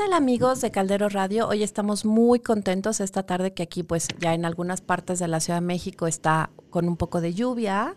¿Qué 0.00 0.06
tal 0.06 0.14
amigos 0.14 0.62
de 0.62 0.70
Caldero 0.70 1.10
Radio? 1.10 1.46
Hoy 1.46 1.62
estamos 1.62 2.06
muy 2.06 2.40
contentos 2.40 3.00
esta 3.00 3.24
tarde 3.24 3.52
que 3.52 3.62
aquí 3.62 3.82
pues 3.82 4.08
ya 4.18 4.32
en 4.32 4.46
algunas 4.46 4.80
partes 4.80 5.18
de 5.18 5.28
la 5.28 5.40
Ciudad 5.40 5.60
de 5.60 5.66
México 5.66 6.06
está 6.06 6.48
con 6.70 6.88
un 6.88 6.96
poco 6.96 7.20
de 7.20 7.34
lluvia 7.34 7.94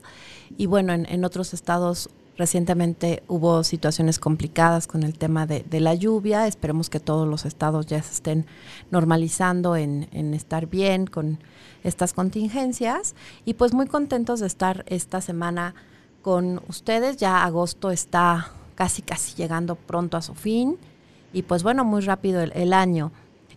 y 0.57 0.65
bueno, 0.65 0.91
en, 0.91 1.23
otros 1.23 1.53
estados 1.53 2.09
recientemente 2.37 3.23
hubo 3.29 3.63
situaciones 3.63 4.19
complicadas 4.19 4.85
con 4.85 5.03
el 5.03 5.17
tema 5.17 5.47
de, 5.47 5.63
la 5.79 5.93
lluvia. 5.93 6.45
Esperemos 6.45 6.89
que 6.89 6.99
todos 6.99 7.25
los 7.25 7.45
estados 7.45 7.85
ya 7.85 8.03
se 8.03 8.15
estén 8.15 8.47
normalizando 8.91 9.77
en 9.77 10.33
estar 10.33 10.67
bien 10.67 11.07
con 11.07 11.39
estas 11.85 12.11
contingencias 12.11 13.15
y 13.45 13.53
pues 13.53 13.73
muy 13.73 13.87
contentos 13.87 14.41
de 14.41 14.47
estar 14.47 14.83
esta 14.87 15.21
semana 15.21 15.73
con 16.21 16.61
ustedes. 16.67 17.15
Ya 17.15 17.45
agosto 17.45 17.91
está 17.91 18.51
casi 18.75 19.03
casi 19.03 19.35
llegando 19.35 19.75
pronto 19.75 20.17
a 20.17 20.21
su 20.21 20.35
fin 20.35 20.77
y 21.33 21.41
pues 21.41 21.63
bueno, 21.63 21.83
muy 21.83 22.01
rápido 22.01 22.41
el, 22.41 22.73
año. 22.73 23.11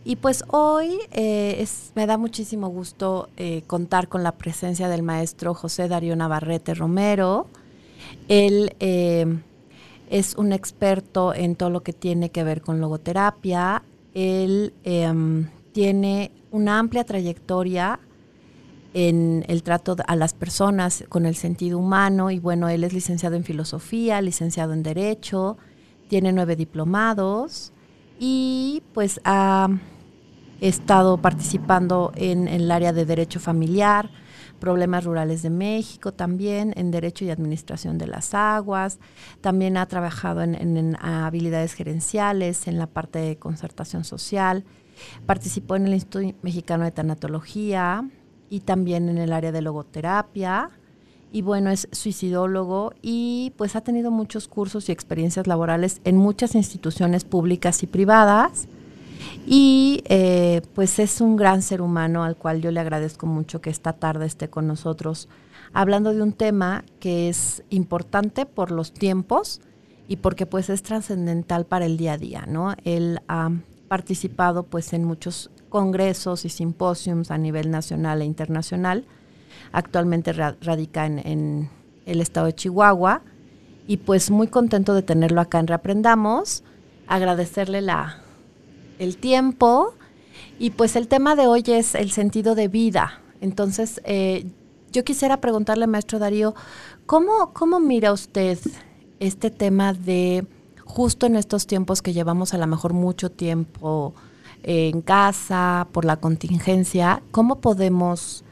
Y 0.04 0.16
pues 0.16 0.44
hoy 0.48 0.98
eh, 1.12 1.64
me 1.94 2.06
da 2.06 2.16
muchísimo 2.16 2.68
gusto 2.68 3.28
eh, 3.36 3.62
contar 3.66 4.08
con 4.08 4.22
la 4.22 4.32
presencia 4.32 4.88
del 4.88 5.02
maestro 5.02 5.52
José 5.54 5.86
Darío 5.88 6.16
Navarrete 6.16 6.74
Romero. 6.74 7.46
Él 8.28 8.74
eh, 8.80 9.26
es 10.08 10.34
un 10.36 10.52
experto 10.52 11.34
en 11.34 11.56
todo 11.56 11.70
lo 11.70 11.82
que 11.82 11.92
tiene 11.92 12.30
que 12.30 12.44
ver 12.44 12.62
con 12.62 12.80
logoterapia. 12.80 13.82
Él 14.14 14.72
em, 14.84 15.48
tiene 15.72 16.30
una 16.50 16.78
amplia 16.78 17.04
trayectoria 17.04 18.00
en 18.94 19.44
el 19.48 19.62
trato 19.62 19.96
a 20.06 20.16
las 20.16 20.32
personas 20.32 21.04
con 21.10 21.26
el 21.26 21.36
sentido 21.36 21.78
humano 21.78 22.30
y 22.30 22.38
bueno, 22.38 22.70
él 22.70 22.82
es 22.82 22.94
licenciado 22.94 23.36
en 23.36 23.44
filosofía, 23.44 24.22
licenciado 24.22 24.72
en 24.72 24.82
derecho, 24.82 25.58
tiene 26.08 26.32
nueve 26.32 26.56
diplomados 26.56 27.72
y 28.18 28.82
pues 28.94 29.20
ha 29.24 29.68
estado 30.60 31.18
participando 31.18 32.12
en, 32.14 32.48
el 32.48 32.70
área 32.70 32.92
de 32.92 33.04
derecho 33.04 33.40
familiar, 33.40 34.10
problemas 34.58 35.04
rurales 35.04 35.42
de 35.42 35.50
México 35.50 36.12
también, 36.12 36.72
en 36.76 36.90
derecho 36.90 37.24
y 37.24 37.30
administración 37.30 37.98
de 37.98 38.06
las 38.06 38.32
aguas, 38.32 38.98
también 39.40 39.76
ha 39.76 39.86
trabajado 39.86 40.42
en, 40.42 40.96
habilidades 41.00 41.74
gerenciales, 41.74 42.66
en 42.66 42.78
la 42.78 42.86
parte 42.86 43.18
de 43.18 43.36
concertación 43.36 44.04
social, 44.04 44.64
participó 45.26 45.76
en 45.76 45.86
el 45.86 45.94
Instituto 45.94 46.34
Mexicano 46.40 46.84
de 46.84 46.92
Tanatología 46.92 48.08
y 48.48 48.60
también 48.60 49.10
en 49.10 49.18
el 49.18 49.32
área 49.32 49.52
de 49.52 49.60
logoterapia 49.60 50.70
y 51.36 51.42
bueno, 51.42 51.68
es 51.68 51.86
suicidólogo 51.92 52.94
y 53.02 53.52
pues 53.58 53.76
ha 53.76 53.82
tenido 53.82 54.10
muchos 54.10 54.48
cursos 54.48 54.88
y 54.88 54.92
experiencias 54.92 55.46
laborales 55.46 56.00
en 56.04 56.16
muchas 56.16 56.54
instituciones 56.54 57.24
públicas 57.24 57.82
y 57.82 57.86
privadas. 57.86 58.68
Y 59.46 60.02
eh, 60.06 60.62
pues 60.74 60.98
es 60.98 61.20
un 61.20 61.36
gran 61.36 61.60
ser 61.60 61.82
humano 61.82 62.24
al 62.24 62.36
cual 62.36 62.62
yo 62.62 62.70
le 62.70 62.80
agradezco 62.80 63.26
mucho 63.26 63.60
que 63.60 63.68
esta 63.68 63.92
tarde 63.92 64.24
esté 64.24 64.48
con 64.48 64.66
nosotros 64.66 65.28
hablando 65.74 66.14
de 66.14 66.22
un 66.22 66.32
tema 66.32 66.86
que 67.00 67.28
es 67.28 67.62
importante 67.68 68.46
por 68.46 68.70
los 68.70 68.94
tiempos 68.94 69.60
y 70.08 70.16
porque 70.16 70.46
pues 70.46 70.70
es 70.70 70.82
trascendental 70.82 71.66
para 71.66 71.84
el 71.84 71.98
día 71.98 72.14
a 72.14 72.18
día, 72.18 72.46
¿no? 72.48 72.74
Él 72.84 73.20
ha 73.28 73.50
participado 73.88 74.62
pues 74.62 74.94
en 74.94 75.04
muchos 75.04 75.50
congresos 75.68 76.46
y 76.46 76.48
simposios 76.48 77.30
a 77.30 77.36
nivel 77.36 77.70
nacional 77.70 78.22
e 78.22 78.24
internacional 78.24 79.04
actualmente 79.72 80.32
radica 80.32 81.06
en, 81.06 81.70
el 82.04 82.20
estado 82.20 82.46
de 82.46 82.54
Chihuahua. 82.54 83.22
Y 83.88 83.98
pues 83.98 84.30
muy 84.30 84.48
contento 84.48 84.94
de 84.94 85.02
tenerlo 85.02 85.40
acá 85.40 85.60
en 85.60 85.66
Reaprendamos, 85.68 86.64
agradecerle 87.06 87.80
la, 87.80 88.20
el 88.98 89.16
tiempo. 89.16 89.94
Y 90.58 90.70
pues 90.70 90.96
el 90.96 91.08
tema 91.08 91.36
de 91.36 91.46
hoy 91.46 91.62
es 91.66 91.94
el 91.94 92.10
sentido 92.10 92.54
de 92.54 92.68
vida. 92.68 93.20
Entonces, 93.40 94.00
eh, 94.04 94.46
yo 94.92 95.04
quisiera 95.04 95.40
preguntarle, 95.40 95.86
maestro 95.86 96.18
Darío, 96.18 96.54
¿cómo, 97.06 97.52
¿cómo 97.52 97.80
mira 97.80 98.12
usted 98.12 98.58
este 99.20 99.50
tema 99.50 99.92
de 99.92 100.46
justo 100.84 101.26
en 101.26 101.36
estos 101.36 101.66
tiempos 101.66 102.02
que 102.02 102.12
llevamos 102.12 102.54
a 102.54 102.58
lo 102.58 102.66
mejor 102.66 102.92
mucho 102.92 103.30
tiempo 103.30 104.14
en 104.62 105.00
casa 105.02 105.86
por 105.92 106.04
la 106.04 106.16
contingencia, 106.16 107.22
cómo 107.30 107.60
podemos 107.60 108.44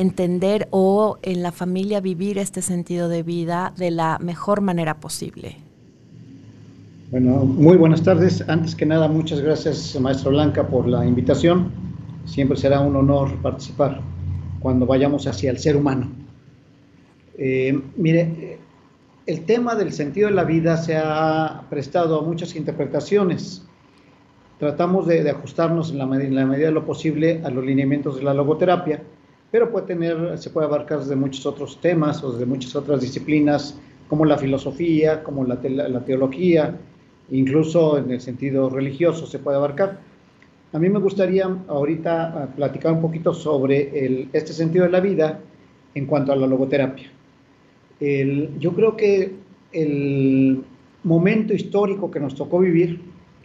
entender 0.00 0.66
o 0.70 1.18
en 1.22 1.42
la 1.42 1.52
familia 1.52 2.00
vivir 2.00 2.38
este 2.38 2.62
sentido 2.62 3.10
de 3.10 3.22
vida 3.22 3.74
de 3.76 3.90
la 3.90 4.18
mejor 4.18 4.62
manera 4.62 4.98
posible. 4.98 5.56
Bueno, 7.10 7.44
muy 7.44 7.76
buenas 7.76 8.02
tardes. 8.02 8.42
Antes 8.48 8.74
que 8.74 8.86
nada, 8.86 9.08
muchas 9.08 9.40
gracias, 9.40 9.98
maestra 10.00 10.30
Blanca, 10.30 10.66
por 10.66 10.88
la 10.88 11.04
invitación. 11.04 11.70
Siempre 12.24 12.56
será 12.56 12.80
un 12.80 12.96
honor 12.96 13.36
participar 13.42 14.00
cuando 14.60 14.86
vayamos 14.86 15.26
hacia 15.26 15.50
el 15.50 15.58
ser 15.58 15.76
humano. 15.76 16.08
Eh, 17.36 17.78
mire, 17.96 18.58
el 19.26 19.44
tema 19.44 19.74
del 19.74 19.92
sentido 19.92 20.28
de 20.28 20.34
la 20.34 20.44
vida 20.44 20.78
se 20.78 20.96
ha 20.96 21.64
prestado 21.68 22.20
a 22.20 22.22
muchas 22.22 22.56
interpretaciones. 22.56 23.66
Tratamos 24.58 25.06
de, 25.06 25.28
ajustarnos 25.28 25.90
en 25.90 25.98
la, 25.98 26.04
en 26.04 26.34
la 26.34 26.46
medida 26.46 26.68
de 26.68 26.72
lo 26.72 26.86
posible 26.86 27.42
a 27.44 27.50
los 27.50 27.64
lineamientos 27.64 28.16
de 28.16 28.22
la 28.22 28.32
logoterapia 28.32 29.02
pero 29.50 29.70
puede 29.70 29.86
tener, 29.86 30.38
se 30.38 30.50
puede 30.50 30.66
abarcar 30.66 31.00
de 31.00 31.16
muchos 31.16 31.44
otros 31.46 31.80
temas 31.80 32.22
o 32.22 32.32
de 32.32 32.46
muchas 32.46 32.76
otras 32.76 33.00
disciplinas, 33.00 33.78
como 34.08 34.24
la 34.24 34.38
filosofía, 34.38 35.22
como 35.22 35.44
la, 35.44 35.58
la 35.62 36.04
teología, 36.04 36.76
incluso 37.30 37.98
en 37.98 38.10
el 38.10 38.20
sentido 38.20 38.68
religioso 38.68 39.26
se 39.26 39.38
puede 39.38 39.56
abarcar. 39.56 40.00
A 40.72 40.78
mí 40.78 40.88
me 40.88 41.00
gustaría 41.00 41.48
ahorita 41.66 42.42
ah, 42.42 42.48
platicar 42.54 42.92
un 42.92 43.00
poquito 43.00 43.34
sobre 43.34 44.06
el, 44.06 44.28
este 44.32 44.52
sentido 44.52 44.84
de 44.84 44.90
la 44.90 45.00
vida 45.00 45.40
en 45.94 46.06
cuanto 46.06 46.32
a 46.32 46.36
la 46.36 46.46
logoterapia. 46.46 47.10
El, 47.98 48.50
yo 48.58 48.72
creo 48.72 48.96
que 48.96 49.32
el 49.72 50.62
momento 51.02 51.54
histórico 51.54 52.10
que 52.10 52.20
nos 52.20 52.36
tocó 52.36 52.60
vivir 52.60 53.00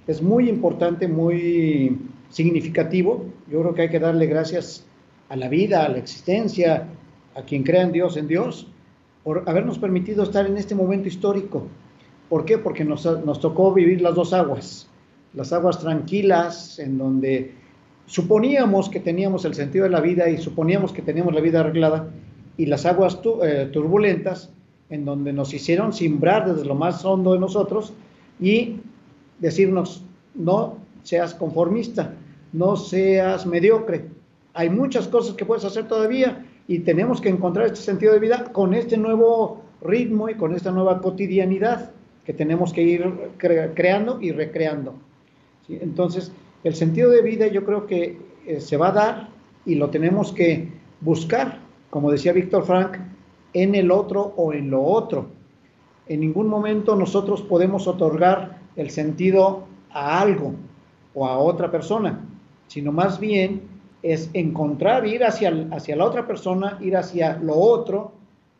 es 0.06 0.22
muy 0.22 0.50
importante, 0.50 1.08
muy 1.08 1.98
significativo. 2.30 3.26
Yo 3.50 3.62
creo 3.62 3.74
que 3.74 3.82
hay 3.84 3.90
que 3.90 4.00
darle 4.00 4.28
gracias 4.28 4.86
a 5.30 5.36
la 5.36 5.50
vida, 5.50 5.86
a 5.86 5.90
la 5.90 5.98
existencia, 5.98 6.88
a 7.36 7.42
quien 7.44 7.64
crea 7.64 7.84
en 7.84 7.92
Dios, 7.92 8.18
en 8.18 8.28
Dios, 8.28 8.68
por 9.24 9.44
habernos 9.48 9.80
permitido 9.80 10.24
estar 10.24 10.46
en 10.46 10.58
este 10.58 10.76
momento 10.76 11.08
histórico. 11.08 11.68
¿Por 12.30 12.46
qué? 12.46 12.58
Porque 12.58 12.86
nos, 12.86 13.06
nos 13.26 13.40
tocó 13.40 13.74
vivir 13.74 14.02
las 14.02 14.16
dos 14.16 14.34
aguas, 14.34 14.88
las 15.34 15.52
aguas 15.54 15.80
tranquilas, 15.80 16.80
en 16.80 16.98
donde 16.98 17.54
suponíamos 18.06 18.90
que 18.90 19.00
teníamos 19.00 19.46
el 19.46 19.56
sentido 19.56 19.84
de 19.84 19.90
la 19.90 20.02
vida 20.02 20.30
y 20.30 20.38
suponíamos 20.38 20.92
que 20.92 21.02
teníamos 21.02 21.34
la 21.34 21.42
vida 21.42 21.62
arreglada, 21.62 22.10
y 22.58 22.68
las 22.68 22.86
aguas 22.86 23.20
eh, 23.44 23.70
turbulentas, 23.72 24.50
en 24.90 25.06
donde 25.06 25.34
nos 25.34 25.54
hicieron 25.54 25.94
simbrar 25.94 26.48
desde 26.52 26.66
lo 26.66 26.76
más 26.76 27.04
hondo 27.04 27.34
de 27.34 27.40
nosotros 27.40 27.94
y 28.40 28.78
decirnos, 29.40 30.04
no 30.36 30.78
seas 31.04 31.34
conformista, 31.34 32.14
no 32.54 32.76
seas 32.76 33.46
mediocre, 33.46 34.06
hay 34.56 34.70
muchas 34.70 35.08
cosas 35.10 35.36
que 35.36 35.46
puedes 35.46 35.66
hacer 35.66 35.88
todavía 35.88 36.46
y 36.68 36.80
tenemos 36.80 37.20
que 37.20 37.28
encontrar 37.28 37.68
este 37.68 37.82
sentido 37.82 38.14
de 38.14 38.20
vida 38.20 38.46
con 38.54 38.74
este 38.74 38.98
nuevo 38.98 39.62
ritmo 39.82 40.30
y 40.30 40.36
con 40.36 40.56
esta 40.56 40.72
nueva 40.72 41.02
cotidianidad 41.02 41.92
que 42.26 42.34
tenemos 42.34 42.72
que 42.72 42.82
ir 42.82 43.14
creando 43.38 44.20
y 44.22 44.32
recreando. 44.32 44.96
Entonces, 45.68 46.32
el 46.64 46.74
sentido 46.74 47.12
de 47.12 47.22
vida 47.22 47.48
yo 47.48 47.66
creo 47.66 47.86
que 47.86 48.18
eh, 48.48 48.62
se 48.62 48.78
va 48.78 48.88
a 48.88 48.92
dar 48.94 49.30
y 49.66 49.76
lo 49.76 49.90
tenemos 49.90 50.32
que 50.32 50.70
buscar, 51.02 51.60
como 51.90 52.10
decía 52.10 52.32
Víctor 52.32 52.66
Frank, 52.66 52.98
en 53.54 53.76
el 53.76 53.92
otro 53.92 54.34
o 54.38 54.54
en 54.54 54.72
lo 54.72 54.82
otro. 54.82 55.28
En 56.08 56.22
ningún 56.22 56.48
momento 56.48 56.96
nosotros 56.96 57.42
podemos 57.42 57.88
otorgar 57.88 58.60
el 58.78 58.90
sentido 58.90 59.66
a 59.92 60.22
algo 60.22 60.54
o 61.14 61.28
a 61.28 61.38
otra 61.40 61.70
persona, 61.70 62.22
sino 62.68 62.94
más 62.94 63.20
bien 63.20 63.75
es 64.06 64.30
encontrar, 64.34 65.08
ir 65.08 65.24
hacia, 65.24 65.68
hacia 65.72 65.96
la 65.96 66.06
otra 66.06 66.28
persona, 66.28 66.78
ir 66.80 66.96
hacia 66.96 67.38
lo 67.38 67.56
otro, 67.56 68.12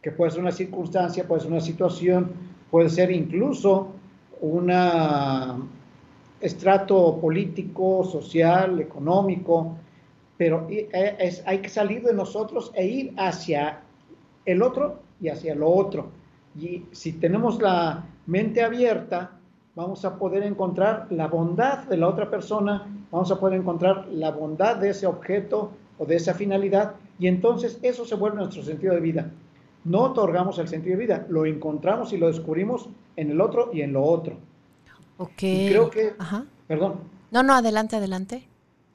que 0.02 0.12
puede 0.12 0.32
ser 0.32 0.42
una 0.42 0.52
circunstancia, 0.52 1.28
puede 1.28 1.42
ser 1.42 1.52
una 1.52 1.62
situación, 1.62 2.32
puede 2.72 2.90
ser 2.90 3.12
incluso 3.12 3.90
un 4.42 4.72
estrato 6.42 7.20
político, 7.22 8.04
social, 8.04 8.80
económico, 8.80 9.76
pero 10.36 10.68
e, 10.68 10.90
es, 11.20 11.44
hay 11.46 11.60
que 11.60 11.70
salir 11.70 12.02
de 12.02 12.14
nosotros 12.14 12.72
e 12.74 12.88
ir 12.88 13.14
hacia 13.16 13.82
el 14.46 14.64
otro 14.64 15.04
y 15.22 15.30
hacia 15.30 15.54
lo 15.54 15.70
otro. 15.70 16.10
Y 16.60 16.86
si 16.92 17.14
tenemos 17.14 17.62
la 17.62 18.04
mente 18.26 18.64
abierta, 18.64 19.40
vamos 19.76 20.06
a 20.06 20.18
poder 20.18 20.44
encontrar 20.44 21.08
la 21.10 21.28
bondad 21.28 21.80
de 21.84 21.98
la 21.98 22.08
otra 22.08 22.30
persona, 22.30 22.88
vamos 23.12 23.32
a 23.32 23.40
poder 23.40 23.60
encontrar 23.60 24.08
la 24.08 24.32
bondad 24.32 24.78
de 24.78 24.90
ese 24.90 25.06
objeto 25.06 25.72
o 25.98 26.06
de 26.06 26.16
esa 26.16 26.34
finalidad 26.34 26.96
y 27.20 27.28
entonces 27.28 27.80
eso 27.82 28.06
se 28.06 28.16
vuelve 28.16 28.38
nuestro 28.38 28.64
sentido 28.64 28.94
de 28.94 29.02
vida. 29.02 29.32
No 29.84 30.02
otorgamos 30.02 30.58
el 30.60 30.68
sentido 30.68 30.98
de 30.98 31.06
vida, 31.06 31.26
lo 31.30 31.46
encontramos 31.46 32.12
y 32.14 32.18
lo 32.18 32.28
descubrimos 32.28 32.90
en 33.16 33.32
el 33.32 33.42
otro 33.42 33.70
y 33.74 33.82
en 33.82 33.94
lo 33.94 34.04
otro. 34.04 34.38
Ok. 35.18 35.38
creo 35.38 35.90
que, 35.90 36.14
perdón, 36.68 36.96
No, 37.32 37.44
no, 37.44 37.54
adelante, 37.54 37.96
adelante. 37.96 38.48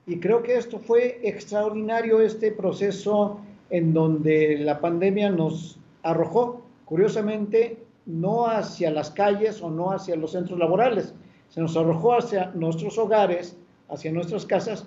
Y 0.07 0.19
creo 0.19 0.43
que 0.43 0.57
esto 0.57 0.79
fue 0.79 1.21
extraordinario, 1.23 2.21
este 2.21 2.51
proceso 2.53 3.41
en 3.71 3.95
donde 3.95 4.59
la 4.59 4.81
pandemia 4.81 5.31
nos 5.31 5.79
arrojó, 6.03 6.63
curiosamente, 6.85 7.79
no 8.07 8.47
hacia 8.47 8.91
las 8.91 9.11
calles 9.11 9.63
o 9.63 9.71
no 9.71 9.93
hacia 9.93 10.17
los 10.17 10.33
centros 10.33 10.59
laborales, 10.59 11.15
se 11.49 11.61
nos 11.61 11.77
arrojó 11.77 12.15
hacia 12.15 12.51
nuestros 12.55 12.97
hogares, 12.99 13.57
hacia 13.89 14.13
nuestras 14.13 14.47
casas 14.47 14.87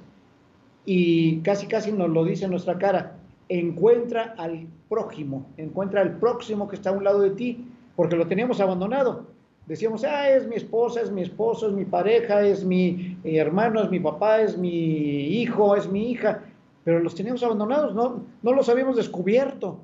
y 0.85 1.39
casi 1.41 1.67
casi 1.67 1.91
nos 1.91 2.09
lo 2.09 2.23
dice 2.25 2.45
en 2.45 2.51
nuestra 2.51 2.77
cara, 2.77 3.17
encuentra 3.49 4.35
al 4.37 4.67
prójimo, 4.89 5.45
encuentra 5.57 6.01
al 6.01 6.17
próximo 6.17 6.67
que 6.67 6.75
está 6.75 6.89
a 6.89 6.93
un 6.93 7.03
lado 7.03 7.19
de 7.19 7.31
ti, 7.31 7.65
porque 7.95 8.15
lo 8.15 8.27
teníamos 8.27 8.59
abandonado. 8.59 9.27
Decíamos, 9.65 10.03
ah, 10.03 10.29
es 10.29 10.45
mi 10.47 10.55
esposa, 10.55 11.01
es 11.01 11.11
mi 11.11 11.21
esposo, 11.21 11.67
es 11.67 11.73
mi 11.73 11.85
pareja, 11.85 12.41
es 12.45 12.65
mi 12.65 13.17
hermano, 13.23 13.81
es 13.81 13.89
mi 13.89 13.99
papá, 13.99 14.41
es 14.41 14.57
mi 14.57 15.39
hijo, 15.39 15.75
es 15.75 15.89
mi 15.89 16.11
hija, 16.11 16.43
pero 16.83 16.99
los 16.99 17.15
teníamos 17.15 17.43
abandonados, 17.43 17.95
no, 17.95 18.23
no 18.41 18.53
los 18.53 18.67
habíamos 18.67 18.97
descubierto. 18.97 19.79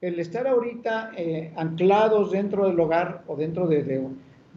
El 0.00 0.20
estar 0.20 0.46
ahorita 0.46 1.10
eh, 1.16 1.52
anclados 1.56 2.30
dentro 2.30 2.68
del 2.68 2.78
hogar 2.78 3.24
o 3.26 3.34
dentro 3.34 3.66
de, 3.66 4.00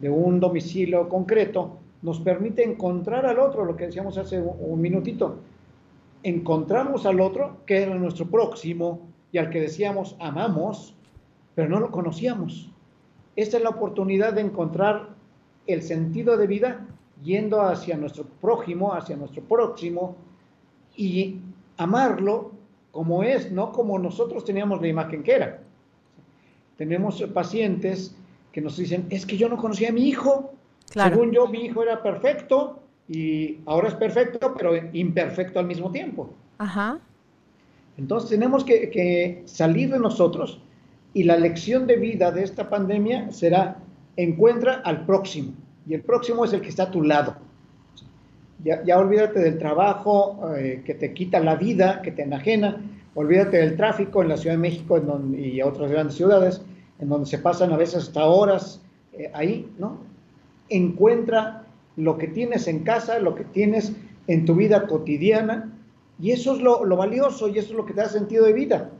un 0.08 0.38
domicilio 0.38 1.08
concreto 1.08 1.78
nos 2.02 2.20
permite 2.20 2.62
encontrar 2.62 3.26
al 3.26 3.40
otro, 3.40 3.64
lo 3.64 3.74
que 3.74 3.86
decíamos 3.86 4.18
hace 4.18 4.40
un 4.40 4.80
minutito. 4.80 5.38
Encontramos 6.22 7.06
al 7.06 7.20
otro, 7.20 7.56
que 7.66 7.82
era 7.82 7.94
nuestro 7.96 8.26
próximo 8.26 9.00
y 9.32 9.38
al 9.38 9.50
que 9.50 9.60
decíamos 9.60 10.14
amamos, 10.20 10.94
pero 11.56 11.68
no 11.68 11.80
lo 11.80 11.90
conocíamos. 11.90 12.70
Esta 13.34 13.56
es 13.56 13.64
la 13.64 13.70
oportunidad 13.70 14.34
de 14.34 14.42
encontrar 14.42 15.08
el 15.66 15.82
sentido 15.82 16.36
de 16.36 16.46
vida 16.46 16.86
yendo 17.20 17.62
hacia 17.62 17.96
nuestro 17.96 18.26
prójimo, 18.40 18.94
hacia 18.94 19.16
nuestro 19.16 19.42
próximo 19.42 20.14
y 20.96 21.40
amarlo 21.78 22.51
como 22.92 23.24
es, 23.24 23.50
no 23.50 23.72
como 23.72 23.98
nosotros 23.98 24.44
teníamos 24.44 24.80
la 24.80 24.88
imagen 24.88 25.22
que 25.22 25.32
era. 25.32 25.60
Tenemos 26.76 27.22
pacientes 27.34 28.14
que 28.52 28.60
nos 28.60 28.76
dicen, 28.76 29.06
es 29.10 29.26
que 29.26 29.36
yo 29.36 29.48
no 29.48 29.56
conocía 29.56 29.88
a 29.88 29.92
mi 29.92 30.06
hijo. 30.08 30.52
Según 30.84 31.32
yo, 31.32 31.48
mi 31.48 31.64
hijo 31.64 31.82
era 31.82 32.02
perfecto 32.02 32.80
y 33.08 33.58
ahora 33.66 33.88
es 33.88 33.94
perfecto, 33.94 34.54
pero 34.56 34.72
imperfecto 34.92 35.58
al 35.58 35.66
mismo 35.66 35.90
tiempo. 35.90 36.30
Ajá. 36.58 37.00
Entonces 37.96 38.30
tenemos 38.30 38.62
que, 38.62 38.90
que 38.90 39.42
salir 39.46 39.90
de 39.90 39.98
nosotros 39.98 40.60
y 41.14 41.24
la 41.24 41.36
lección 41.36 41.86
de 41.86 41.96
vida 41.96 42.30
de 42.30 42.42
esta 42.42 42.68
pandemia 42.68 43.30
será, 43.32 43.78
encuentra 44.16 44.82
al 44.84 45.06
próximo. 45.06 45.52
Y 45.86 45.94
el 45.94 46.02
próximo 46.02 46.44
es 46.44 46.52
el 46.52 46.60
que 46.60 46.68
está 46.68 46.84
a 46.84 46.90
tu 46.90 47.02
lado. 47.02 47.36
Ya, 48.64 48.98
olvídate 48.98 49.40
del 49.40 49.58
trabajo 49.58 50.40
eh, 50.56 50.82
que 50.86 50.94
te 50.94 51.12
quita 51.12 51.40
la 51.40 51.56
vida, 51.56 52.00
que 52.00 52.12
te 52.12 52.22
enajena. 52.22 52.80
Olvídate 53.14 53.56
del 53.58 53.76
tráfico 53.76 54.22
en 54.22 54.28
la 54.28 54.36
Ciudad 54.36 54.54
de 54.54 54.62
México 54.62 54.96
en 54.96 55.06
donde, 55.06 55.40
y 55.40 55.62
otras 55.62 55.90
grandes 55.90 56.16
ciudades, 56.16 56.62
en 57.00 57.08
donde 57.08 57.26
se 57.26 57.38
pasan 57.38 57.72
a 57.72 57.76
veces 57.76 58.04
hasta 58.04 58.24
horas 58.24 58.80
eh, 59.12 59.30
ahí, 59.34 59.68
¿no? 59.78 59.98
Encuentra 60.68 61.64
lo 61.96 62.16
que 62.18 62.28
tienes 62.28 62.68
en 62.68 62.84
casa, 62.84 63.18
lo 63.18 63.34
que 63.34 63.44
tienes 63.44 63.92
en 64.28 64.44
tu 64.44 64.54
vida 64.54 64.86
cotidiana, 64.86 65.72
y 66.20 66.30
eso 66.30 66.54
es 66.54 66.62
lo, 66.62 66.84
lo 66.84 66.96
valioso 66.96 67.48
y 67.48 67.58
eso 67.58 67.70
es 67.70 67.76
lo 67.76 67.84
que 67.84 67.94
te 67.94 68.00
da 68.00 68.08
sentido 68.08 68.46
de 68.46 68.52
vida. 68.52 68.90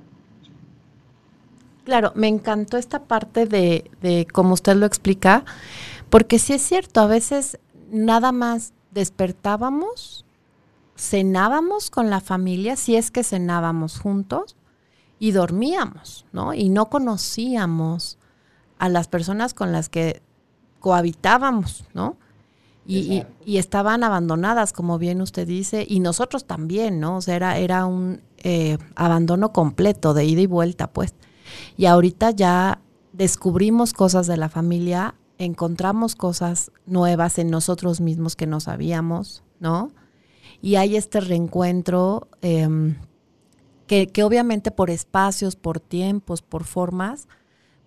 Claro, 1.84 2.12
me 2.16 2.26
encantó 2.26 2.76
esta 2.76 3.04
parte 3.04 3.46
de, 3.46 3.90
de 4.02 4.26
como 4.30 4.54
usted 4.54 4.74
lo 4.74 4.86
explica, 4.86 5.44
porque 6.10 6.40
sí 6.40 6.52
es 6.52 6.62
cierto, 6.62 7.00
a 7.00 7.06
veces 7.06 7.58
nada 7.90 8.32
más 8.32 8.72
despertábamos, 8.92 10.24
cenábamos 10.96 11.90
con 11.90 12.10
la 12.10 12.20
familia, 12.20 12.76
si 12.76 12.96
es 12.96 13.10
que 13.10 13.24
cenábamos 13.24 13.98
juntos, 13.98 14.56
y 15.18 15.32
dormíamos, 15.32 16.26
¿no? 16.32 16.52
Y 16.52 16.68
no 16.68 16.90
conocíamos 16.90 18.18
a 18.78 18.88
las 18.88 19.08
personas 19.08 19.54
con 19.54 19.72
las 19.72 19.88
que 19.88 20.20
cohabitábamos, 20.80 21.84
¿no? 21.94 22.16
Y, 22.84 23.22
y, 23.46 23.58
estaban 23.58 24.02
abandonadas, 24.02 24.72
como 24.72 24.98
bien 24.98 25.20
usted 25.20 25.46
dice, 25.46 25.86
y 25.88 26.00
nosotros 26.00 26.46
también, 26.46 26.98
¿no? 26.98 27.18
O 27.18 27.20
sea, 27.20 27.36
era, 27.36 27.56
era 27.58 27.86
un 27.86 28.22
eh, 28.38 28.76
abandono 28.96 29.52
completo, 29.52 30.14
de 30.14 30.24
ida 30.24 30.40
y 30.40 30.46
vuelta, 30.46 30.92
pues. 30.92 31.14
Y 31.76 31.86
ahorita 31.86 32.32
ya 32.32 32.80
descubrimos 33.12 33.92
cosas 33.92 34.26
de 34.26 34.36
la 34.36 34.48
familia, 34.48 35.14
encontramos 35.44 36.14
cosas 36.14 36.70
nuevas 36.86 37.38
en 37.38 37.50
nosotros 37.50 38.00
mismos 38.00 38.36
que 38.36 38.46
no 38.46 38.60
sabíamos, 38.60 39.42
¿no? 39.60 39.90
Y 40.60 40.76
hay 40.76 40.96
este 40.96 41.20
reencuentro 41.20 42.28
em, 42.40 42.96
que, 43.86 44.06
que, 44.06 44.22
obviamente 44.22 44.70
por 44.70 44.90
espacios, 44.90 45.56
por 45.56 45.80
tiempos, 45.80 46.42
por 46.42 46.64
formas, 46.64 47.26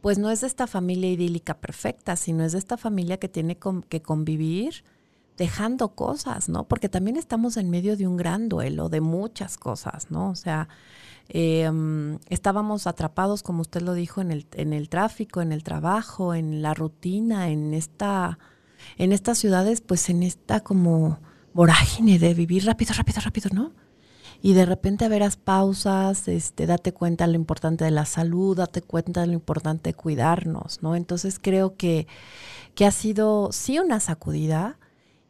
pues 0.02 0.18
no 0.19 0.30
es 0.30 0.42
de 0.42 0.48
esta 0.48 0.68
familia 0.68 1.10
idílica 1.10 1.57
perfecta, 1.57 2.15
sino 2.15 2.44
es 2.44 2.51
de 2.51 2.60
esta 2.60 2.77
familia 2.77 3.18
que 3.18 3.30
tiene 3.30 3.58
que 3.89 4.01
convivir 4.01 4.84
dejando 5.38 5.89
cosas, 5.96 6.50
¿no? 6.50 6.68
Porque 6.68 6.89
también 6.89 7.18
estamos 7.18 7.58
en 7.58 7.70
medio 7.70 7.98
de 7.98 8.08
un 8.08 8.18
gran 8.18 8.50
duelo, 8.50 8.89
de 8.89 9.01
muchas 9.01 9.58
cosas, 9.58 10.12
¿no? 10.12 10.30
O 10.30 10.36
sea, 10.36 10.70
Em, 11.29 12.20
estábamos 12.29 12.88
atrapados, 12.88 13.41
como 13.41 13.62
usted 13.62 13.82
lo 13.82 13.94
dijo, 13.94 14.22
en 14.22 14.32
el, 14.32 14.46
en 14.53 14.74
el 14.74 14.89
tráfico, 14.89 15.41
en 15.41 15.51
el 15.51 15.63
trabajo, 15.63 16.34
en 16.34 16.62
la 16.62 16.74
rutina, 16.74 17.50
en 17.50 17.74
esta, 17.74 18.38
en 18.98 19.12
estas 19.12 19.38
ciudades, 19.38 19.82
pues 19.82 20.10
en 20.10 20.24
esta 20.24 20.60
como 20.60 21.20
vorágine 21.53 22.20
de 22.20 22.34
vivir 22.34 22.65
rápido, 22.65 22.94
rápido, 22.94 23.22
rápido, 23.22 23.50
¿no? 23.53 23.72
Y 24.41 24.53
de 24.53 24.65
repente 24.65 25.05
a 25.05 25.08
veras 25.08 25.38
pausas, 25.38 26.27
este, 26.27 26.67
date 26.67 26.94
cuenta 26.94 27.25
de 27.25 27.34
lo 27.34 27.38
importante 27.38 27.86
de 27.86 27.91
la 27.91 28.05
salud, 28.05 28.58
date 28.58 28.82
cuenta 28.82 29.22
de 29.22 29.27
lo 29.27 29.34
importante 29.34 29.89
de 29.89 29.94
cuidarnos, 29.96 30.84
¿no? 30.84 30.96
Entonces 30.96 31.39
creo 31.41 31.75
que, 31.77 32.08
que 32.75 32.86
ha 32.86 32.91
sido 32.91 33.51
sí 33.51 33.79
una 33.79 34.00
sacudida, 34.00 34.77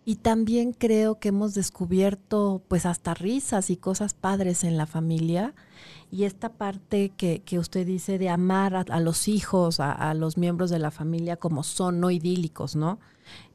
y 0.06 0.18
también 0.18 0.72
creo 0.72 1.20
que 1.20 1.30
hemos 1.30 1.56
descubierto 1.56 2.62
pues 2.68 2.86
hasta 2.86 3.16
risas 3.16 3.72
y 3.72 3.76
cosas 3.76 4.14
padres 4.14 4.64
en 4.64 4.78
la 4.78 4.86
familia. 4.86 5.56
Y 6.12 6.26
esta 6.26 6.50
parte 6.50 7.12
que, 7.18 7.42
que 7.42 7.58
usted 7.58 7.88
dice 7.88 8.20
de 8.20 8.30
amar 8.30 8.86
a, 8.88 9.00
los 9.00 9.28
hijos, 9.28 9.80
a, 9.80 10.14
los 10.14 10.38
miembros 10.38 10.70
de 10.70 10.78
la 10.78 10.92
familia 10.92 11.38
como 11.38 11.64
son, 11.64 12.00
no 12.00 12.12
idílicos, 12.12 12.76
¿no? 12.76 13.00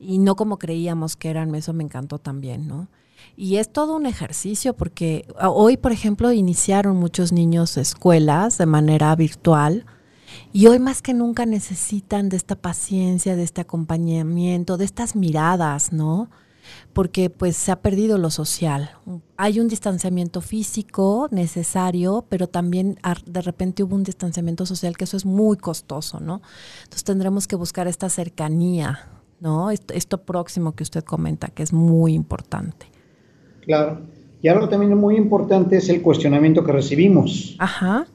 Y 0.00 0.18
no 0.18 0.34
como 0.34 0.58
creíamos 0.58 1.14
que 1.14 1.30
eran, 1.30 1.54
eso 1.54 1.72
me 1.72 1.84
encantó 1.84 2.18
también, 2.18 2.66
¿no? 2.66 2.88
Y 3.36 3.56
es 3.56 3.72
todo 3.72 3.94
un 3.94 4.06
ejercicio 4.06 4.74
porque 4.74 5.28
hoy, 5.40 5.76
por 5.76 5.92
ejemplo, 5.92 6.32
iniciaron 6.32 6.96
muchos 6.96 7.30
niños 7.32 7.76
escuelas 7.76 8.58
de 8.58 8.66
manera 8.66 9.14
virtual. 9.14 9.86
Y 10.52 10.66
hoy 10.66 10.80
más 10.80 11.00
que 11.00 11.14
nunca 11.14 11.46
necesitan 11.46 12.28
de 12.28 12.36
esta 12.36 12.56
paciencia, 12.56 13.36
de 13.36 13.44
este 13.44 13.60
acompañamiento, 13.60 14.76
de 14.76 14.84
estas 14.84 15.14
miradas, 15.14 15.92
¿no? 15.92 16.28
Porque 16.92 17.30
pues 17.30 17.56
se 17.56 17.70
ha 17.70 17.80
perdido 17.80 18.18
lo 18.18 18.30
social. 18.30 18.90
Hay 19.36 19.60
un 19.60 19.68
distanciamiento 19.68 20.40
físico 20.40 21.28
necesario, 21.30 22.24
pero 22.28 22.48
también 22.48 22.98
de 23.26 23.42
repente 23.42 23.84
hubo 23.84 23.94
un 23.94 24.02
distanciamiento 24.02 24.66
social 24.66 24.96
que 24.96 25.04
eso 25.04 25.16
es 25.16 25.24
muy 25.24 25.56
costoso, 25.56 26.18
¿no? 26.18 26.42
Entonces 26.82 27.04
tendremos 27.04 27.46
que 27.46 27.54
buscar 27.54 27.86
esta 27.86 28.08
cercanía, 28.08 29.08
¿no? 29.38 29.70
Esto, 29.70 29.94
esto 29.94 30.22
próximo 30.22 30.72
que 30.72 30.82
usted 30.82 31.04
comenta, 31.04 31.48
que 31.48 31.62
es 31.62 31.72
muy 31.72 32.12
importante. 32.12 32.86
Claro. 33.62 34.00
Y 34.42 34.48
algo 34.48 34.68
también 34.68 34.96
muy 34.98 35.16
importante 35.16 35.76
es 35.76 35.88
el 35.90 36.02
cuestionamiento 36.02 36.64
que 36.64 36.72
recibimos. 36.72 37.56
Ajá 37.58 38.06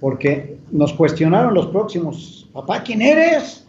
porque 0.00 0.58
nos 0.70 0.92
cuestionaron 0.92 1.54
los 1.54 1.66
próximos, 1.66 2.48
papá, 2.52 2.82
¿quién 2.82 3.02
eres? 3.02 3.66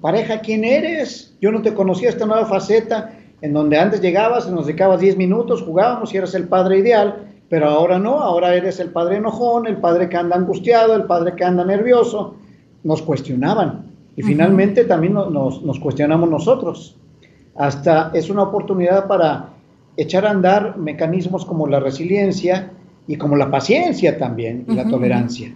Pareja, 0.00 0.40
¿quién 0.40 0.64
eres? 0.64 1.34
Yo 1.40 1.52
no 1.52 1.62
te 1.62 1.74
conocía 1.74 2.08
esta 2.08 2.26
nueva 2.26 2.46
faceta 2.46 3.12
en 3.42 3.52
donde 3.52 3.78
antes 3.78 4.00
llegabas, 4.00 4.48
nos 4.50 4.66
dedicabas 4.66 5.00
10 5.00 5.16
minutos, 5.16 5.62
jugábamos 5.62 6.12
y 6.12 6.16
eras 6.16 6.34
el 6.34 6.48
padre 6.48 6.78
ideal, 6.78 7.26
pero 7.48 7.68
ahora 7.68 7.98
no, 7.98 8.20
ahora 8.20 8.54
eres 8.54 8.80
el 8.80 8.90
padre 8.90 9.16
enojón, 9.16 9.66
el 9.66 9.76
padre 9.76 10.08
que 10.08 10.16
anda 10.16 10.36
angustiado, 10.36 10.94
el 10.94 11.04
padre 11.04 11.34
que 11.36 11.44
anda 11.44 11.64
nervioso. 11.64 12.34
Nos 12.82 13.02
cuestionaban 13.02 13.86
y 14.16 14.22
finalmente 14.22 14.84
también 14.84 15.14
nos, 15.14 15.62
nos 15.62 15.78
cuestionamos 15.78 16.30
nosotros. 16.30 16.96
Hasta 17.56 18.10
es 18.14 18.30
una 18.30 18.44
oportunidad 18.44 19.06
para 19.06 19.50
echar 19.96 20.26
a 20.26 20.30
andar 20.30 20.76
mecanismos 20.76 21.44
como 21.44 21.66
la 21.66 21.80
resiliencia, 21.80 22.70
y 23.06 23.16
como 23.16 23.36
la 23.36 23.50
paciencia 23.50 24.18
también 24.18 24.64
y 24.68 24.74
la 24.74 24.88
tolerancia. 24.88 25.52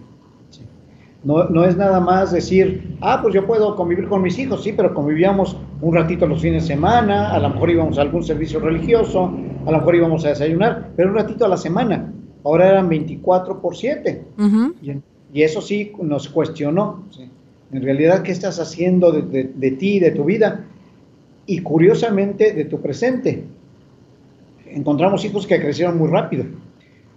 No, 1.22 1.44
no, 1.50 1.64
es 1.64 1.76
nada 1.76 2.00
más 2.00 2.32
decir, 2.32 2.96
ah, 3.02 3.18
pues 3.20 3.34
yo 3.34 3.46
puedo 3.46 3.76
convivir 3.76 4.08
con 4.08 4.22
mis 4.22 4.38
hijos, 4.38 4.62
sí, 4.62 4.72
pero 4.74 4.94
convivíamos 4.94 5.54
un 5.82 5.94
ratito 5.94 6.26
los 6.26 6.40
fines 6.40 6.62
de 6.62 6.74
semana, 6.74 7.30
a 7.30 7.38
lo 7.38 7.50
mejor 7.50 7.70
íbamos 7.70 7.98
a 7.98 8.02
algún 8.02 8.22
servicio 8.24 8.58
religioso, 8.58 9.30
a 9.66 9.70
lo 9.70 9.78
mejor 9.78 9.96
íbamos 9.96 10.24
a 10.24 10.30
desayunar, 10.30 10.92
pero 10.96 11.10
un 11.10 11.16
ratito 11.16 11.44
a 11.44 11.48
la 11.48 11.58
semana. 11.58 12.10
Ahora 12.42 12.70
eran 12.70 12.88
24 12.88 13.60
por 13.60 13.76
7. 13.76 14.22
y, 15.32 15.42
eso 15.42 15.60
sí 15.60 15.92
nos 16.00 16.28
cuestionó. 16.30 17.04
En 17.70 17.82
realidad, 17.82 18.22
¿qué 18.22 18.32
estás 18.32 18.58
haciendo 18.58 19.12
de, 19.12 19.22
de, 19.22 19.52
de 19.54 19.70
ti, 19.72 20.00
de 20.00 20.12
tu 20.12 20.24
vida? 20.24 20.64
Y 21.44 21.60
curiosamente, 21.60 22.52
de 22.52 22.64
tu 22.64 22.80
presente 22.80 23.44
encontramos 24.72 25.24
hijos 25.24 25.46
que 25.46 25.60
crecieron 25.60 25.98
muy 25.98 26.08
rápido, 26.08 26.44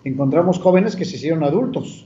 encontramos 0.03 0.59
jóvenes 0.59 0.95
que 0.95 1.05
se 1.05 1.15
hicieron 1.15 1.43
adultos. 1.43 2.05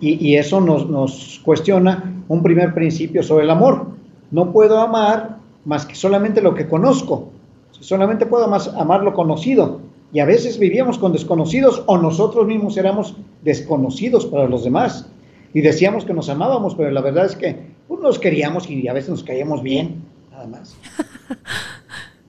y, 0.00 0.36
eso 0.36 0.60
nos, 0.60 0.88
nos 0.88 1.40
cuestiona 1.44 2.22
un 2.28 2.42
primer 2.42 2.74
principio 2.74 3.22
sobre 3.22 3.44
el 3.44 3.50
amor. 3.50 3.86
No 4.30 4.52
puedo 4.52 4.78
amar 4.78 5.38
más 5.64 5.86
que 5.86 5.94
solamente 5.94 6.40
lo 6.40 6.54
que 6.54 6.68
conozco. 6.68 7.30
Solamente 7.72 8.26
puedo 8.26 8.48
más 8.48 8.68
amar 8.68 9.02
lo 9.02 9.14
conocido. 9.14 9.80
Y 10.12 10.20
a 10.20 10.24
veces 10.24 10.58
vivíamos 10.58 10.98
con 10.98 11.12
desconocidos 11.12 11.82
o 11.86 11.96
nosotros 11.96 12.46
mismos 12.46 12.76
éramos 12.76 13.14
desconocidos 13.42 14.26
para 14.26 14.48
los 14.48 14.64
demás. 14.64 15.08
Y 15.54 15.60
decíamos 15.60 16.04
que 16.04 16.14
nos 16.14 16.28
amábamos, 16.28 16.74
pero 16.74 16.90
la 16.90 17.00
verdad 17.00 17.26
es 17.26 17.36
que 17.36 17.56
pues, 17.88 18.00
nos 18.00 18.18
queríamos 18.18 18.68
y 18.68 18.86
a 18.88 18.92
veces 18.92 19.10
nos 19.10 19.24
caíamos 19.24 19.62
bien, 19.62 20.02
nada 20.30 20.46
más. 20.46 20.76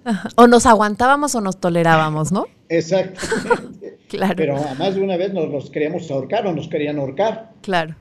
o 0.35 0.47
nos 0.47 0.65
aguantábamos 0.65 1.35
o 1.35 1.41
nos 1.41 1.57
tolerábamos, 1.57 2.31
¿no? 2.31 2.45
Exactamente. 2.69 3.67
claro. 4.11 4.35
Pero 4.35 4.57
a 4.57 4.73
más 4.75 4.95
de 4.95 5.01
una 5.01 5.17
vez 5.17 5.33
nos 5.33 5.49
los 5.49 5.69
queríamos 5.69 6.09
ahorcar 6.11 6.45
o 6.45 6.53
nos 6.53 6.67
querían 6.67 6.99
ahorcar. 6.99 7.51
Claro. 7.61 7.95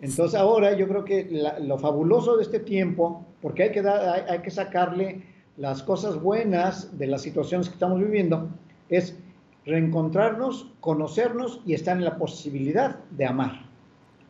Entonces 0.00 0.38
ahora 0.38 0.74
yo 0.74 0.88
creo 0.88 1.04
que 1.04 1.28
lo 1.60 1.78
fabuloso 1.78 2.36
de 2.36 2.42
este 2.42 2.60
tiempo, 2.60 3.24
porque 3.40 3.64
hay 3.64 3.72
que, 3.72 3.82
dar, 3.82 4.26
hay, 4.28 4.40
que 4.40 4.50
sacarle 4.50 5.22
las 5.56 5.82
cosas 5.82 6.20
buenas 6.20 6.98
de 6.98 7.06
las 7.06 7.22
situaciones 7.22 7.68
que 7.68 7.74
estamos 7.74 8.00
viviendo, 8.00 8.48
es 8.88 9.16
reencontrarnos, 9.64 10.70
conocernos 10.80 11.60
y 11.64 11.74
estar 11.74 11.96
en 11.96 12.04
la 12.04 12.18
posibilidad 12.18 12.98
de 13.10 13.26
amar. 13.26 13.64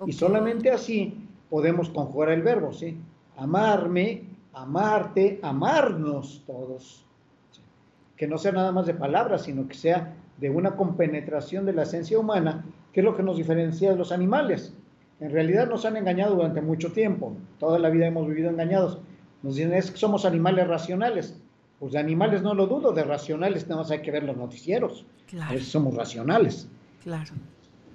Y 0.06 0.12
solamente 0.12 0.70
así 0.70 1.26
podemos 1.48 1.88
conjugar 1.90 2.30
el 2.30 2.42
verbo, 2.42 2.72
¿sí? 2.72 2.96
Amarme, 3.36 4.24
amarte, 4.52 5.40
amarnos 5.42 6.42
todos. 6.46 7.04
Que 8.16 8.28
no 8.28 8.38
sea 8.38 8.52
nada 8.52 8.70
más 8.70 8.86
de 8.86 8.94
palabras, 8.94 9.42
sino 9.42 9.66
que 9.66 9.74
sea 9.74 10.14
de 10.38 10.50
una 10.50 10.76
compenetración 10.76 11.64
de 11.64 11.72
la 11.72 11.82
esencia 11.82 12.18
humana, 12.18 12.64
que 12.92 13.00
es 13.00 13.04
lo 13.04 13.16
que 13.16 13.22
nos 13.22 13.36
diferencia 13.36 13.90
de 13.90 13.96
los 13.96 14.12
animales. 14.12 14.74
En 15.20 15.30
realidad 15.30 15.68
nos 15.68 15.84
han 15.84 15.96
engañado 15.96 16.34
durante 16.34 16.60
mucho 16.60 16.92
tiempo, 16.92 17.36
toda 17.58 17.78
la 17.78 17.90
vida 17.90 18.06
hemos 18.06 18.26
vivido 18.26 18.50
engañados. 18.50 18.98
Nos 19.42 19.56
dicen 19.56 19.74
es 19.74 19.90
que 19.90 19.96
somos 19.96 20.24
animales 20.24 20.66
racionales. 20.66 21.36
Pues 21.78 21.92
de 21.92 21.98
animales 21.98 22.42
no 22.42 22.54
lo 22.54 22.66
dudo, 22.66 22.92
de 22.92 23.04
racionales 23.04 23.68
nada 23.68 23.82
más 23.82 23.90
hay 23.90 24.00
que 24.00 24.10
ver 24.10 24.24
los 24.24 24.36
noticieros. 24.36 25.06
Claro. 25.26 25.50
A 25.50 25.52
ver 25.52 25.62
si 25.62 25.70
somos 25.70 25.94
racionales. 25.94 26.68
Claro. 27.02 27.32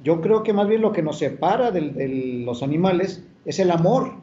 Yo 0.04 0.22
creo 0.22 0.44
que 0.44 0.54
más 0.54 0.68
bien 0.68 0.82
lo 0.82 0.92
que 0.92 1.02
nos 1.02 1.18
separa 1.18 1.72
de, 1.72 2.44
los 2.46 2.64
animales 2.64 3.26
es 3.46 3.60
el 3.60 3.72
amor 3.72 4.14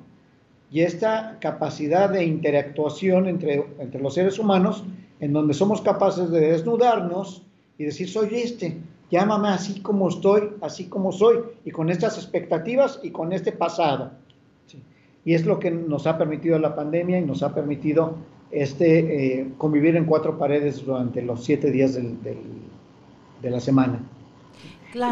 y 0.70 0.80
esta 0.80 1.38
capacidad 1.40 2.10
de 2.10 2.24
interactuación 2.24 3.28
entre, 3.28 3.66
entre 3.78 4.00
los 4.00 4.14
seres 4.14 4.38
humanos, 4.38 4.84
en 5.20 5.32
donde 5.32 5.54
somos 5.54 5.80
capaces 5.82 6.30
de 6.30 6.52
desnudarnos 6.52 7.42
y 7.78 7.84
decir, 7.84 8.08
soy 8.08 8.34
este, 8.34 8.78
llámame 9.10 9.48
así 9.48 9.80
como 9.80 10.08
estoy, 10.08 10.50
así 10.60 10.86
como 10.86 11.12
soy, 11.12 11.38
y 11.64 11.70
con 11.70 11.90
estas 11.90 12.16
expectativas 12.16 13.00
y 13.02 13.10
con 13.10 13.32
este 13.32 13.52
pasado. 13.52 14.12
Y 15.24 15.34
es 15.34 15.44
lo 15.44 15.58
que 15.58 15.70
nos 15.70 16.06
ha 16.06 16.16
permitido 16.18 16.58
la 16.58 16.74
pandemia 16.74 17.18
y 17.18 17.24
nos 17.24 17.42
ha 17.42 17.52
permitido 17.52 18.14
este, 18.52 19.40
eh, 19.40 19.48
convivir 19.58 19.96
en 19.96 20.04
cuatro 20.04 20.38
paredes 20.38 20.84
durante 20.84 21.20
los 21.20 21.44
siete 21.44 21.70
días 21.70 21.94
de 21.94 23.50
la 23.50 23.60
semana. 23.60 24.00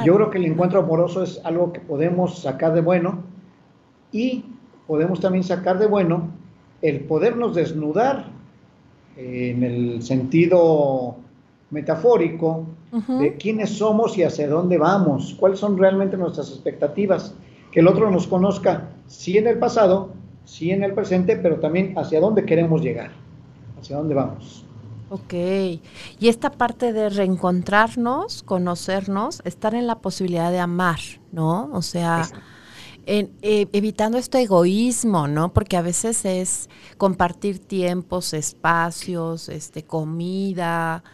Yo 0.05 0.15
creo 0.15 0.31
que 0.31 0.39
el 0.39 0.47
encuentro 0.47 0.81
amoroso 0.81 1.23
es 1.23 1.41
algo 1.45 1.73
que 1.73 1.81
podemos 1.81 2.39
sacar 2.39 2.73
de 2.73 2.81
bueno 2.81 3.23
y 4.13 4.45
podemos 4.87 5.21
también 5.21 5.45
sacar 5.45 5.79
de 5.79 5.87
bueno 5.87 6.29
el 6.81 7.01
podernos 7.01 7.55
desnudar 7.55 8.27
en 9.17 9.63
el 9.63 10.03
sentido 10.03 11.17
metafórico 11.75 12.67
de 13.19 13.37
quiénes 13.37 13.77
somos 13.77 14.17
y 14.17 14.23
hacia 14.23 14.49
dónde 14.49 14.79
vamos, 14.79 15.35
cuáles 15.39 15.59
son 15.59 15.77
realmente 15.77 16.17
nuestras 16.17 16.49
expectativas, 16.51 17.35
que 17.73 17.81
el 17.81 17.89
otro 17.89 18.09
nos 18.11 18.29
conozca, 18.29 18.91
sí 19.09 19.37
en 19.37 19.49
el 19.49 19.59
pasado, 19.59 20.11
sí 20.45 20.71
en 20.71 20.85
el 20.85 20.95
presente, 20.95 21.37
pero 21.37 21.59
también 21.59 21.99
hacia 21.99 22.21
dónde 22.21 22.45
queremos 22.45 22.81
llegar, 22.81 23.11
hacia 23.79 23.97
dónde 23.97 24.15
vamos. 24.15 24.65
Ok, 25.11 25.35
y 25.35 26.29
esta 26.29 26.51
parte 26.51 26.93
de 26.93 27.09
reencontrarnos, 27.09 28.43
conocernos, 28.43 29.43
estar 29.45 29.75
en 29.75 29.87
la 29.87 29.99
posibilidad 29.99 30.51
de 30.51 30.61
amar, 30.61 30.99
¿no? 31.31 31.71
O 31.73 31.83
sea, 31.83 32.27
en, 33.07 33.31
eh, 33.43 33.67
evitando 33.73 34.19
este 34.19 34.41
egoísmo, 34.43 35.29
¿no? 35.29 35.53
Porque 35.53 35.77
a 35.77 35.83
veces 35.83 36.25
es 36.25 36.71
compartir 36.97 37.59
tiempos, 37.59 38.33
espacios, 38.35 39.49
este, 39.49 39.85
comida, 39.85 41.05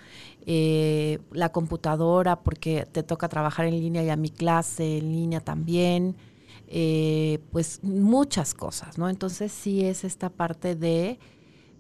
eh, 0.52 1.20
la 1.30 1.52
computadora, 1.52 2.40
porque 2.40 2.84
te 2.90 3.04
toca 3.04 3.28
trabajar 3.28 3.66
en 3.66 3.78
línea 3.78 4.02
y 4.02 4.08
a 4.08 4.16
mi 4.16 4.30
clase 4.30 4.98
en 4.98 5.12
línea 5.12 5.38
también, 5.38 6.16
eh, 6.66 7.38
pues 7.52 7.78
muchas 7.84 8.52
cosas, 8.52 8.98
¿no? 8.98 9.08
Entonces 9.08 9.52
sí 9.52 9.84
es 9.84 10.02
esta 10.02 10.28
parte 10.28 10.74
de 10.74 11.20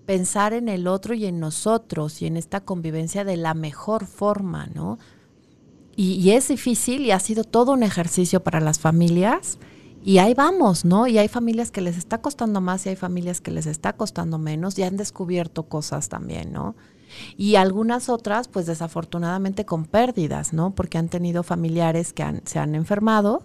pensar 0.06 0.52
en 0.52 0.68
el 0.68 0.86
otro 0.86 1.14
y 1.14 1.26
en 1.26 1.40
nosotros 1.40 2.22
y 2.22 2.26
en 2.26 2.36
esta 2.36 2.60
convivencia 2.60 3.24
de 3.24 3.36
la 3.36 3.54
mejor 3.54 4.06
forma, 4.06 4.66
¿no? 4.66 5.00
Y, 5.96 6.30
es 6.30 6.46
difícil 6.46 7.04
y 7.04 7.10
ha 7.10 7.18
sido 7.18 7.42
todo 7.42 7.72
un 7.72 7.82
ejercicio 7.82 8.40
para 8.44 8.60
las 8.60 8.78
familias. 8.78 9.58
Y 10.04 10.18
ahí 10.18 10.32
vamos, 10.32 10.84
¿no? 10.84 11.08
Y 11.08 11.18
hay 11.18 11.26
familias 11.26 11.72
que 11.72 11.80
les 11.80 11.98
está 11.98 12.22
costando 12.22 12.60
más 12.60 12.86
y 12.86 12.90
hay 12.90 12.96
familias 12.96 13.40
que 13.40 13.50
les 13.50 13.66
está 13.66 13.94
costando 13.94 14.38
menos 14.38 14.78
y 14.78 14.84
han 14.84 14.96
descubierto 14.96 15.64
cosas 15.64 16.08
también, 16.08 16.52
¿no? 16.52 16.76
Y 17.36 17.56
algunas 17.56 18.08
otras, 18.08 18.48
pues 18.48 18.66
desafortunadamente 18.66 19.64
con 19.64 19.84
pérdidas, 19.84 20.52
¿no? 20.52 20.74
Porque 20.74 20.98
han 20.98 21.08
tenido 21.08 21.42
familiares 21.42 22.12
que 22.12 22.40
se 22.44 22.58
han 22.58 22.74
enfermado 22.74 23.42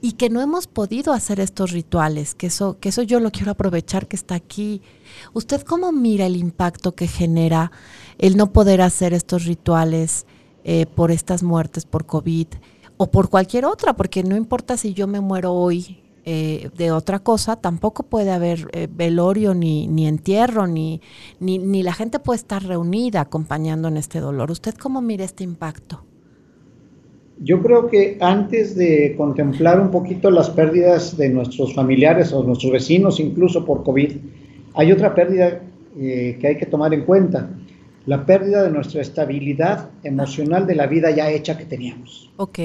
y 0.00 0.12
que 0.12 0.30
no 0.30 0.40
hemos 0.40 0.66
podido 0.66 1.12
hacer 1.12 1.40
estos 1.40 1.72
rituales, 1.72 2.34
que 2.34 2.48
eso, 2.48 2.78
que 2.78 2.88
eso 2.90 3.02
yo 3.02 3.20
lo 3.20 3.30
quiero 3.30 3.52
aprovechar 3.52 4.06
que 4.06 4.16
está 4.16 4.34
aquí. 4.34 4.82
¿Usted 5.32 5.62
cómo 5.62 5.92
mira 5.92 6.26
el 6.26 6.36
impacto 6.36 6.92
que 6.92 7.06
genera 7.06 7.70
el 8.18 8.36
no 8.36 8.52
poder 8.52 8.82
hacer 8.82 9.14
estos 9.14 9.44
rituales 9.44 10.26
eh, 10.64 10.86
por 10.86 11.10
estas 11.10 11.42
muertes 11.42 11.84
por 11.84 12.06
COVID 12.06 12.48
o 12.96 13.10
por 13.10 13.30
cualquier 13.30 13.64
otra? 13.64 13.94
Porque 13.94 14.22
no 14.22 14.36
importa 14.36 14.76
si 14.76 14.94
yo 14.94 15.06
me 15.06 15.20
muero 15.20 15.52
hoy 15.52 16.05
eh, 16.26 16.70
de 16.76 16.90
otra 16.90 17.20
cosa, 17.20 17.54
tampoco 17.54 18.02
puede 18.02 18.32
haber 18.32 18.68
eh, 18.72 18.88
velorio 18.90 19.54
ni, 19.54 19.86
ni 19.86 20.08
entierro, 20.08 20.66
ni, 20.66 21.00
ni, 21.38 21.58
ni 21.58 21.84
la 21.84 21.92
gente 21.92 22.18
puede 22.18 22.38
estar 22.38 22.64
reunida 22.64 23.20
acompañando 23.20 23.86
en 23.86 23.96
este 23.96 24.18
dolor. 24.18 24.50
¿Usted 24.50 24.74
cómo 24.74 25.00
mira 25.00 25.24
este 25.24 25.44
impacto? 25.44 26.02
Yo 27.38 27.62
creo 27.62 27.86
que 27.88 28.18
antes 28.20 28.74
de 28.74 29.14
contemplar 29.16 29.80
un 29.80 29.90
poquito 29.90 30.30
las 30.30 30.50
pérdidas 30.50 31.16
de 31.16 31.28
nuestros 31.28 31.74
familiares 31.74 32.32
o 32.32 32.42
nuestros 32.42 32.72
vecinos, 32.72 33.20
incluso 33.20 33.64
por 33.64 33.84
COVID, 33.84 34.16
hay 34.74 34.90
otra 34.92 35.14
pérdida 35.14 35.60
eh, 35.96 36.38
que 36.40 36.46
hay 36.48 36.56
que 36.56 36.66
tomar 36.66 36.92
en 36.92 37.04
cuenta, 37.04 37.50
la 38.06 38.26
pérdida 38.26 38.64
de 38.64 38.70
nuestra 38.70 39.00
estabilidad 39.00 39.90
emocional 40.02 40.66
de 40.66 40.74
la 40.74 40.86
vida 40.86 41.10
ya 41.10 41.30
hecha 41.30 41.56
que 41.56 41.66
teníamos. 41.66 42.32
Ok. 42.36 42.58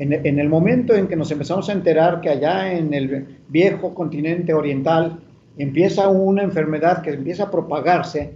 En, 0.00 0.12
en 0.12 0.38
el 0.40 0.48
momento 0.48 0.94
en 0.94 1.06
que 1.06 1.14
nos 1.14 1.30
empezamos 1.30 1.68
a 1.68 1.72
enterar 1.72 2.20
que 2.20 2.30
allá 2.30 2.72
en 2.72 2.92
el 2.92 3.38
viejo 3.48 3.94
continente 3.94 4.52
oriental 4.52 5.20
empieza 5.58 6.08
una 6.08 6.42
enfermedad 6.42 7.02
que 7.02 7.10
empieza 7.10 7.44
a 7.44 7.50
propagarse, 7.52 8.32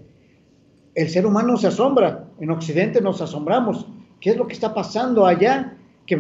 el 0.94 1.08
ser 1.08 1.26
humano 1.26 1.56
se 1.56 1.66
asombra, 1.66 2.26
en 2.38 2.50
Occidente 2.50 3.00
nos 3.00 3.20
asombramos 3.20 3.88
¿Qué 4.24 4.30
es 4.30 4.38
lo 4.38 4.46
que 4.46 4.54
está 4.54 4.72
pasando 4.72 5.26
allá? 5.26 5.74
Que, 6.06 6.16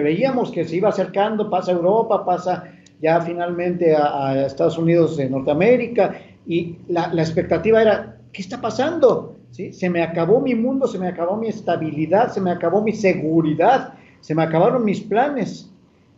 veíamos 0.00 0.50
que 0.50 0.64
se 0.64 0.76
iba 0.76 0.88
acercando, 0.88 1.50
pasa 1.50 1.72
a 1.72 1.74
Europa, 1.74 2.24
pasa 2.24 2.72
ya 3.02 3.20
finalmente 3.20 3.94
a, 3.94 4.46
Estados 4.46 4.78
Unidos 4.78 5.18
de 5.18 5.28
Norteamérica, 5.28 6.14
y 6.46 6.78
la, 6.88 7.12
expectativa 7.18 7.82
era, 7.82 8.16
¿qué 8.32 8.40
está 8.40 8.62
pasando? 8.62 9.36
¿Sí? 9.50 9.74
Se 9.74 9.90
me 9.90 10.02
acabó 10.02 10.40
mi 10.40 10.54
mundo, 10.54 10.86
se 10.86 10.98
me 10.98 11.06
acabó 11.06 11.36
mi 11.36 11.48
estabilidad, 11.48 12.32
se 12.32 12.40
me 12.40 12.50
acabó 12.50 12.80
mi 12.80 12.92
seguridad, 12.92 13.92
se 14.24 14.34
me 14.34 14.42
acabaron 14.42 14.86
mis 14.86 15.02
planes. 15.02 15.70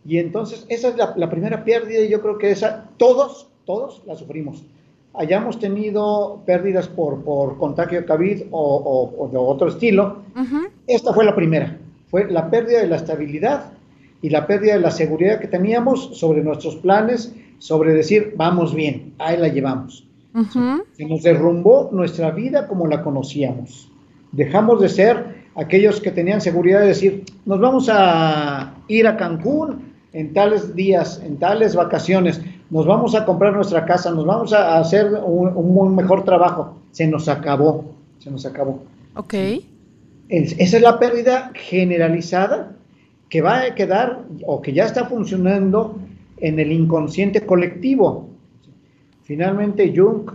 Y 0.05 0.17
entonces 0.17 0.65
esa 0.69 0.87
es 0.87 0.95
la, 0.95 1.29
primera 1.29 1.65
pérdida 1.65 1.99
y 1.99 2.07
yo 2.07 2.21
creo 2.21 2.37
que 2.37 2.51
esa, 2.51 2.89
todos, 2.95 3.49
todos 3.65 4.01
la 4.05 4.15
sufrimos 4.15 4.63
hayamos 5.17 5.59
tenido 5.59 6.43
pérdidas 6.45 6.87
por, 6.87 7.23
por 7.23 7.57
contagio 7.57 8.01
de 8.01 8.05
COVID 8.05 8.43
o, 8.51 9.29
de 9.31 9.37
otro 9.37 9.69
estilo, 9.69 10.17
esta 10.85 11.11
fue 11.11 11.25
la 11.25 11.35
primera. 11.35 11.77
Fue 12.09 12.31
la 12.31 12.49
pérdida 12.49 12.81
de 12.81 12.87
la 12.87 12.97
estabilidad 12.97 13.71
y 14.21 14.29
la 14.29 14.47
pérdida 14.47 14.75
de 14.75 14.79
la 14.79 14.91
seguridad 14.91 15.39
que 15.39 15.47
teníamos 15.47 16.17
sobre 16.17 16.43
nuestros 16.43 16.75
planes, 16.77 17.35
sobre 17.57 17.93
decir, 17.93 18.33
vamos 18.37 18.73
bien, 18.73 19.13
ahí 19.17 19.37
la 19.37 19.47
llevamos. 19.47 20.07
Se 20.93 21.05
nos 21.05 21.23
derrumbó 21.23 21.89
nuestra 21.91 22.29
vida 22.29 22.67
como 22.67 22.85
la 22.85 23.01
conocíamos. 23.01 23.91
Dejamos 24.31 24.79
de 24.79 24.89
ser 24.89 25.46
aquellos 25.57 25.99
que 25.99 26.11
tenían 26.11 26.39
seguridad 26.39 26.81
de 26.81 26.87
decir, 26.87 27.23
nos 27.45 27.59
vamos 27.59 27.89
a 27.91 28.75
ir 28.87 29.07
a 29.07 29.17
Cancún 29.17 29.93
en 30.13 30.31
tales 30.31 30.75
días, 30.75 31.21
en 31.25 31.37
tales 31.37 31.75
vacaciones, 31.75 32.39
nos 32.69 32.85
vamos 32.85 33.15
a 33.15 33.25
comprar 33.25 33.53
nuestra 33.53 33.83
casa, 33.85 34.11
nos 34.11 34.25
vamos 34.25 34.53
a 34.53 34.79
hacer 34.79 35.11
un, 35.25 35.95
mejor 35.95 36.23
trabajo. 36.23 36.77
Se 36.91 37.07
nos 37.07 37.27
acabó, 37.27 37.85
se 38.19 38.29
nos 38.29 38.45
acabó. 38.45 38.83
Ok. 39.15 39.33
esa 40.29 40.77
es 40.77 40.81
la 40.81 40.99
pérdida 40.99 41.51
generalizada 41.55 42.73
que 43.29 43.41
va 43.41 43.61
a 43.61 43.75
quedar 43.75 44.25
o 44.45 44.61
que 44.61 44.73
ya 44.73 44.85
está 44.85 45.05
funcionando 45.05 45.99
en 46.37 46.59
el 46.59 46.71
inconsciente 46.71 47.41
colectivo. 47.41 48.29
Finalmente, 49.23 49.91
Jung 49.95 50.29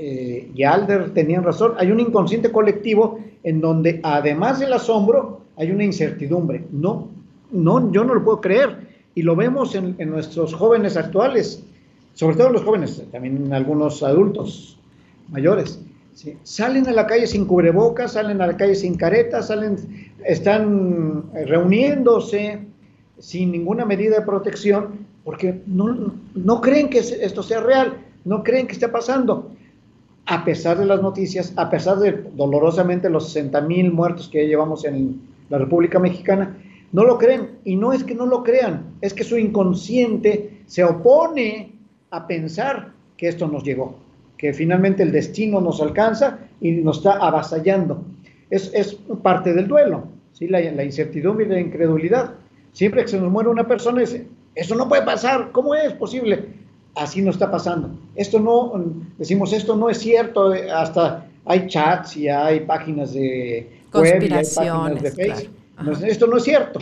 eh, 0.00 0.50
y 0.54 0.62
Alder 0.62 1.12
tenían 1.12 1.42
razón. 1.42 1.72
Hay 1.76 1.90
un 1.90 1.98
inconsciente 1.98 2.52
colectivo 2.52 3.18
en 3.42 3.60
donde, 3.60 3.98
además 4.04 4.60
del 4.60 4.72
asombro, 4.72 5.40
hay 5.56 5.72
una 5.72 5.82
incertidumbre. 5.82 6.64
No, 6.70 7.08
no, 7.50 7.90
yo 7.90 8.04
no 8.04 8.14
lo 8.14 8.24
puedo 8.24 8.40
creer. 8.40 8.88
Y 9.16 9.22
lo 9.22 9.34
vemos 9.34 9.74
en, 9.74 9.96
nuestros 10.08 10.54
jóvenes 10.54 10.96
actuales, 10.96 11.64
sobre 12.14 12.36
todo 12.36 12.50
los 12.50 12.62
jóvenes, 12.62 13.02
también 13.10 13.52
algunos 13.52 14.04
adultos 14.04 14.78
mayores. 15.30 15.80
Salen 16.44 16.86
a 16.86 16.92
la 16.92 17.06
calle 17.06 17.26
sin 17.26 17.44
cubrebocas, 17.44 18.12
salen 18.12 18.40
a 18.40 18.46
la 18.46 18.56
calle 18.56 18.76
sin 18.76 18.96
caretas, 18.96 19.48
salen, 19.48 19.76
están 20.24 21.24
reuniéndose 21.46 22.60
sin 23.18 23.50
ninguna 23.50 23.84
medida 23.84 24.20
de 24.20 24.26
protección 24.26 25.08
porque 25.24 25.60
no, 25.66 26.14
no 26.34 26.60
creen 26.60 26.88
que 26.88 27.00
esto 27.00 27.42
sea 27.42 27.60
real, 27.60 27.98
no 28.24 28.44
creen 28.44 28.68
que 28.68 28.74
esté 28.74 28.88
pasando. 28.88 29.50
A 30.30 30.44
pesar 30.44 30.76
de 30.76 30.84
las 30.84 31.00
noticias, 31.00 31.54
a 31.56 31.70
pesar 31.70 31.98
de 32.00 32.12
dolorosamente 32.34 33.08
los 33.08 33.32
60 33.32 33.62
mil 33.62 33.90
muertos 33.90 34.28
que 34.28 34.46
llevamos 34.46 34.84
en 34.84 35.22
la 35.48 35.56
República 35.56 35.98
Mexicana, 35.98 36.54
no 36.92 37.04
lo 37.04 37.16
creen. 37.16 37.52
Y 37.64 37.76
no 37.76 37.94
es 37.94 38.04
que 38.04 38.14
no 38.14 38.26
lo 38.26 38.42
crean, 38.42 38.94
es 39.00 39.14
que 39.14 39.24
su 39.24 39.38
inconsciente 39.38 40.60
se 40.66 40.84
opone 40.84 41.72
a 42.10 42.26
pensar 42.26 42.92
que 43.16 43.28
esto 43.28 43.48
nos 43.48 43.64
llegó, 43.64 43.96
que 44.36 44.52
finalmente 44.52 45.02
el 45.02 45.12
destino 45.12 45.62
nos 45.62 45.80
alcanza 45.80 46.40
y 46.60 46.72
nos 46.72 46.98
está 46.98 47.12
avasallando. 47.12 48.04
Es, 48.50 48.70
es 48.74 48.98
parte 49.22 49.54
del 49.54 49.66
duelo, 49.66 50.08
¿sí? 50.34 50.46
la, 50.46 50.84
incertidumbre 50.84 51.46
y 51.46 51.48
la 51.48 51.60
incredulidad. 51.60 52.34
Siempre 52.72 53.00
que 53.00 53.08
se 53.08 53.18
nos 53.18 53.32
muere 53.32 53.48
una 53.48 53.66
persona, 53.66 54.02
eso 54.02 54.74
no 54.74 54.88
puede 54.90 55.02
pasar, 55.06 55.52
¿cómo 55.52 55.74
es 55.74 55.94
posible? 55.94 56.67
Así 56.98 57.22
no 57.22 57.30
está 57.30 57.50
pasando. 57.50 57.90
Esto 58.16 58.40
no, 58.40 58.72
decimos, 59.16 59.52
esto 59.52 59.76
no 59.76 59.88
es 59.88 59.98
cierto, 59.98 60.52
hasta 60.74 61.26
hay 61.44 61.66
chats 61.66 62.16
y 62.16 62.28
hay 62.28 62.60
páginas 62.60 63.14
de 63.14 63.70
web 63.94 64.22
y 64.22 64.32
hay 64.32 64.44
páginas 64.54 65.02
de 65.02 65.10
Facebook. 65.12 65.54
Esto 66.02 66.26
no 66.26 66.36
es 66.36 66.42
cierto. 66.42 66.80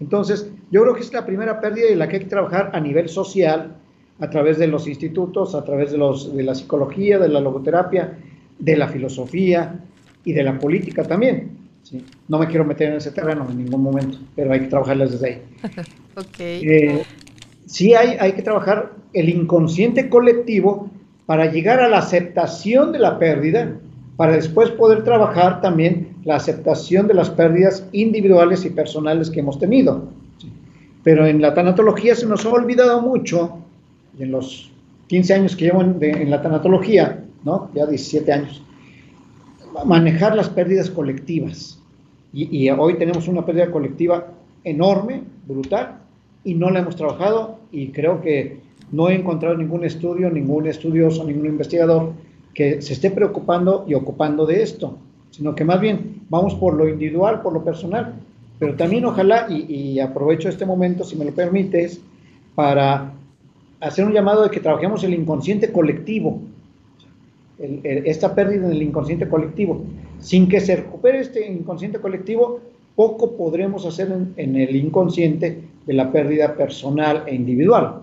Entonces, 0.00 0.50
yo 0.70 0.82
creo 0.82 0.94
que 0.94 1.00
es 1.00 1.12
la 1.12 1.24
primera 1.24 1.60
pérdida 1.60 1.90
y 1.90 1.94
la 1.94 2.08
que 2.08 2.16
hay 2.16 2.22
que 2.22 2.28
trabajar 2.28 2.70
a 2.74 2.80
nivel 2.80 3.08
social, 3.08 3.76
a 4.18 4.30
través 4.30 4.58
de 4.58 4.66
los 4.66 4.86
institutos, 4.86 5.54
a 5.54 5.64
través 5.64 5.92
de, 5.92 5.98
los, 5.98 6.34
de 6.34 6.42
la 6.42 6.54
psicología, 6.54 7.18
de 7.18 7.28
la 7.28 7.40
logoterapia, 7.40 8.18
de 8.58 8.76
la 8.76 8.88
filosofía 8.88 9.80
y 10.24 10.32
de 10.32 10.42
la 10.42 10.58
política 10.58 11.04
también. 11.04 11.56
No 12.28 12.38
me 12.38 12.48
quiero 12.48 12.64
meter 12.64 12.90
en 12.90 12.96
ese 12.96 13.12
terreno 13.12 13.46
en 13.48 13.58
ningún 13.58 13.82
momento, 13.82 14.18
pero 14.34 14.52
hay 14.52 14.60
que 14.60 14.66
trabajarlas 14.66 15.12
desde 15.12 15.26
ahí. 15.26 15.42
Eh, 16.38 17.02
sí 17.66 17.94
hay, 17.94 18.16
hay 18.18 18.32
que 18.32 18.42
trabajar 18.42 18.92
el 19.12 19.28
inconsciente 19.28 20.08
colectivo 20.08 20.90
para 21.26 21.50
llegar 21.50 21.80
a 21.80 21.88
la 21.88 21.98
aceptación 21.98 22.92
de 22.92 23.00
la 23.00 23.18
pérdida, 23.18 23.76
para 24.16 24.32
después 24.32 24.70
poder 24.70 25.04
trabajar 25.04 25.60
también 25.60 26.16
la 26.24 26.36
aceptación 26.36 27.06
de 27.06 27.14
las 27.14 27.30
pérdidas 27.30 27.86
individuales 27.92 28.64
y 28.64 28.70
personales 28.70 29.30
que 29.30 29.40
hemos 29.40 29.58
tenido. 29.58 30.08
Pero 31.02 31.26
en 31.26 31.40
la 31.40 31.54
tanatología 31.54 32.14
se 32.14 32.26
nos 32.26 32.44
ha 32.46 32.50
olvidado 32.50 33.00
mucho, 33.02 33.58
en 34.18 34.32
los 34.32 34.72
15 35.08 35.34
años 35.34 35.56
que 35.56 35.66
llevo 35.66 35.82
en, 35.82 36.30
la 36.30 36.42
tanatología, 36.42 37.24
¿no? 37.44 37.70
ya 37.74 37.86
17 37.86 38.32
años, 38.32 38.62
manejar 39.84 40.34
las 40.34 40.48
pérdidas 40.48 40.90
colectivas. 40.90 41.80
Y, 42.32 42.68
hoy 42.70 42.98
tenemos 42.98 43.28
una 43.28 43.46
pérdida 43.46 43.70
colectiva 43.70 44.26
enorme, 44.62 45.22
brutal, 45.46 46.00
y 46.46 46.54
no 46.54 46.70
la 46.70 46.78
hemos 46.78 46.94
trabajado 46.94 47.58
y 47.72 47.88
creo 47.88 48.22
que 48.22 48.60
no 48.92 49.08
he 49.08 49.14
encontrado 49.14 49.56
ningún 49.56 49.84
estudio, 49.84 50.30
ningún 50.30 50.68
estudioso, 50.68 51.24
ningún 51.24 51.46
investigador 51.46 52.12
que 52.54 52.80
se 52.80 52.92
esté 52.92 53.10
preocupando 53.10 53.84
y 53.88 53.94
ocupando 53.94 54.46
de 54.46 54.62
esto, 54.62 54.96
sino 55.30 55.56
que 55.56 55.64
más 55.64 55.80
bien 55.80 56.22
vamos 56.30 56.54
por 56.54 56.74
lo 56.74 56.88
individual, 56.88 57.42
por 57.42 57.52
lo 57.52 57.64
personal, 57.64 58.14
pero 58.60 58.74
también 58.76 59.04
ojalá, 59.04 59.48
y, 59.50 59.98
aprovecho 59.98 60.48
este 60.48 60.64
momento, 60.64 61.04
si 61.04 61.16
me 61.16 61.24
lo 61.24 61.32
permites, 61.32 62.00
para 62.54 63.12
hacer 63.80 64.04
un 64.04 64.12
llamado 64.12 64.44
de 64.44 64.50
que 64.50 64.60
trabajemos 64.60 65.02
el 65.02 65.14
inconsciente 65.14 65.72
colectivo, 65.72 66.40
esta 67.58 68.34
pérdida 68.34 68.66
en 68.66 68.72
el 68.72 68.82
inconsciente 68.82 69.28
colectivo. 69.28 69.84
Sin 70.20 70.48
que 70.48 70.60
se 70.60 70.76
recupere 70.76 71.20
este 71.20 71.46
inconsciente 71.46 71.98
colectivo, 71.98 72.60
poco 72.94 73.36
podremos 73.36 73.84
hacer 73.84 74.10
en, 74.36 74.56
el 74.56 74.76
inconsciente 74.76 75.60
de 75.86 75.94
la 75.94 76.10
pérdida 76.10 76.54
personal 76.54 77.24
e 77.26 77.34
individual. 77.34 78.02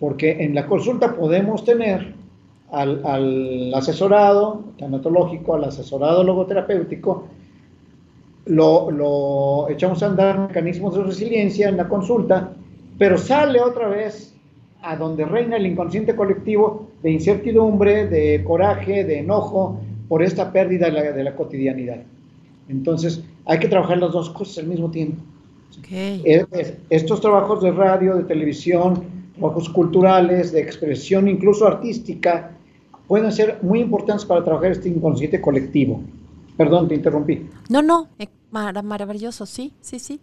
Porque 0.00 0.42
en 0.42 0.54
la 0.54 0.66
consulta 0.66 1.14
podemos 1.14 1.64
tener 1.64 2.14
al, 2.70 3.72
asesorado 3.74 4.64
tanatológico, 4.78 5.54
al 5.54 5.64
asesorado 5.64 6.24
logoterapéutico, 6.24 7.28
lo, 8.46 9.68
echamos 9.68 10.02
a 10.02 10.06
andar 10.06 10.38
mecanismos 10.38 10.94
de 10.94 11.02
resiliencia 11.02 11.68
en 11.68 11.76
la 11.76 11.88
consulta, 11.88 12.52
pero 12.98 13.18
sale 13.18 13.60
otra 13.60 13.88
vez 13.88 14.34
a 14.82 14.96
donde 14.96 15.24
reina 15.24 15.56
el 15.56 15.66
inconsciente 15.66 16.14
colectivo 16.14 16.88
de 17.02 17.10
incertidumbre, 17.10 18.06
de 18.06 18.44
coraje, 18.44 19.04
de 19.04 19.20
enojo 19.20 19.80
por 20.08 20.22
esta 20.22 20.52
pérdida 20.52 20.90
de 20.90 21.24
la, 21.24 21.34
cotidianidad. 21.34 22.02
Entonces, 22.68 23.22
hay 23.44 23.58
que 23.58 23.68
trabajar 23.68 23.98
las 23.98 24.12
dos 24.12 24.30
cosas 24.30 24.58
al 24.58 24.66
mismo 24.66 24.90
tiempo. 24.90 25.20
Estos 26.90 27.20
trabajos 27.20 27.62
de 27.62 27.70
radio, 27.70 28.16
de 28.16 28.24
televisión, 28.24 29.04
trabajos 29.38 29.68
culturales, 29.68 30.52
de 30.52 30.60
expresión, 30.60 31.28
incluso 31.28 31.66
artística, 31.66 32.52
pueden 33.06 33.30
ser 33.32 33.58
muy 33.62 33.80
importantes 33.80 34.24
para 34.24 34.42
trabajar 34.42 34.72
este 34.72 34.88
inconsciente 34.88 35.40
colectivo. 35.40 36.00
Perdón, 36.56 36.88
te 36.88 36.94
interrumpí. 36.94 37.46
No, 37.68 37.82
no, 37.82 38.08
eh, 38.18 38.28
maravilloso, 38.50 39.46
sí, 39.46 39.72
sí, 39.80 39.98
sí 39.98 40.20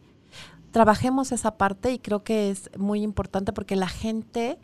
trabajemos 0.73 1.31
esa 1.31 1.55
parte 1.55 1.91
y 1.91 1.99
creo 1.99 2.23
que 2.23 2.49
es 2.49 2.69
muy 2.77 3.03
importante 3.03 3.53
porque 3.53 3.75
la 3.75 3.87
gente 3.87 4.57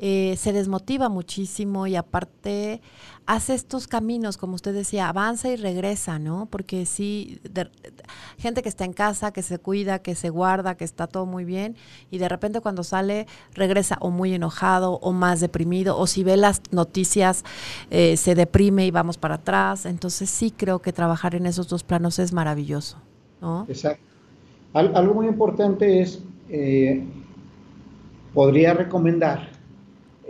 eh, 0.00 0.34
se 0.36 0.52
desmotiva 0.52 1.08
muchísimo 1.08 1.86
y 1.86 1.94
aparte 1.94 2.80
hace 3.26 3.54
estos 3.54 3.86
caminos, 3.86 4.36
como 4.36 4.54
usted 4.54 4.74
decía, 4.74 5.08
avanza 5.08 5.50
y 5.50 5.56
regresa, 5.56 6.18
¿no? 6.18 6.48
Porque 6.50 6.86
sí, 6.86 7.40
gente 8.38 8.62
que 8.62 8.68
está 8.68 8.84
en 8.84 8.92
casa, 8.92 9.32
que 9.32 9.42
se 9.42 9.58
cuida, 9.58 10.00
que 10.00 10.14
se 10.14 10.30
guarda, 10.30 10.76
que 10.76 10.84
está 10.84 11.06
todo 11.06 11.26
muy 11.26 11.44
bien 11.44 11.76
y 12.10 12.18
de 12.18 12.28
repente 12.28 12.60
cuando 12.60 12.82
sale 12.82 13.26
regresa 13.54 13.98
o 14.00 14.10
muy 14.10 14.34
enojado 14.34 14.94
o 14.94 15.12
más 15.12 15.40
deprimido 15.40 15.96
o 15.96 16.06
si 16.06 16.24
ve 16.24 16.36
las 16.36 16.62
noticias 16.72 17.44
eh, 17.90 18.16
se 18.16 18.34
deprime 18.34 18.86
y 18.86 18.90
vamos 18.90 19.18
para 19.18 19.36
atrás. 19.36 19.86
Entonces 19.86 20.30
sí 20.30 20.50
creo 20.50 20.80
que 20.80 20.92
trabajar 20.92 21.34
en 21.34 21.46
esos 21.46 21.68
dos 21.68 21.84
planos 21.84 22.18
es 22.18 22.32
maravilloso, 22.32 22.96
¿no? 23.40 23.66
Exacto 23.68 24.10
algo 24.72 25.14
muy 25.14 25.26
importante 25.26 26.00
es, 26.00 26.22
eh, 26.48 27.04
podría 28.32 28.74
recomendar, 28.74 29.50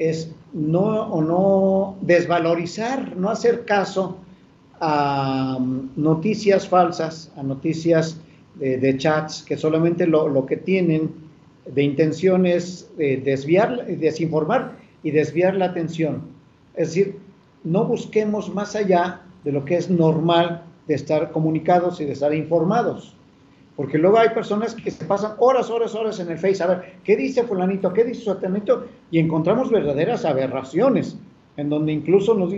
es 0.00 0.32
no 0.54 1.02
o 1.12 1.22
no 1.22 1.96
desvalorizar, 2.00 3.16
no 3.16 3.28
hacer 3.28 3.66
caso 3.66 4.16
a 4.80 5.58
um, 5.58 5.90
noticias 5.94 6.66
falsas, 6.66 7.30
a 7.36 7.42
noticias 7.42 8.16
de, 8.54 8.96
chats 8.96 9.42
que 9.42 9.56
solamente 9.56 10.06
lo, 10.06 10.46
que 10.46 10.56
tienen 10.56 11.12
de 11.66 11.82
intención 11.82 12.46
es 12.46 12.90
eh, 12.98 13.20
desviar, 13.22 13.86
desinformar 13.86 14.76
y 15.02 15.10
desviar 15.10 15.54
la 15.54 15.66
atención. 15.66 16.22
Es 16.74 16.88
decir, 16.88 17.18
no 17.62 17.84
busquemos 17.84 18.52
más 18.52 18.74
allá 18.74 19.20
de 19.44 19.52
lo 19.52 19.64
que 19.66 19.76
es 19.76 19.90
normal 19.90 20.62
de 20.88 20.94
estar 20.94 21.30
comunicados 21.30 22.00
y 22.00 22.06
de 22.06 22.12
estar 22.12 22.34
informados. 22.34 23.14
Porque 23.76 23.98
luego 23.98 24.18
hay 24.18 24.30
personas 24.30 24.74
que 24.74 24.90
se 24.90 25.04
pasan 25.04 25.32
horas, 25.38 25.70
horas, 25.70 25.94
horas 25.94 26.20
en 26.20 26.30
el 26.30 26.38
Face 26.38 26.62
a 26.62 26.66
ver 26.66 26.94
qué 27.04 27.16
dice 27.16 27.44
fulanito, 27.44 27.92
qué 27.92 28.04
dice 28.04 28.22
su 28.22 28.36
y 29.10 29.18
encontramos 29.18 29.70
verdaderas 29.70 30.24
aberraciones, 30.24 31.16
en 31.56 31.68
donde 31.68 31.92
incluso 31.92 32.34
nos, 32.34 32.52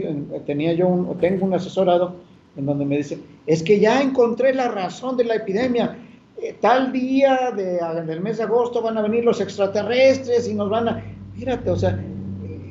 tenía 0.47 0.73
yo 0.73 0.89
un, 0.89 1.19
tengo 1.19 1.47
un 1.47 1.55
asesorado 1.55 2.17
en 2.57 2.67
donde 2.67 2.85
me 2.85 2.99
dice, 2.99 3.19
es 3.47 3.63
que 3.63 3.79
ya 3.81 4.03
encontré 4.03 4.55
la 4.55 4.69
razón 4.69 5.17
de 5.17 5.25
la 5.25 5.37
epidemia, 5.37 5.97
eh, 6.41 6.57
tal 6.61 6.93
día 6.93 7.53
de, 7.55 7.81
del 8.05 8.21
mes 8.21 8.39
de 8.39 8.45
agosto 8.45 8.83
van 8.83 8.99
a 8.99 9.03
venir 9.03 9.25
los 9.25 9.41
extraterrestres 9.41 10.49
y 10.49 10.55
nos 10.55 10.69
van 10.69 10.89
a, 10.89 11.05
mírate, 11.35 11.71
o 11.71 11.77
sea, 11.77 11.99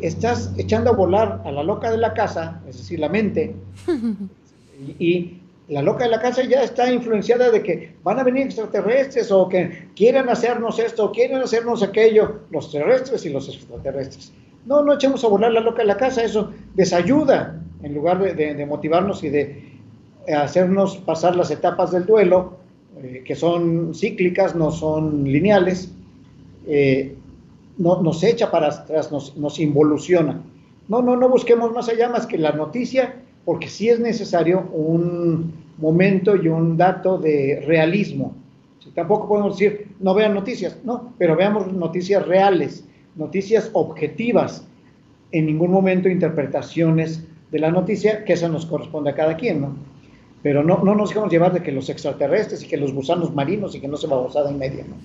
estás 0.01 0.53
echando 0.57 0.91
a 0.91 0.93
volar 0.93 1.41
a 1.45 1.51
la 1.51 1.63
loca 1.63 1.89
de 1.91 1.97
la 1.97 2.13
casa, 2.13 2.61
es 2.67 2.77
decir, 2.77 2.99
la 2.99 3.09
mente, 3.09 3.55
y 4.99 5.40
la 5.67 5.81
loca 5.81 6.03
de 6.03 6.09
la 6.09 6.19
casa 6.19 6.43
ya 6.43 6.63
está 6.63 6.91
influenciada 6.91 7.49
de 7.49 7.63
que 7.63 7.95
van 8.03 8.19
a 8.19 8.23
venir 8.23 8.43
extraterrestres 8.43 9.31
o 9.31 9.47
que 9.47 9.87
quieren 9.95 10.27
hacernos 10.29 10.79
esto, 10.79 11.05
o 11.05 11.11
quieren 11.11 11.37
hacernos 11.37 11.81
aquello, 11.83 12.41
los 12.49 12.71
terrestres 12.71 13.25
y 13.25 13.29
los 13.29 13.47
extraterrestres. 13.47 14.33
No, 14.65 14.83
no 14.83 14.93
echemos 14.93 15.23
a 15.23 15.27
volar 15.27 15.51
la 15.51 15.61
loca 15.61 15.79
de 15.79 15.87
la 15.87 15.97
casa, 15.97 16.23
eso 16.23 16.51
desayuda 16.73 17.61
en 17.83 17.95
lugar 17.95 18.35
de, 18.35 18.65
motivarnos 18.65 19.23
y 19.23 19.29
de 19.29 19.79
hacernos 20.35 20.97
pasar 20.97 21.35
las 21.35 21.49
etapas 21.49 21.91
del 21.91 22.05
duelo, 22.05 22.57
eh, 23.01 23.23
que 23.25 23.35
son 23.35 23.95
cíclicas, 23.95 24.55
no 24.55 24.71
son 24.71 25.23
lineales, 25.23 25.91
eh, 26.67 27.15
no, 27.77 28.01
nos 28.01 28.23
echa 28.23 28.51
para 28.51 28.67
atrás, 28.67 29.11
nos, 29.11 29.35
nos, 29.37 29.59
involuciona. 29.59 30.41
No, 30.87 31.01
no, 31.01 31.15
no 31.15 31.29
busquemos 31.29 31.71
más 31.71 31.89
allá 31.89 32.09
más 32.09 32.27
que 32.27 32.37
la 32.37 32.51
noticia, 32.51 33.15
porque 33.45 33.67
sí 33.67 33.89
es 33.89 33.99
necesario 33.99 34.69
un 34.73 35.53
momento 35.77 36.35
y 36.35 36.47
un 36.47 36.77
dato 36.77 37.17
de 37.17 37.63
realismo. 37.65 38.35
tampoco 38.93 39.27
podemos 39.27 39.57
decir, 39.57 39.87
no 39.99 40.13
vean 40.13 40.33
noticias, 40.33 40.77
no, 40.83 41.13
pero 41.17 41.35
veamos 41.35 41.71
noticias 41.71 42.25
reales, 42.27 42.85
noticias 43.15 43.69
objetivas, 43.73 44.67
en 45.31 45.45
ningún 45.45 45.71
momento 45.71 46.09
interpretaciones 46.09 47.25
de 47.51 47.59
la 47.59 47.71
noticia, 47.71 48.23
que 48.25 48.33
eso 48.33 48.49
nos 48.49 48.65
corresponde 48.65 49.11
a 49.11 49.15
cada 49.15 49.37
quien, 49.37 49.61
¿no? 49.61 49.75
Pero 50.43 50.63
no, 50.63 50.83
no 50.83 50.95
nos 50.95 51.09
dejamos 51.09 51.31
llevar 51.31 51.53
de 51.53 51.61
que 51.61 51.71
los 51.71 51.89
extraterrestres 51.89 52.63
y 52.63 52.67
que 52.67 52.77
los 52.77 52.93
gusanos 52.93 53.33
marinos 53.33 53.75
y 53.75 53.79
que 53.79 53.87
no 53.87 53.97
se 53.97 54.07
babosada 54.07 54.49
en 54.49 54.57
media, 54.57 54.83
¿no? 54.87 54.95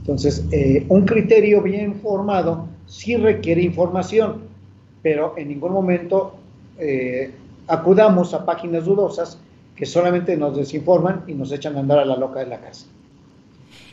Entonces, 0.00 0.44
eh, 0.50 0.84
un 0.88 1.04
criterio 1.04 1.62
bien 1.62 1.94
formado 1.96 2.66
sí 2.86 3.16
requiere 3.16 3.62
información, 3.62 4.42
pero 5.02 5.34
en 5.36 5.48
ningún 5.48 5.72
momento 5.72 6.34
eh, 6.78 7.30
acudamos 7.70 8.34
a 8.34 8.44
páginas 8.44 8.84
dudosas 8.84 9.38
que 9.76 9.86
solamente 9.86 10.36
nos 10.36 10.56
desinforman 10.56 11.24
y 11.26 11.34
nos 11.34 11.52
echan 11.52 11.76
a 11.76 11.80
andar 11.80 12.00
a 12.00 12.04
la 12.04 12.16
loca 12.16 12.40
de 12.40 12.46
la 12.46 12.60
casa. 12.60 12.86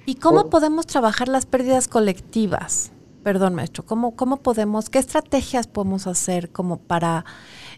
¿Y 0.05 0.15
cómo 0.15 0.49
podemos 0.49 0.87
trabajar 0.87 1.27
las 1.27 1.45
pérdidas 1.45 1.87
colectivas? 1.87 2.91
Perdón, 3.23 3.55
maestro, 3.55 3.85
¿cómo, 3.85 4.15
cómo 4.15 4.37
podemos, 4.37 4.89
qué 4.89 4.99
estrategias 4.99 5.67
podemos 5.67 6.07
hacer 6.07 6.49
como 6.49 6.77
para 6.77 7.25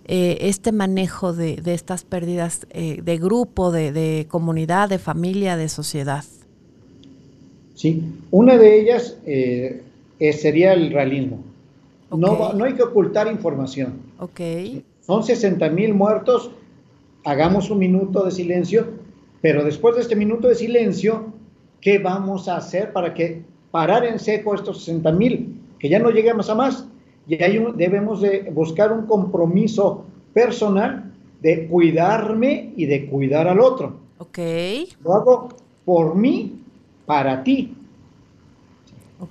eh, 0.06 0.38
este 0.42 0.72
manejo 0.72 1.34
de, 1.34 1.56
de 1.58 1.74
estas 1.74 2.04
pérdidas 2.04 2.68
eh, 2.70 3.02
de 3.02 3.18
grupo, 3.18 3.72
de, 3.72 3.92
de, 3.92 4.28
comunidad, 4.30 4.90
de 4.90 5.00
familia, 5.00 5.58
de 5.58 5.70
sociedad? 5.70 6.24
Sí, 7.74 8.04
una 8.30 8.58
de 8.58 8.80
ellas 8.80 9.18
eh, 9.26 9.84
sería 10.34 10.74
el 10.74 10.92
realismo. 10.92 11.40
No, 12.12 12.54
no 12.54 12.66
hay 12.66 12.74
que 12.74 12.84
ocultar 12.84 13.28
información. 13.28 14.02
Ok. 14.20 14.40
Son 15.10 15.24
60 15.24 15.68
mil 15.72 15.96
muertos, 15.96 16.52
hagamos 17.26 17.72
un 17.72 17.80
minuto 17.80 18.26
de 18.26 18.30
silencio, 18.30 18.86
pero 19.42 19.64
después 19.64 19.96
de 19.96 20.04
este 20.04 20.16
minuto 20.16 20.48
de 20.48 20.54
silencio, 20.54 21.34
¿qué 21.82 21.98
vamos 21.98 22.48
a 22.48 22.58
hacer 22.58 22.94
para 22.94 23.16
que 23.16 23.42
parar 23.72 24.06
en 24.06 24.20
seco 24.20 24.54
estos 24.54 24.84
60 24.84 25.12
mil, 25.14 25.60
que 25.80 25.90
ya 25.90 25.98
no 25.98 26.12
lleguemos 26.12 26.48
a 26.52 26.54
más. 26.54 26.86
Y 27.28 27.42
ahí 27.42 27.60
debemos 27.74 28.22
de 28.22 28.52
buscar 28.54 28.94
un 28.94 29.08
compromiso 29.08 30.06
personal 30.32 31.12
de 31.42 31.66
cuidarme 31.66 32.72
y 32.78 32.86
de 32.86 33.08
cuidar 33.08 33.48
al 33.48 33.62
otro. 33.62 33.96
Ok. 34.20 34.38
Lo 35.04 35.16
hago 35.16 35.50
por 35.86 36.14
mí, 36.14 36.54
para 37.08 37.44
ti. 37.44 37.76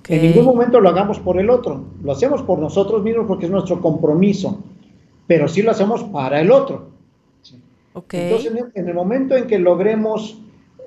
En 0.09 0.23
ningún 0.23 0.45
momento 0.45 0.81
lo 0.81 0.89
hagamos 0.89 1.21
por 1.21 1.39
el 1.39 1.49
otro. 1.49 1.85
Lo 2.03 2.11
hacemos 2.11 2.43
por 2.43 2.59
nosotros 2.59 3.05
mismos 3.05 3.27
porque 3.29 3.47
es 3.47 3.53
nuestro 3.53 3.81
compromiso. 3.81 4.59
Pero 5.29 5.47
sí 5.47 5.63
lo 5.63 5.71
hacemos 5.71 6.03
para 6.05 6.41
el 6.41 6.51
otro. 6.51 6.91
Okay. 7.93 8.33
Entonces, 8.33 8.53
en 8.75 8.89
el 8.89 8.95
momento 8.95 9.37
en 9.37 9.47
que 9.47 9.59
logremos 9.59 10.41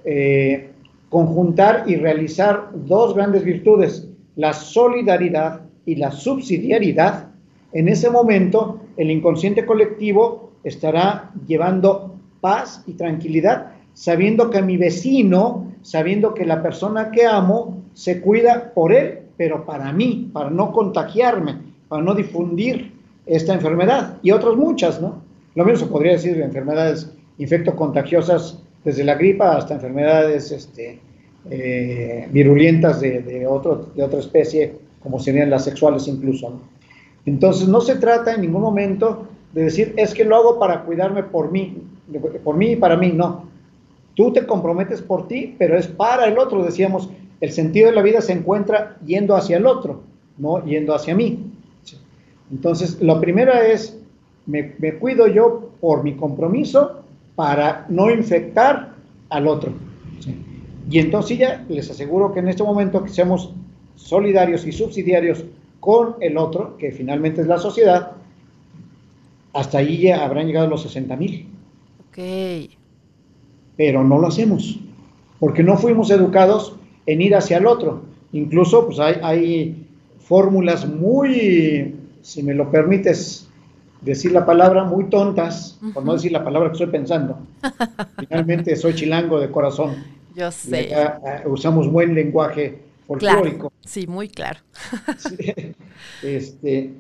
eh, 0.04 0.72
conjuntar 1.10 1.84
y 1.88 1.96
realizar 1.96 2.70
dos 2.74 3.16
grandes 3.16 3.44
virtudes, 3.44 4.10
la 4.36 4.54
solidaridad 4.54 5.62
y 5.86 5.96
la 5.96 6.12
subsidiariedad, 6.12 7.28
en 7.74 7.88
ese 7.88 8.10
momento 8.10 8.82
el 8.98 9.12
inconsciente 9.12 9.66
colectivo 9.66 10.52
estará 10.64 11.32
llevando 11.48 12.16
paz 12.40 12.84
y 12.88 12.94
tranquilidad, 12.94 13.74
sabiendo 13.94 14.50
que 14.50 14.62
mi 14.62 14.78
vecino, 14.78 15.72
sabiendo 15.82 16.34
que 16.34 16.46
la 16.46 16.64
persona 16.64 17.12
que 17.12 17.26
amo 17.26 17.84
se 17.94 18.22
cuida 18.22 18.74
por 18.74 18.94
él, 18.94 19.20
pero 19.38 19.66
para 19.66 19.92
mí, 19.92 20.30
para 20.34 20.50
no 20.50 20.72
contagiarme, 20.72 21.58
para 21.88 22.02
no 22.02 22.14
difundir 22.14 23.01
esta 23.36 23.54
enfermedad 23.54 24.18
y 24.22 24.32
otras 24.32 24.56
muchas, 24.56 25.02
¿no? 25.02 25.22
Lo 25.56 25.64
mismo 25.64 25.80
se 25.80 25.92
podría 25.92 26.14
decir 26.14 26.36
de 26.36 26.44
enfermedades 26.44 27.10
infectocontagiosas 27.38 28.60
desde 28.84 29.06
la 29.06 29.16
gripa 29.16 29.56
hasta 29.56 29.76
enfermedades 29.76 30.52
este, 30.52 31.00
eh, 31.50 32.28
virulentas 32.32 33.00
de, 33.00 33.22
de 33.22 33.48
otra 33.48 34.20
especie, 34.20 34.76
como 35.02 35.18
serían 35.18 35.50
las 35.50 35.64
sexuales 35.64 36.08
incluso. 36.08 36.60
Entonces, 37.26 37.68
no 37.68 37.80
se 37.80 37.96
trata 37.96 38.34
en 38.34 38.42
ningún 38.42 38.62
momento 38.62 39.28
de 39.54 39.64
decir, 39.64 39.94
es 39.96 40.14
que 40.14 40.26
lo 40.26 40.36
hago 40.36 40.60
para 40.60 40.84
cuidarme 40.84 41.24
por 41.24 41.52
mí, 41.52 41.78
por 42.44 42.58
mí 42.58 42.72
y 42.72 42.76
para 42.76 42.98
mí, 42.98 43.12
no. 43.14 43.50
Tú 44.16 44.34
te 44.34 44.46
comprometes 44.46 45.02
por 45.02 45.28
ti, 45.28 45.56
pero 45.58 45.78
es 45.78 45.88
para 45.88 46.26
el 46.26 46.38
otro. 46.38 46.64
Decíamos, 46.64 47.10
el 47.40 47.52
sentido 47.52 47.90
de 47.90 47.96
la 47.96 48.02
vida 48.02 48.22
se 48.22 48.34
encuentra 48.34 48.98
yendo 49.06 49.36
hacia 49.36 49.58
el 49.58 49.66
otro, 49.66 50.02
no 50.38 50.64
yendo 50.66 50.94
hacia 50.94 51.16
mí. 51.16 51.52
Entonces, 52.52 53.02
lo 53.02 53.20
primero 53.20 53.54
es, 53.54 53.98
me, 54.46 54.74
me 54.80 54.96
cuido 54.96 55.28
yo 55.28 55.72
por 55.80 56.04
mi 56.04 56.16
compromiso 56.16 57.02
para 57.36 57.86
no 57.90 58.12
infectar 58.12 58.94
al 59.30 59.48
otro. 59.48 59.74
Y 60.90 61.00
entonces 61.00 61.38
ya 61.38 61.66
les 61.70 61.90
aseguro 61.90 62.34
que 62.34 62.40
en 62.40 62.50
este 62.50 62.64
momento 62.64 63.04
que 63.04 63.10
seamos 63.10 63.54
solidarios 63.96 64.66
y 64.66 64.72
subsidiarios 64.72 65.46
con 65.80 66.16
el 66.20 66.38
otro, 66.38 66.78
que 66.78 66.92
finalmente 66.92 67.42
es 67.42 67.48
la 67.48 67.58
sociedad, 67.58 68.12
hasta 69.54 69.80
ahí 69.80 69.98
ya 70.00 70.24
habrán 70.24 70.48
llegado 70.48 70.68
los 70.68 70.84
60 70.84 71.16
mil. 71.16 71.48
Ok. 72.10 72.70
Pero 73.78 74.04
no 74.04 74.20
lo 74.20 74.28
hacemos, 74.28 74.80
porque 75.40 75.64
no 75.64 75.78
fuimos 75.78 76.12
educados 76.12 76.76
en 77.06 77.22
ir 77.22 77.36
hacia 77.36 77.58
el 77.58 77.66
otro. 77.66 78.02
Incluso 78.34 78.86
pues 78.86 79.00
hay, 79.00 79.16
hay 79.24 79.88
fórmulas 80.20 80.88
muy, 80.88 81.96
si 82.22 82.44
me 82.44 82.54
lo 82.54 82.70
permites, 82.72 83.48
decir 84.02 84.32
la 84.32 84.46
palabra 84.46 84.84
muy 84.84 85.06
tontas, 85.06 85.80
por 85.94 86.04
no 86.04 86.14
decir 86.14 86.32
la 86.32 86.44
palabra 86.44 86.70
que 86.70 86.74
estoy 86.74 86.88
pensando. 86.88 87.40
Finalmente 88.20 88.76
soy 88.76 88.96
chilango 88.96 89.40
de 89.40 89.50
corazón. 89.50 90.04
Yo 90.36 90.52
sé. 90.52 90.94
Ah, 90.96 91.44
usamos 91.46 91.90
buen 91.92 92.16
lenguaje 92.16 92.80
folclórico. 93.06 93.72
sí, 93.82 94.08
muy 94.08 94.30
claro. 94.30 94.60
este, 96.24 96.94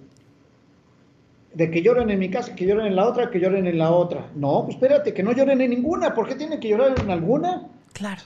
de 1.53 1.71
que 1.71 1.81
lloren 1.81 2.09
en 2.09 2.19
mi 2.19 2.29
casa, 2.29 2.55
que 2.55 2.65
lloren 2.65 2.87
en 2.87 2.95
la 2.95 3.07
otra, 3.07 3.29
que 3.29 3.39
lloren 3.39 3.67
en 3.67 3.77
la 3.77 3.91
otra. 3.91 4.27
No, 4.35 4.63
pues 4.65 4.75
espérate, 4.75 5.13
que 5.13 5.23
no 5.23 5.31
lloren 5.33 5.61
en 5.61 5.71
ninguna. 5.71 6.13
¿Por 6.13 6.27
qué 6.27 6.35
tienen 6.35 6.59
que 6.59 6.69
llorar 6.69 6.93
en 6.99 7.09
alguna? 7.09 7.67
Claro. 7.93 8.21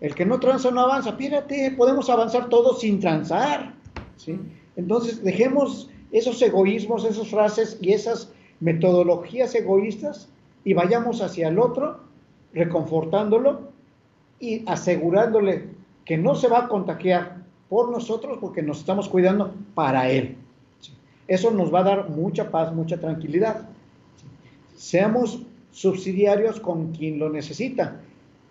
El 0.00 0.14
que 0.14 0.26
no 0.26 0.38
tranza 0.38 0.70
no 0.70 0.82
avanza. 0.82 1.10
Espérate, 1.10 1.72
podemos 1.76 2.10
avanzar 2.10 2.48
todos 2.48 2.80
sin 2.80 3.00
transar. 3.00 3.74
¿sí? 4.16 4.38
Entonces, 4.76 5.22
dejemos 5.22 5.90
esos 6.12 6.40
egoísmos, 6.42 7.04
esas 7.04 7.28
frases 7.28 7.78
y 7.80 7.92
esas 7.92 8.30
metodologías 8.60 9.54
egoístas 9.54 10.28
y 10.64 10.74
vayamos 10.74 11.20
hacia 11.20 11.48
el 11.48 11.58
otro, 11.58 11.98
reconfortándolo 12.52 13.72
y 14.40 14.62
asegurándole 14.66 15.64
que 16.04 16.16
no 16.16 16.34
se 16.34 16.48
va 16.48 16.64
a 16.64 16.68
contagiar 16.68 17.44
por 17.68 17.90
nosotros 17.90 18.38
porque 18.40 18.62
nos 18.62 18.78
estamos 18.78 19.08
cuidando 19.08 19.52
para 19.74 20.10
él. 20.10 20.36
Eso 21.26 21.50
nos 21.50 21.72
va 21.72 21.80
a 21.80 21.84
dar 21.84 22.10
mucha 22.10 22.50
paz, 22.50 22.72
mucha 22.72 23.00
tranquilidad. 23.00 23.68
Seamos 24.76 25.42
subsidiarios 25.72 26.60
con 26.60 26.92
quien 26.92 27.18
lo 27.18 27.30
necesita. 27.30 28.00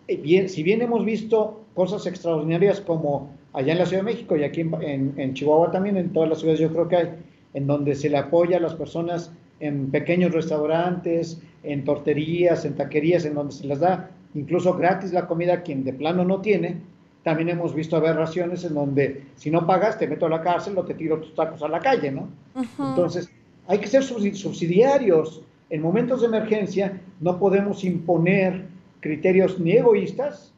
Eh, 0.07 0.17
bien, 0.17 0.49
si 0.49 0.63
bien 0.63 0.81
hemos 0.81 1.05
visto 1.05 1.61
cosas 1.75 2.05
extraordinarias 2.05 2.81
como 2.81 3.29
allá 3.53 3.73
en 3.73 3.79
la 3.79 3.85
Ciudad 3.85 4.03
de 4.03 4.11
México 4.11 4.35
y 4.35 4.43
aquí 4.43 4.61
en, 4.61 5.13
en 5.15 5.33
Chihuahua 5.33 5.71
también, 5.71 5.97
en 5.97 6.11
todas 6.11 6.29
las 6.29 6.39
ciudades 6.39 6.59
yo 6.59 6.71
creo 6.71 6.87
que 6.87 6.95
hay, 6.95 7.09
en 7.53 7.67
donde 7.67 7.95
se 7.95 8.09
le 8.09 8.17
apoya 8.17 8.57
a 8.57 8.59
las 8.59 8.73
personas 8.73 9.31
en 9.59 9.91
pequeños 9.91 10.33
restaurantes, 10.33 11.41
en 11.63 11.85
torterías, 11.85 12.65
en 12.65 12.75
taquerías, 12.75 13.25
en 13.25 13.35
donde 13.35 13.53
se 13.53 13.65
les 13.65 13.79
da 13.79 14.09
incluso 14.35 14.73
gratis 14.73 15.13
la 15.13 15.27
comida 15.27 15.53
a 15.53 15.61
quien 15.61 15.83
de 15.83 15.93
plano 15.93 16.25
no 16.25 16.41
tiene. 16.41 16.77
También 17.23 17.49
hemos 17.49 17.73
visto 17.73 17.95
aberraciones 17.95 18.65
en 18.65 18.73
donde 18.73 19.23
si 19.35 19.49
no 19.49 19.65
pagas 19.65 19.97
te 19.97 20.07
meto 20.07 20.25
a 20.25 20.29
la 20.29 20.41
cárcel 20.41 20.77
o 20.77 20.83
te 20.83 20.93
tiro 20.93 21.19
tus 21.19 21.33
tacos 21.33 21.61
a 21.63 21.69
la 21.69 21.79
calle, 21.79 22.11
¿no? 22.11 22.27
Entonces, 22.77 23.29
hay 23.67 23.77
que 23.77 23.87
ser 23.87 24.03
subsidiarios. 24.03 25.41
En 25.69 25.81
momentos 25.81 26.21
de 26.21 26.27
emergencia 26.27 26.99
no 27.21 27.39
podemos 27.39 27.85
imponer 27.85 28.65
criterios 28.99 29.59
ni 29.59 29.71
egoístas, 29.71 30.51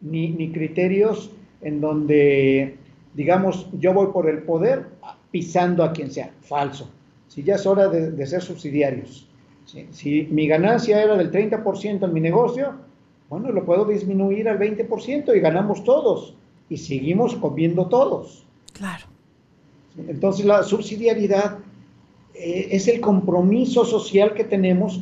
ni, 0.00 0.30
ni 0.30 0.50
criterios 0.50 1.30
en 1.60 1.80
donde, 1.80 2.76
digamos, 3.14 3.66
yo 3.78 3.92
voy 3.92 4.08
por 4.12 4.28
el 4.28 4.42
poder 4.42 4.86
pisando 5.30 5.84
a 5.84 5.92
quien 5.92 6.10
sea. 6.10 6.32
Falso. 6.42 6.88
Si 7.28 7.42
ya 7.42 7.56
es 7.56 7.66
hora 7.66 7.88
de, 7.88 8.26
ser 8.26 8.42
subsidiarios. 8.42 9.26
Si 9.90 10.26
mi 10.30 10.46
ganancia 10.46 11.02
era 11.02 11.16
del 11.16 11.30
30% 11.30 12.04
en 12.04 12.12
mi 12.12 12.20
negocio, 12.20 12.74
bueno, 13.28 13.52
lo 13.52 13.64
puedo 13.66 13.84
disminuir 13.84 14.48
al 14.48 14.58
20% 14.58 15.36
y 15.36 15.40
ganamos 15.40 15.84
todos. 15.84 16.34
Y 16.70 16.78
seguimos 16.78 17.34
comiendo 17.36 17.86
todos. 17.86 18.44
Claro. 18.72 19.04
Entonces 20.06 20.46
la 20.46 20.62
subsidiariedad 20.62 21.58
eh, 22.34 22.68
es 22.70 22.88
el 22.88 23.00
compromiso 23.00 23.84
social 23.84 24.32
que 24.34 24.44
tenemos 24.44 25.00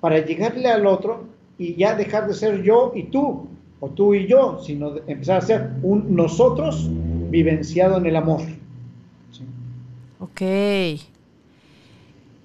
para 0.00 0.24
llegarle 0.24 0.68
al 0.68 0.86
otro 0.86 1.24
y 1.58 1.74
ya 1.74 1.94
dejar 1.94 2.26
de 2.26 2.34
ser 2.34 2.62
yo 2.62 2.92
y 2.94 3.04
tú, 3.04 3.46
o 3.80 3.88
tú 3.90 4.14
y 4.14 4.26
yo, 4.26 4.60
sino 4.62 4.96
empezar 5.06 5.38
a 5.38 5.40
ser 5.40 5.70
un 5.82 6.14
nosotros 6.14 6.88
vivenciado 7.30 7.96
en 7.98 8.06
el 8.06 8.16
amor. 8.16 8.40
Ok. 10.20 10.42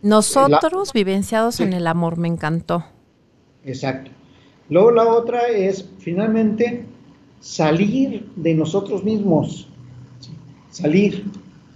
Nosotros 0.02 0.94
vivenciados 0.94 1.60
en 1.60 1.74
el 1.74 1.88
amor, 1.88 2.18
me 2.18 2.28
encantó. 2.28 2.84
Exacto. 3.64 4.12
Luego 4.70 4.92
la 4.92 5.08
otra 5.08 5.48
es 5.48 5.90
finalmente 6.00 6.86
salir 7.40 8.30
de 8.36 8.54
nosotros 8.54 9.04
mismos. 9.04 9.68
Salir. 10.70 11.26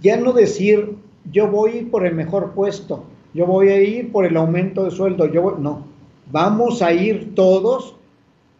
Ya 0.02 0.16
no 0.16 0.32
decir, 0.32 0.96
yo 1.30 1.48
voy 1.48 1.70
a 1.70 1.76
ir 1.76 1.90
por 1.90 2.06
el 2.06 2.14
mejor 2.14 2.52
puesto, 2.52 3.04
yo 3.34 3.46
voy 3.46 3.68
a 3.68 3.80
ir 3.80 4.12
por 4.12 4.24
el 4.24 4.36
aumento 4.36 4.84
de 4.84 4.90
sueldo, 4.90 5.26
yo 5.26 5.56
no. 5.58 5.86
Vamos 6.30 6.82
a 6.82 6.92
ir 6.92 7.34
todos 7.34 7.97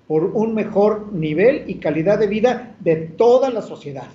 por 0.09 0.25
un 0.25 0.55
mejor 0.55 1.13
nivel 1.13 1.65
y 1.69 1.75
calidad 1.75 2.19
de 2.19 2.27
vida 2.27 2.75
de 2.81 2.97
toda 2.97 3.51
la 3.51 3.61
sociedad. 3.61 4.09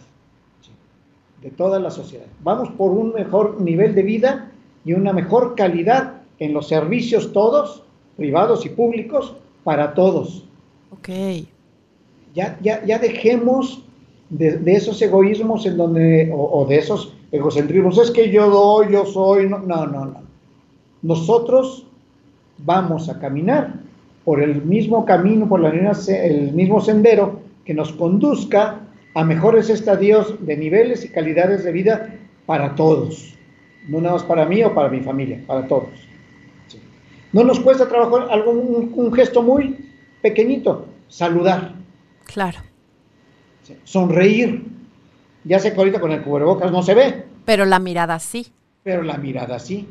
De 1.40 1.52
toda 1.52 1.80
la 1.80 1.92
sociedad. 1.92 2.26
Vamos 2.42 2.70
por 2.72 2.92
un 2.92 3.14
mejor 3.14 3.62
nivel 3.62 3.94
de 3.94 4.02
vida 4.02 4.52
y 4.84 4.94
una 4.94 5.14
mejor 5.14 5.56
calidad 5.56 6.22
en 6.40 6.54
los 6.54 6.68
servicios 6.68 7.32
todos, 7.32 7.84
privados 8.18 8.66
y 8.66 8.70
públicos, 8.70 9.36
para 9.64 9.94
todos. 9.94 10.46
Ok. 10.92 11.10
Ya, 12.34 12.58
ya, 12.62 12.84
ya 12.84 12.98
dejemos 12.98 13.84
de, 14.32 14.60
esos 14.74 15.00
egoísmos 15.00 15.66
en 15.68 15.78
donde, 15.78 16.32
o, 16.36 16.66
de 16.68 16.78
esos 16.78 17.14
egocentrismos, 17.32 18.00
es 18.00 18.10
que 18.10 18.32
yo 18.32 18.50
doy, 18.50 18.94
yo 18.94 19.06
soy, 19.06 19.48
no, 19.48 19.60
no, 19.60 19.86
no, 19.86 20.06
no. 20.06 20.24
Nosotros 21.04 21.86
vamos 22.58 23.10
a 23.10 23.20
caminar 23.20 23.83
por 24.26 24.42
el 24.42 24.64
mismo 24.64 25.06
camino, 25.06 25.48
por 25.48 25.60
la, 25.60 25.70
el 25.70 26.54
mismo 26.54 26.82
sendero 26.82 27.42
que 27.66 27.74
nos 27.74 27.92
conduzca 27.94 28.80
a 29.14 29.24
mejores 29.24 29.70
estadios 29.70 30.46
de 30.46 30.58
niveles 30.58 31.06
y 31.06 31.10
calidades 31.10 31.64
de 31.64 31.72
vida 31.72 32.16
para 32.46 32.76
todos. 32.76 33.36
No 33.88 34.00
nada 34.00 34.16
más 34.16 34.24
para 34.24 34.46
mí 34.46 34.64
o 34.64 34.74
para 34.74 34.90
mi 34.90 35.02
familia, 35.02 35.44
para 35.46 35.68
todos. 35.68 35.90
No 37.32 37.44
nos 37.44 37.60
cuesta 37.60 37.90
trabajo 37.90 38.18
algo, 38.18 38.52
un, 38.52 39.14
gesto 39.14 39.42
muy 39.42 39.90
pequeñito, 40.22 40.86
saludar. 41.08 41.74
Claro. 42.26 42.60
Sonreír. 43.84 44.66
Ya 45.44 45.60
sé 45.60 45.74
que 45.74 45.80
ahorita 45.80 46.00
con 46.00 46.12
el 46.12 46.22
cubrebocas 46.22 46.72
no 46.72 46.84
se 46.84 46.94
ve. 46.94 47.26
Pero 47.44 47.66
la 47.66 47.80
mirada 47.80 48.20
sí. 48.20 48.48
Pero 48.84 49.02
la 49.02 49.18
mirada 49.18 49.60
sí. 49.60 49.90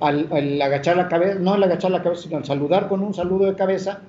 Al, 0.00 0.62
agachar 0.62 0.96
la 0.96 1.08
cabeza, 1.08 1.38
no 1.38 1.54
al 1.54 1.62
agachar 1.62 1.90
la 1.90 2.02
cabeza, 2.02 2.22
sino 2.22 2.36
al 2.36 2.44
saludar 2.44 2.88
con 2.88 3.02
un 3.02 3.14
saludo 3.14 3.46
de 3.46 3.56
cabeza, 3.56 4.02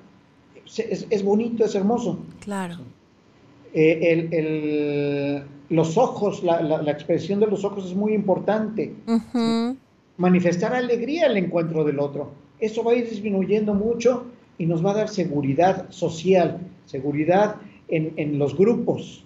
es, 0.76 1.24
bonito, 1.24 1.64
es 1.64 1.74
hermoso. 1.74 2.20
Claro. 2.40 2.76
Eh, 3.72 5.42
los 5.68 5.96
ojos, 5.96 6.42
la, 6.42 6.90
expresión 6.90 7.40
de 7.40 7.46
los 7.46 7.64
ojos 7.64 7.86
es 7.86 7.94
muy 7.94 8.12
importante. 8.14 8.94
Manifestar 10.16 10.74
alegría 10.74 11.26
al 11.26 11.36
encuentro 11.36 11.84
del 11.84 11.98
otro. 11.98 12.32
Eso 12.60 12.84
va 12.84 12.92
a 12.92 12.96
ir 12.96 13.08
disminuyendo 13.08 13.74
mucho 13.74 14.26
y 14.58 14.66
nos 14.66 14.84
va 14.84 14.92
a 14.92 14.94
dar 14.94 15.08
seguridad 15.08 15.90
social, 15.90 16.58
seguridad 16.84 17.56
en, 17.88 18.38
los 18.38 18.56
grupos. 18.56 19.24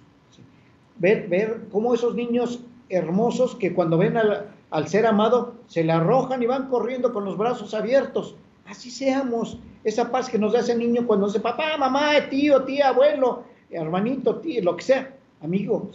Ver, 0.98 1.28
ver 1.28 1.62
cómo 1.72 1.92
esos 1.94 2.14
niños 2.14 2.60
hermosos 2.88 3.56
que 3.56 3.74
cuando 3.74 3.98
ven 3.98 4.16
al, 4.16 4.46
al 4.74 4.88
ser 4.88 5.06
amado, 5.06 5.54
se 5.68 5.84
le 5.84 5.92
arrojan 5.92 6.42
y 6.42 6.46
van 6.46 6.68
corriendo 6.68 7.12
con 7.12 7.24
los 7.24 7.38
brazos 7.38 7.74
abiertos. 7.74 8.34
Así 8.66 8.90
seamos. 8.90 9.56
Esa 9.84 10.10
paz 10.10 10.28
que 10.28 10.36
nos 10.36 10.52
da 10.52 10.60
ese 10.60 10.74
niño 10.74 11.06
cuando 11.06 11.28
dice 11.28 11.38
papá, 11.38 11.76
mamá, 11.78 12.10
tío, 12.28 12.64
tía, 12.64 12.88
abuelo, 12.88 13.44
hermanito, 13.70 14.40
tío, 14.40 14.64
lo 14.64 14.76
que 14.76 14.82
sea, 14.82 15.14
amigo. 15.40 15.90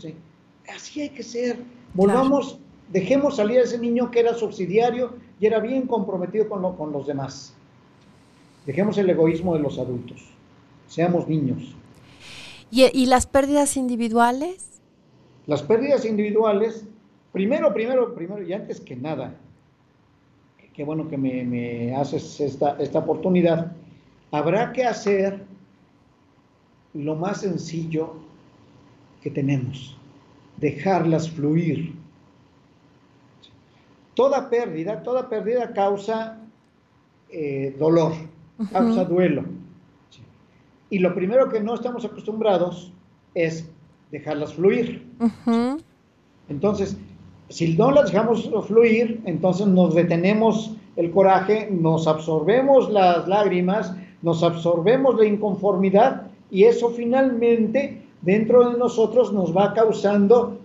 Así 0.74 1.02
hay 1.02 1.10
que 1.10 1.24
ser. 1.24 1.60
Volvamos, 1.94 2.58
dejemos 2.90 3.36
salir 3.36 3.60
a 3.60 3.64
ese 3.64 3.78
niño 3.78 4.10
que 4.12 4.22
era 4.22 4.34
subsidiario 4.34 5.12
y 5.42 5.48
era 5.48 5.60
bien 5.60 5.86
comprometido 5.86 6.48
con, 6.48 6.78
con 6.78 6.94
los 6.94 7.06
demás. 7.06 7.54
Dejemos 8.66 8.98
el 8.98 9.10
egoísmo 9.10 9.56
de 9.56 9.60
los 9.60 9.78
adultos. 9.78 10.24
Seamos 10.88 11.28
niños. 11.28 11.76
¿Y, 12.72 12.86
¿Y, 12.98 13.08
las 13.08 13.28
pérdidas 13.28 13.76
individuales? 13.76 14.80
Las 15.48 15.64
pérdidas 15.64 16.06
individuales 16.06 16.86
Primero, 17.32 17.74
primero, 17.74 18.14
primero, 18.16 18.42
y 18.44 18.54
antes 18.54 18.80
que 18.80 18.96
nada, 18.96 19.36
qué 20.74 20.84
bueno 20.84 21.08
que 21.08 21.18
me, 21.18 21.96
haces 21.96 22.40
esta, 22.40 22.78
esta 22.80 23.00
oportunidad, 23.00 23.74
habrá 24.32 24.72
que 24.72 24.86
hacer 24.86 25.44
lo 26.94 27.16
más 27.16 27.42
sencillo 27.42 28.16
que 29.22 29.30
tenemos, 29.30 29.98
dejarlas 30.58 31.30
fluir. 31.30 31.94
Toda 34.16 34.50
pérdida, 34.50 35.04
toda 35.04 35.30
pérdida 35.30 35.74
causa 35.74 36.40
eh, 37.30 37.76
dolor, 37.78 38.14
causa 38.72 39.06
duelo. 39.06 39.44
Y 40.90 41.00
lo 41.00 41.14
primero 41.14 41.50
que 41.50 41.60
no 41.60 41.76
estamos 41.76 42.04
acostumbrados 42.04 42.92
es 43.36 43.70
dejarlas 44.12 44.56
fluir. 44.56 45.06
Entonces, 46.48 46.98
si 47.50 47.76
no 47.76 47.92
las 47.92 48.12
dejamos 48.12 48.50
fluir, 48.68 49.22
entonces 49.26 49.68
nos 49.68 49.96
detenemos 49.96 50.76
el 50.96 51.12
coraje, 51.12 51.68
nos 51.72 52.08
absorbemos 52.08 52.92
las 52.92 53.28
lágrimas, 53.28 53.94
nos 54.22 54.44
absorbemos 54.44 55.18
la 55.18 55.26
inconformidad 55.26 56.28
y 56.52 56.66
eso 56.66 56.90
finalmente 56.90 58.02
dentro 58.22 58.70
de 58.70 58.78
nosotros 58.78 59.34
nos 59.34 59.56
va 59.56 59.74
causando 59.74 60.60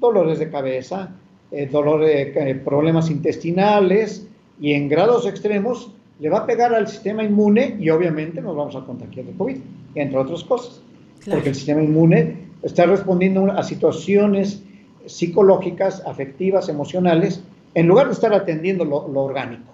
dolores 0.00 0.38
de 0.38 0.50
cabeza, 0.50 1.10
eh, 1.50 1.66
dolores, 1.66 2.36
eh, 2.36 2.54
problemas 2.64 3.10
intestinales 3.10 4.28
y 4.60 4.72
en 4.74 4.88
grados 4.88 5.26
extremos 5.26 5.90
le 6.20 6.28
va 6.28 6.38
a 6.38 6.46
pegar 6.46 6.74
al 6.74 6.86
sistema 6.88 7.24
inmune 7.24 7.76
y 7.80 7.90
obviamente 7.90 8.40
nos 8.40 8.56
vamos 8.56 8.76
a 8.76 8.80
contagiar 8.80 9.26
de 9.26 9.32
COVID, 9.32 9.56
entre 9.94 10.18
otras 10.18 10.44
cosas, 10.44 10.82
porque 11.30 11.48
el 11.48 11.54
sistema 11.54 11.82
inmune 11.82 12.48
está 12.62 12.86
respondiendo 12.86 13.50
a 13.50 13.62
situaciones 13.62 14.62
psicológicas, 15.08 16.02
afectivas, 16.06 16.68
emocionales, 16.68 17.42
en 17.74 17.86
lugar 17.86 18.06
de 18.06 18.12
estar 18.12 18.32
atendiendo 18.32 18.84
lo, 18.84 19.04
orgánico. 19.20 19.72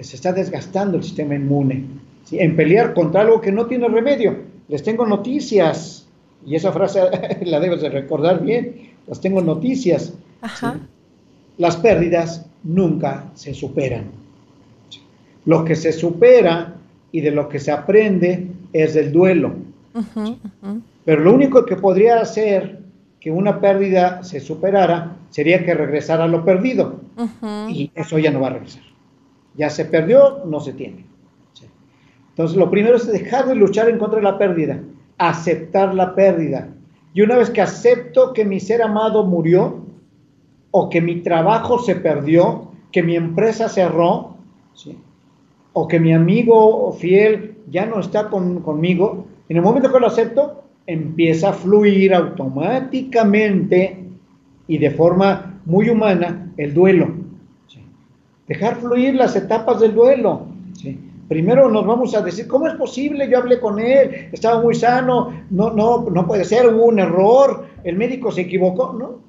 Se 0.00 0.16
está 0.16 0.32
desgastando 0.32 0.96
el 0.96 1.02
sistema 1.02 1.34
inmune. 1.34 1.84
En 2.32 2.56
pelear 2.56 2.94
contra 2.94 3.22
algo 3.22 3.40
que 3.40 3.50
no 3.50 3.66
tiene 3.66 3.88
remedio. 3.88 4.36
Les 4.68 4.82
tengo 4.82 5.04
noticias, 5.04 6.06
y 6.46 6.54
esa 6.54 6.72
frase 6.72 7.00
la 7.42 7.60
debes 7.60 7.82
de 7.82 7.90
recordar 7.90 8.42
bien, 8.42 8.90
las 9.06 9.20
tengo 9.20 9.42
noticias. 9.42 10.14
Las 11.58 11.76
pérdidas 11.76 12.46
nunca 12.62 13.30
se 13.34 13.52
superan. 13.52 14.04
Lo 15.44 15.64
que 15.64 15.74
se 15.74 15.92
supera 15.92 16.76
y 17.12 17.20
de 17.20 17.30
lo 17.32 17.48
que 17.48 17.58
se 17.58 17.72
aprende 17.72 18.46
es 18.72 18.94
del 18.94 19.12
duelo. 19.12 19.54
Pero 21.04 21.20
lo 21.22 21.34
único 21.34 21.64
que 21.64 21.76
podría 21.76 22.20
hacer 22.20 22.79
que 23.20 23.30
una 23.30 23.60
pérdida 23.60 24.22
se 24.24 24.40
superara, 24.40 25.16
sería 25.28 25.64
que 25.64 25.74
regresara 25.74 26.26
lo 26.26 26.44
perdido. 26.44 27.00
Y 27.68 27.90
eso 27.94 28.18
ya 28.18 28.30
no 28.30 28.40
va 28.40 28.48
a 28.48 28.54
regresar. 28.54 28.82
Ya 29.56 29.68
se 29.68 29.84
perdió, 29.84 30.42
no 30.46 30.60
se 30.60 30.72
tiene. 30.72 31.04
Entonces, 32.30 32.56
lo 32.56 32.70
primero 32.70 32.96
es 32.96 33.06
dejar 33.06 33.46
de 33.46 33.54
luchar 33.54 33.90
en 33.90 33.98
contra 33.98 34.16
de 34.16 34.24
la 34.24 34.38
pérdida, 34.38 34.80
aceptar 35.18 35.94
la 35.94 36.14
pérdida. 36.14 36.68
Y 37.12 37.20
una 37.20 37.36
vez 37.36 37.50
que 37.50 37.60
acepto 37.60 38.32
que 38.32 38.46
mi 38.46 38.60
ser 38.60 38.82
amado 38.82 39.24
murió, 39.24 39.84
o 40.70 40.88
que 40.88 41.02
mi 41.02 41.16
trabajo 41.16 41.78
se 41.80 41.96
perdió, 41.96 42.70
que 42.92 43.02
mi 43.02 43.16
empresa 43.16 43.68
cerró, 43.68 44.36
o 45.72 45.88
que 45.88 46.00
mi 46.00 46.14
amigo 46.14 46.92
fiel 46.92 47.58
ya 47.68 47.84
no 47.84 48.00
está 48.00 48.30
conmigo, 48.30 49.26
en 49.48 49.56
el 49.56 49.62
momento 49.62 49.92
que 49.92 50.00
lo 50.00 50.06
acepto, 50.06 50.59
empieza 50.86 51.50
a 51.50 51.52
fluir 51.52 52.14
automáticamente 52.14 53.98
y 54.66 54.78
de 54.78 54.90
forma 54.90 55.60
muy 55.64 55.88
humana 55.90 56.52
el 56.56 56.74
duelo. 56.74 57.14
Dejar 58.46 58.76
fluir 58.76 59.14
las 59.14 59.36
etapas 59.36 59.80
del 59.80 59.94
duelo. 59.94 60.46
Primero 61.28 61.70
nos 61.70 61.86
vamos 61.86 62.14
a 62.16 62.22
decir, 62.22 62.48
¿cómo 62.48 62.66
es 62.66 62.74
posible? 62.74 63.30
Yo 63.30 63.38
hablé 63.38 63.60
con 63.60 63.78
él, 63.78 64.28
estaba 64.32 64.60
muy 64.60 64.74
sano, 64.74 65.44
no, 65.50 65.70
no, 65.70 66.10
no 66.10 66.26
puede 66.26 66.44
ser, 66.44 66.66
hubo 66.66 66.86
un 66.86 66.98
error, 66.98 67.66
el 67.84 67.96
médico 67.96 68.32
se 68.32 68.40
equivocó, 68.40 68.92
¿no? 68.92 69.20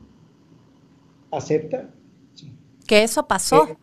Acepta. 1.30 1.90
Que 2.88 3.04
eso 3.04 3.28
pasó. 3.28 3.78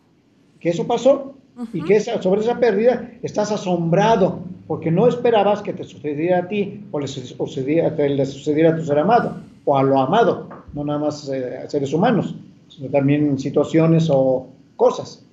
Que, 0.59 0.71
eso 0.71 0.85
pasó 0.85 1.37
y 1.73 1.83
que 1.85 2.01
sobre 2.01 2.41
esa 2.41 2.59
pérdida 2.59 3.13
estás 3.23 3.53
asombrado 3.53 4.41
porque 4.69 4.91
no 4.91 5.09
esperabas 5.09 5.63
que 5.63 5.73
te 5.73 5.83
sucediera 5.83 6.41
a 6.41 6.49
ti 6.49 6.85
o 6.93 7.01
le 7.01 7.09
sucediera, 7.09 7.89
a 7.89 8.77
tu 8.77 8.85
ser 8.85 8.99
amado 8.99 9.41
o 9.65 9.77
a 9.77 9.83
lo 9.83 9.99
amado, 9.99 10.49
no 10.75 10.85
nada 10.85 10.99
más 10.99 11.29
eh, 11.31 11.59
a 11.65 11.69
seres 11.69 11.93
humanos, 11.93 12.37
sino 12.69 12.89
también 12.91 13.39
situaciones 13.39 14.09
o 14.13 14.47
cosas. 14.77 15.27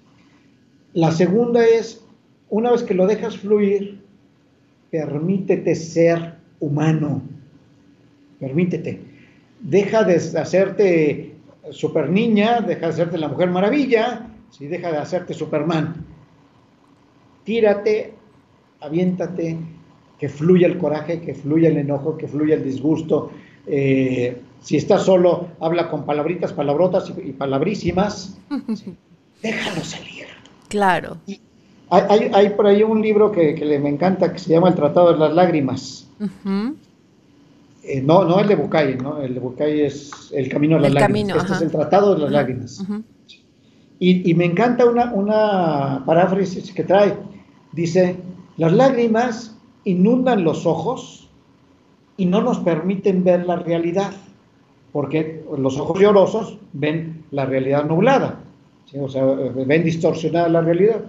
La 0.93 1.11
segunda 1.11 1.63
es 1.65 2.03
una 2.49 2.71
vez 2.71 2.83
que 2.83 2.93
lo 2.93 3.05
dejas 3.05 3.37
fluir, 3.37 4.01
permítete 4.89 5.75
ser 5.75 6.35
humano. 6.61 7.21
Permítete. 8.39 9.01
Deja 9.59 10.03
de 10.03 10.15
hacerte 10.15 11.35
super 11.71 12.09
niña, 12.09 12.61
deja 12.61 12.87
de 12.87 12.93
hacerte 12.93 13.17
la 13.17 13.27
mujer 13.27 13.49
maravilla, 13.49 14.27
si 14.49 14.67
deja 14.67 14.91
de 14.91 14.97
hacerte 14.97 15.33
Superman. 15.33 16.05
Tírate, 17.43 18.14
aviéntate, 18.85 19.57
que 20.19 20.29
fluya 20.29 20.67
el 20.67 20.77
coraje, 20.77 21.21
que 21.21 21.33
fluya 21.33 21.69
el 21.69 21.77
enojo, 21.77 22.17
que 22.17 22.27
fluya 22.27 22.55
el 22.55 22.63
disgusto. 22.63 23.31
Eh, 23.67 24.41
si 24.61 24.77
estás 24.77 25.03
solo, 25.03 25.49
habla 25.59 25.89
con 25.89 26.05
palabritas, 26.05 26.53
palabrotas 26.53 27.11
y, 27.23 27.33
palabrísimas. 27.33 28.37
Déjalo 29.41 29.83
salir. 29.83 30.25
Claro. 30.69 31.17
hay, 31.89 32.49
por 32.49 32.67
ahí 32.67 32.81
un 32.83 33.01
libro 33.01 33.31
que, 33.31 33.53
le, 33.55 33.79
me 33.79 33.89
encanta 33.89 34.33
que 34.33 34.39
se 34.39 34.51
llama 34.51 34.69
El 34.69 34.75
Tratado 34.75 35.13
de 35.13 35.19
las 35.19 35.33
Lágrimas. 35.33 36.09
Eh, 37.83 38.01
no, 38.01 38.25
no 38.25 38.39
el 38.39 38.47
de 38.47 38.55
Bucay, 38.55 38.97
¿no? 38.97 39.21
El 39.21 39.35
de 39.35 39.39
Bucay 39.39 39.81
es 39.81 40.31
El 40.33 40.49
Camino 40.49 40.77
de 40.77 40.89
las 40.89 40.93
Lágrimas. 40.93 41.37
este 41.37 41.53
es 41.53 41.61
el 41.61 41.71
Tratado 41.71 42.15
de 42.15 42.21
las 42.21 42.31
Lágrimas. 42.31 42.83
y, 43.99 44.33
me 44.33 44.45
encanta 44.45 44.85
una, 44.85 45.13
una 45.13 46.03
paráfrasis 46.05 46.71
que 46.71 46.83
trae. 46.83 47.13
Dice, 47.71 48.15
las 48.57 48.73
lágrimas 48.73 49.57
inundan 49.83 50.43
los 50.43 50.65
ojos 50.65 51.29
y 52.17 52.25
no 52.25 52.41
nos 52.41 52.59
permiten 52.59 53.23
ver 53.23 53.45
la 53.45 53.57
realidad, 53.57 54.11
porque 54.91 55.43
los 55.57 55.77
ojos 55.77 55.99
llorosos 55.99 56.57
ven 56.73 57.23
la 57.31 57.45
realidad 57.45 57.85
nublada, 57.85 58.39
o 58.99 59.09
sea, 59.09 59.25
ven 59.25 59.83
distorsionada 59.83 60.47
la 60.47 60.61
realidad. 60.61 61.01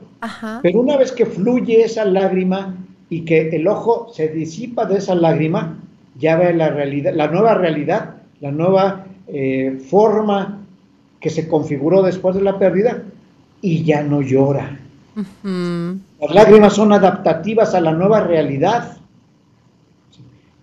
Pero 0.62 0.80
una 0.80 0.96
vez 0.96 1.12
que 1.12 1.26
fluye 1.26 1.82
esa 1.82 2.04
lágrima 2.04 2.74
y 3.08 3.20
que 3.24 3.48
el 3.50 3.68
ojo 3.68 4.08
se 4.12 4.28
disipa 4.28 4.84
de 4.86 4.98
esa 4.98 5.14
lágrima, 5.14 5.78
ya 6.18 6.36
ve 6.36 6.52
la 6.52 6.70
realidad, 6.70 7.12
la 7.14 7.28
nueva 7.28 7.54
realidad, 7.54 8.16
la 8.40 8.50
nueva 8.50 9.06
eh, 9.28 9.78
forma 9.88 10.64
que 11.20 11.30
se 11.30 11.46
configuró 11.46 12.02
después 12.02 12.34
de 12.34 12.42
la 12.42 12.58
pérdida 12.58 13.04
y 13.60 13.84
ya 13.84 14.02
no 14.02 14.22
llora. 14.22 14.80
Las 15.16 16.34
lágrimas 16.34 16.74
son 16.74 16.92
adaptativas 16.92 17.74
a 17.74 17.80
la 17.80 17.92
nueva 17.92 18.20
realidad. 18.20 18.98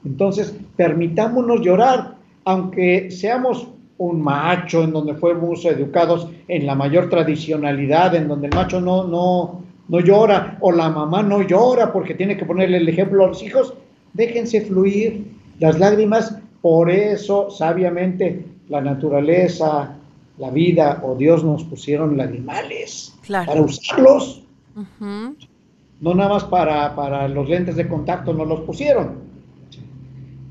Entonces, 0.05 0.55
permitámonos 0.75 1.61
llorar, 1.61 2.15
aunque 2.45 3.09
seamos 3.09 3.67
un 3.97 4.21
macho 4.21 4.83
en 4.83 4.91
donde 4.91 5.15
fuimos 5.15 5.65
educados 5.65 6.27
en 6.47 6.65
la 6.65 6.75
mayor 6.75 7.09
tradicionalidad, 7.09 8.13
en 8.15 8.27
donde 8.27 8.47
el 8.47 8.53
macho 8.53 8.79
no, 8.79 9.05
no, 9.05 9.63
no 9.87 9.99
llora 9.99 10.57
o 10.61 10.71
la 10.71 10.89
mamá 10.89 11.23
no 11.23 11.41
llora 11.41 11.91
porque 11.91 12.13
tiene 12.13 12.37
que 12.37 12.45
ponerle 12.45 12.77
el 12.77 12.89
ejemplo 12.89 13.23
a 13.23 13.27
los 13.29 13.41
hijos, 13.41 13.73
déjense 14.13 14.61
fluir 14.61 15.25
las 15.59 15.79
lágrimas. 15.79 16.37
Por 16.61 16.91
eso, 16.91 17.49
sabiamente, 17.49 18.45
la 18.69 18.81
naturaleza, 18.81 19.97
la 20.37 20.49
vida 20.49 21.01
o 21.03 21.15
Dios 21.15 21.43
nos 21.43 21.63
pusieron 21.63 22.17
lagrimales 22.17 23.13
para 23.27 23.61
usarlos 23.61 24.42
no 24.75 26.13
nada 26.13 26.29
más 26.29 26.43
para, 26.45 27.27
los 27.27 27.47
lentes 27.47 27.75
de 27.75 27.87
contacto 27.87 28.33
no 28.33 28.45
los 28.45 28.61
pusieron. 28.61 29.23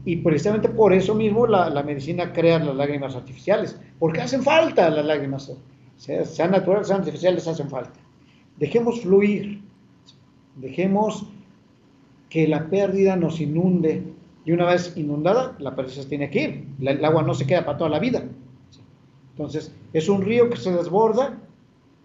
Y 0.04 0.16
precisamente 0.16 0.68
por 0.68 0.92
eso 0.92 1.14
mismo 1.14 1.46
la, 1.46 1.82
medicina 1.82 2.32
crea 2.32 2.58
las 2.58 2.74
lágrimas 2.74 3.14
artificiales, 3.14 3.78
porque 3.98 4.20
hacen 4.20 4.42
falta 4.42 4.90
las 4.90 5.04
lágrimas, 5.04 5.52
sean 5.96 6.50
naturales, 6.50 6.88
sean 6.88 7.00
artificiales, 7.00 7.46
hacen 7.46 7.68
falta. 7.68 8.00
Dejemos 8.56 9.00
fluir, 9.02 9.61
dejemos 10.56 11.26
que 12.28 12.48
la 12.48 12.68
pérdida 12.68 13.16
nos 13.16 13.40
inunde, 13.40 14.02
y 14.44 14.52
una 14.52 14.66
vez 14.66 14.96
inundada, 14.96 15.54
la 15.58 15.76
pérdida 15.76 16.02
se 16.02 16.08
tiene 16.08 16.30
que 16.30 16.42
ir, 16.42 16.66
el 16.80 17.04
agua 17.04 17.22
no 17.22 17.35
se 17.35 17.46
queda 17.46 17.64
para 17.64 17.78
toda 17.78 17.90
la 17.90 17.98
vida. 18.00 18.24
Entonces, 19.32 19.74
es 19.92 20.08
un 20.08 20.22
río 20.22 20.50
que 20.50 20.56
se 20.56 20.72
desborda 20.72 21.38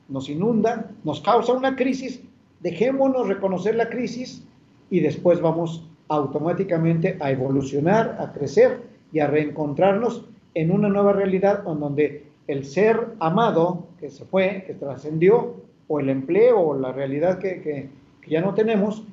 nos 0.10 0.30
inunda, 0.30 0.91
nos 1.04 1.22
causa 1.22 1.54
una 1.54 1.76
crisis, 1.76 2.22
dejémonos 2.62 3.28
reconocer 3.28 3.76
la 3.76 3.89
crisis 3.89 4.46
y 4.89 5.00
después 5.00 5.41
vamos 5.41 5.84
automáticamente 6.08 7.17
a 7.20 7.32
evolucionar, 7.32 8.17
a 8.20 8.32
crecer 8.32 8.82
y 9.12 9.20
a 9.20 9.28
reencontrarnos 9.28 10.26
en 10.54 10.72
una 10.72 10.89
nueva 10.89 11.13
realidad 11.13 11.63
en 11.67 11.80
donde 11.80 12.28
el 12.48 12.65
ser 12.65 13.15
amado 13.20 13.88
que 14.00 14.10
se 14.10 14.26
fue, 14.26 14.63
que 14.65 14.74
trascendió, 14.74 15.56
o 15.88 16.00
el 16.00 16.10
empleo 16.10 16.60
o 16.60 16.78
la 16.78 16.91
realidad 16.91 17.39
que, 17.39 17.89
ya 18.28 18.41
no 18.41 18.54
tenemos, 18.54 19.04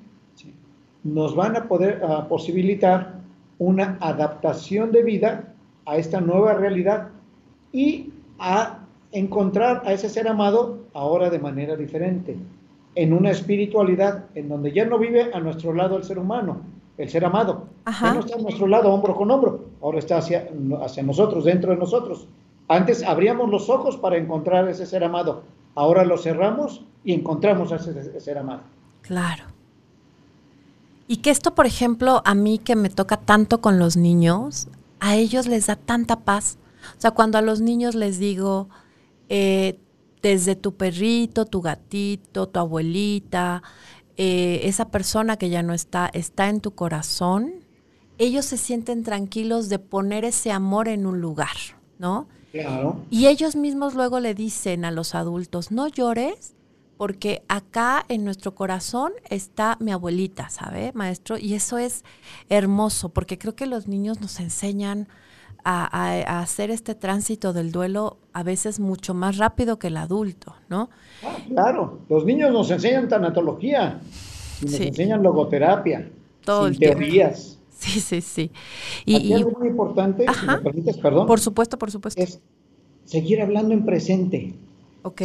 nos 1.04 1.36
van 1.36 1.56
a 1.56 1.68
poder 1.68 2.02
posibilitar 2.28 3.20
una 3.58 3.96
adaptación 4.00 4.90
de 4.90 5.04
vida 5.04 5.54
a 5.86 5.98
esta 5.98 6.20
nueva 6.20 6.54
realidad 6.54 7.10
y 7.72 8.10
a 8.38 8.83
encontrar 9.14 9.82
a 9.86 9.92
ese 9.92 10.08
ser 10.08 10.28
amado 10.28 10.80
ahora 10.92 11.30
de 11.30 11.38
manera 11.38 11.76
diferente, 11.76 12.36
en 12.96 13.12
una 13.12 13.30
espiritualidad 13.30 14.24
en 14.34 14.48
donde 14.48 14.72
ya 14.72 14.84
no 14.84 14.98
vive 14.98 15.30
a 15.32 15.40
nuestro 15.40 15.72
lado 15.72 15.96
el 15.96 16.04
ser 16.04 16.18
humano, 16.18 16.60
el 16.98 17.08
ser 17.08 17.24
amado, 17.24 17.68
ya 17.86 18.14
no 18.14 18.20
está 18.20 18.36
a 18.36 18.42
nuestro 18.42 18.66
lado 18.66 18.92
hombro 18.92 19.14
con 19.14 19.30
hombro, 19.30 19.66
ahora 19.80 20.00
está 20.00 20.18
hacia, 20.18 20.48
hacia 20.82 21.02
nosotros, 21.02 21.44
dentro 21.44 21.70
de 21.70 21.78
nosotros. 21.78 22.26
Antes 22.66 23.02
abríamos 23.02 23.50
los 23.50 23.70
ojos 23.70 23.96
para 23.96 24.16
encontrar 24.16 24.68
ese 24.68 24.84
ser 24.84 25.04
amado, 25.04 25.44
ahora 25.76 26.04
los 26.04 26.22
cerramos 26.22 26.84
y 27.04 27.12
encontramos 27.12 27.72
a 27.72 27.76
ese 27.76 28.20
ser 28.20 28.38
amado. 28.38 28.62
Claro. 29.02 29.44
Y 31.06 31.18
que 31.18 31.30
esto, 31.30 31.54
por 31.54 31.66
ejemplo, 31.66 32.22
a 32.24 32.34
mí 32.34 32.58
que 32.58 32.74
me 32.74 32.90
toca 32.90 33.18
tanto 33.18 33.60
con 33.60 33.78
los 33.78 33.96
niños, 33.96 34.68
a 34.98 35.14
ellos 35.16 35.46
les 35.46 35.66
da 35.66 35.76
tanta 35.76 36.16
paz. 36.16 36.58
O 36.96 37.00
sea, 37.00 37.10
cuando 37.12 37.38
a 37.38 37.42
los 37.42 37.60
niños 37.60 37.94
les 37.94 38.18
digo, 38.18 38.68
eh, 39.28 39.78
desde 40.22 40.56
tu 40.56 40.74
perrito, 40.74 41.44
tu 41.44 41.60
gatito, 41.60 42.48
tu 42.48 42.58
abuelita, 42.58 43.62
eh, 44.16 44.60
esa 44.64 44.90
persona 44.90 45.36
que 45.36 45.50
ya 45.50 45.62
no 45.62 45.74
está, 45.74 46.10
está 46.12 46.48
en 46.48 46.60
tu 46.60 46.74
corazón, 46.74 47.52
ellos 48.18 48.44
se 48.44 48.56
sienten 48.56 49.02
tranquilos 49.02 49.68
de 49.68 49.78
poner 49.78 50.24
ese 50.24 50.52
amor 50.52 50.88
en 50.88 51.06
un 51.06 51.20
lugar, 51.20 51.56
¿no? 51.98 52.28
Claro. 52.52 53.04
Y 53.10 53.26
ellos 53.26 53.56
mismos 53.56 53.94
luego 53.94 54.20
le 54.20 54.34
dicen 54.34 54.84
a 54.84 54.92
los 54.92 55.14
adultos, 55.14 55.72
no 55.72 55.88
llores, 55.88 56.54
porque 56.96 57.42
acá 57.48 58.04
en 58.08 58.24
nuestro 58.24 58.54
corazón 58.54 59.12
está 59.28 59.76
mi 59.80 59.90
abuelita, 59.90 60.48
¿sabe, 60.48 60.92
maestro? 60.94 61.36
Y 61.36 61.54
eso 61.54 61.78
es 61.78 62.04
hermoso, 62.48 63.08
porque 63.08 63.36
creo 63.36 63.56
que 63.56 63.66
los 63.66 63.88
niños 63.88 64.20
nos 64.20 64.38
enseñan 64.38 65.08
a, 65.64 66.40
hacer 66.40 66.70
este 66.70 66.94
tránsito 66.94 67.52
del 67.52 67.72
duelo 67.72 68.18
a 68.32 68.42
veces 68.42 68.80
mucho 68.80 69.14
más 69.14 69.38
rápido 69.38 69.78
que 69.78 69.86
el 69.86 69.96
adulto, 69.96 70.54
¿no? 70.68 70.90
Ah, 71.22 71.36
claro, 71.48 72.00
los 72.08 72.24
niños 72.24 72.52
nos 72.52 72.70
enseñan 72.70 73.08
tanatología, 73.08 74.00
nos 74.62 74.80
enseñan 74.80 75.22
logoterapia, 75.22 76.10
Todo 76.44 76.68
sin 76.68 76.78
teorías. 76.78 77.58
Sí, 77.76 78.00
sí, 78.00 78.20
sí. 78.22 78.50
Y, 79.04 79.32
algo 79.34 79.58
muy 79.58 79.68
importante, 79.68 80.24
si 80.40 80.46
me 80.46 80.58
permites, 80.58 80.96
perdón. 80.96 81.26
Por 81.26 81.38
supuesto, 81.38 81.78
por 81.78 81.90
supuesto. 81.90 82.22
Es 82.22 82.40
seguir 83.04 83.42
hablando 83.42 83.74
en 83.74 83.84
presente. 83.84 84.54
Ok. 85.02 85.20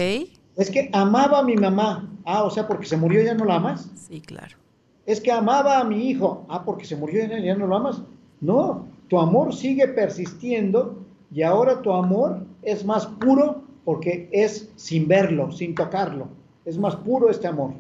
Es 0.57 0.69
que 0.69 0.89
amaba 0.91 1.39
a 1.39 1.43
mi 1.43 1.55
mamá. 1.55 2.09
Ah, 2.25 2.43
o 2.43 2.49
sea, 2.49 2.67
porque 2.67 2.85
se 2.85 2.97
murió 2.97 3.21
ya 3.21 3.33
no 3.33 3.45
la 3.45 3.55
amas. 3.55 3.89
Sí, 3.95 4.19
claro. 4.19 4.57
Es 5.05 5.21
que 5.21 5.31
amaba 5.31 5.79
a 5.79 5.85
mi 5.85 6.09
hijo. 6.09 6.45
Ah, 6.49 6.65
porque 6.65 6.83
se 6.83 6.97
murió 6.97 7.25
ya 7.25 7.55
no 7.55 7.65
lo 7.65 7.77
amas. 7.77 8.01
No, 8.41 8.87
tu 9.09 9.19
amor 9.19 9.53
sigue 9.53 9.87
persistiendo 9.87 11.03
y 11.33 11.41
ahora 11.41 11.81
tu 11.81 11.91
amor 11.91 12.45
es 12.61 12.85
más 12.85 13.05
puro 13.05 13.63
porque 13.83 14.29
es 14.31 14.69
sin 14.75 15.07
verlo, 15.07 15.51
sin 15.51 15.75
tocarlo. 15.75 16.27
Es 16.63 16.77
más 16.77 16.95
puro 16.95 17.29
este 17.29 17.47
amor 17.47 17.73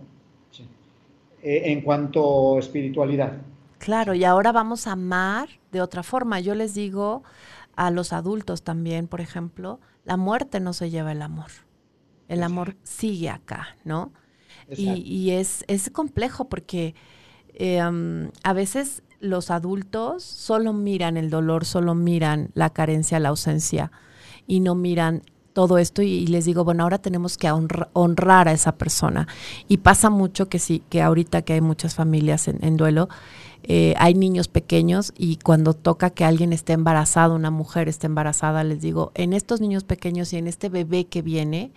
eh, 1.41 1.61
en 1.65 1.81
cuanto 1.81 2.55
a 2.55 2.59
espiritualidad. 2.59 3.33
Claro, 3.77 4.13
y 4.13 4.23
ahora 4.23 4.51
vamos 4.51 4.87
a 4.87 4.93
amar 4.93 5.49
de 5.71 5.81
otra 5.81 6.03
forma. 6.03 6.39
Yo 6.39 6.55
les 6.55 6.73
digo 6.73 7.23
a 7.75 7.91
los 7.91 8.11
adultos 8.11 8.63
también, 8.63 9.07
por 9.07 9.21
ejemplo, 9.21 9.79
la 10.03 10.17
muerte 10.17 10.59
no 10.59 10.73
se 10.73 10.89
lleva 10.89 11.11
el 11.11 11.21
amor. 11.21 11.51
El 12.27 12.43
amor 12.43 12.75
sigue 12.83 13.29
acá, 13.29 13.77
¿no? 13.83 14.11
Y, 14.67 15.31
es, 15.31 15.63
es, 15.67 15.89
complejo 15.89 16.47
porque 16.47 16.93
eh, 17.53 17.81
a 17.81 18.53
veces 18.53 19.01
los 19.19 19.51
adultos 19.51 20.23
solo 20.23 20.73
miran 20.73 21.17
el 21.17 21.29
dolor, 21.29 21.65
solo 21.65 21.95
miran 21.95 22.49
la 22.53 22.69
carencia, 22.69 23.19
la 23.19 23.29
ausencia 23.29 23.91
y 24.47 24.59
no 24.59 24.75
miran 24.75 25.23
todo 25.53 25.77
esto 25.77 26.01
y, 26.01 26.25
les 26.27 26.45
digo, 26.45 26.63
bueno, 26.63 26.83
ahora 26.83 26.99
tenemos 26.99 27.37
que 27.37 27.51
honrar 27.51 28.47
a 28.47 28.53
esa 28.53 28.77
persona. 28.77 29.27
Y 29.67 29.77
pasa 29.77 30.09
mucho 30.09 30.47
que 30.47 30.59
sí, 30.59 30.83
que 30.89 31.01
ahorita 31.01 31.41
que 31.41 31.53
hay 31.53 31.61
muchas 31.61 31.95
familias 31.95 32.47
en, 32.47 32.77
duelo, 32.77 33.09
eh, 33.63 33.93
hay 33.97 34.13
niños 34.13 34.47
pequeños 34.47 35.11
y 35.17 35.37
cuando 35.37 35.73
toca 35.73 36.11
que 36.11 36.23
alguien 36.23 36.53
esté 36.53 36.73
embarazado, 36.73 37.35
una 37.35 37.51
mujer 37.51 37.89
esté 37.89 38.07
embarazada, 38.07 38.63
les 38.63 38.79
digo, 38.79 39.11
en 39.15 39.33
estos 39.33 39.59
niños 39.59 39.83
pequeños 39.83 40.31
y 40.31 40.37
en 40.37 40.47
este 40.47 40.69
bebé 40.69 41.05
que 41.05 41.21
viene, 41.21 41.73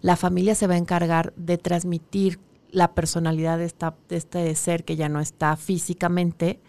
la 0.00 0.16
familia 0.16 0.54
se 0.54 0.66
va 0.66 0.74
a 0.74 0.78
encargar 0.78 1.34
de 1.36 1.58
transmitir 1.58 2.40
la 2.70 2.94
personalidad 2.94 3.58
de, 3.58 3.64
esta, 3.64 3.94
de 4.08 4.16
este 4.16 4.54
ser 4.54 4.84
que 4.84 4.96
ya 4.96 5.08
no 5.08 5.20
está 5.20 5.56
físicamente, 5.56 6.60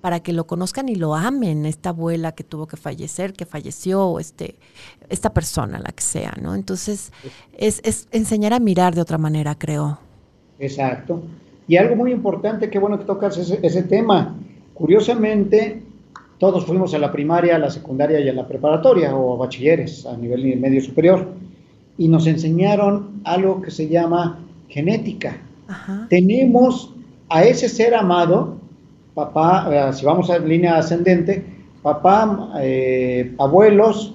para 0.00 0.20
que 0.20 0.32
lo 0.32 0.46
conozcan 0.46 0.88
y 0.88 0.94
lo 0.94 1.14
amen, 1.14 1.66
esta 1.66 1.90
abuela 1.90 2.32
que 2.32 2.44
tuvo 2.44 2.66
que 2.66 2.76
fallecer, 2.76 3.32
que 3.32 3.46
falleció, 3.46 4.18
este, 4.18 4.56
esta 5.08 5.32
persona, 5.32 5.78
la 5.78 5.92
que 5.92 6.02
sea, 6.02 6.34
¿no? 6.40 6.54
Entonces, 6.54 7.12
es, 7.56 7.80
es 7.84 8.08
enseñar 8.10 8.52
a 8.52 8.60
mirar 8.60 8.94
de 8.94 9.00
otra 9.00 9.18
manera, 9.18 9.54
creo. 9.56 9.98
Exacto. 10.58 11.22
Y 11.68 11.76
algo 11.76 11.96
muy 11.96 12.12
importante, 12.12 12.70
qué 12.70 12.78
bueno 12.78 12.98
que 12.98 13.04
tocas 13.04 13.36
ese, 13.36 13.60
ese 13.62 13.82
tema. 13.82 14.34
Curiosamente, 14.74 15.82
todos 16.38 16.64
fuimos 16.64 16.94
a 16.94 16.98
la 16.98 17.12
primaria, 17.12 17.56
a 17.56 17.58
la 17.58 17.70
secundaria 17.70 18.18
y 18.20 18.28
a 18.28 18.32
la 18.32 18.48
preparatoria 18.48 19.14
o 19.14 19.34
a 19.34 19.36
bachilleres 19.36 20.06
a 20.06 20.16
nivel 20.16 20.58
medio 20.58 20.80
superior 20.80 21.28
y 21.98 22.08
nos 22.08 22.26
enseñaron 22.26 23.20
algo 23.24 23.60
que 23.60 23.70
se 23.70 23.86
llama 23.86 24.38
genética. 24.68 25.36
Tenemos 26.08 26.94
a 27.28 27.44
ese 27.44 27.68
ser 27.68 27.94
amado 27.94 28.56
papá, 29.14 29.92
si 29.92 30.04
vamos 30.04 30.30
a 30.30 30.38
línea 30.38 30.78
ascendente, 30.78 31.44
papá, 31.82 32.52
eh, 32.60 33.34
abuelos, 33.38 34.14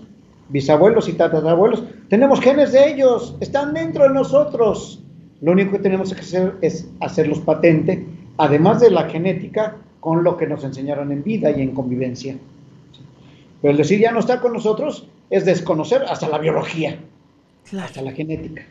bisabuelos 0.50 1.10
y 1.10 1.14
tatarabuelos, 1.14 1.84
tenemos 2.10 2.40
genes 2.40 2.72
de 2.72 2.92
ellos, 2.92 3.36
están 3.40 3.74
dentro 3.74 4.04
de 4.04 4.14
nosotros. 4.14 5.02
Lo 5.42 5.52
único 5.52 5.74
que 5.74 5.80
tenemos 5.80 6.14
que 6.14 6.22
hacer 6.22 6.56
es 6.62 6.90
hacerlos 7.02 7.40
patente, 7.40 8.06
además 8.38 8.80
de 8.80 8.92
la 8.92 9.10
genética, 9.10 9.78
con 10.00 10.24
lo 10.24 10.38
que 10.38 10.48
nos 10.48 10.64
enseñaron 10.64 11.12
en 11.12 11.24
vida 11.24 11.50
y 11.52 11.62
en 11.62 11.72
convivencia. 11.72 12.38
Pero 13.62 13.72
el 13.72 13.78
decir 13.78 14.00
ya 14.00 14.12
no 14.12 14.20
está 14.20 14.40
con 14.40 14.54
nosotros 14.54 15.08
es 15.32 15.46
desconocer 15.46 16.04
hasta 16.04 16.30
la 16.30 16.38
biología, 16.38 17.00
hasta 17.80 18.02
la 18.02 18.12
genética. 18.12 18.64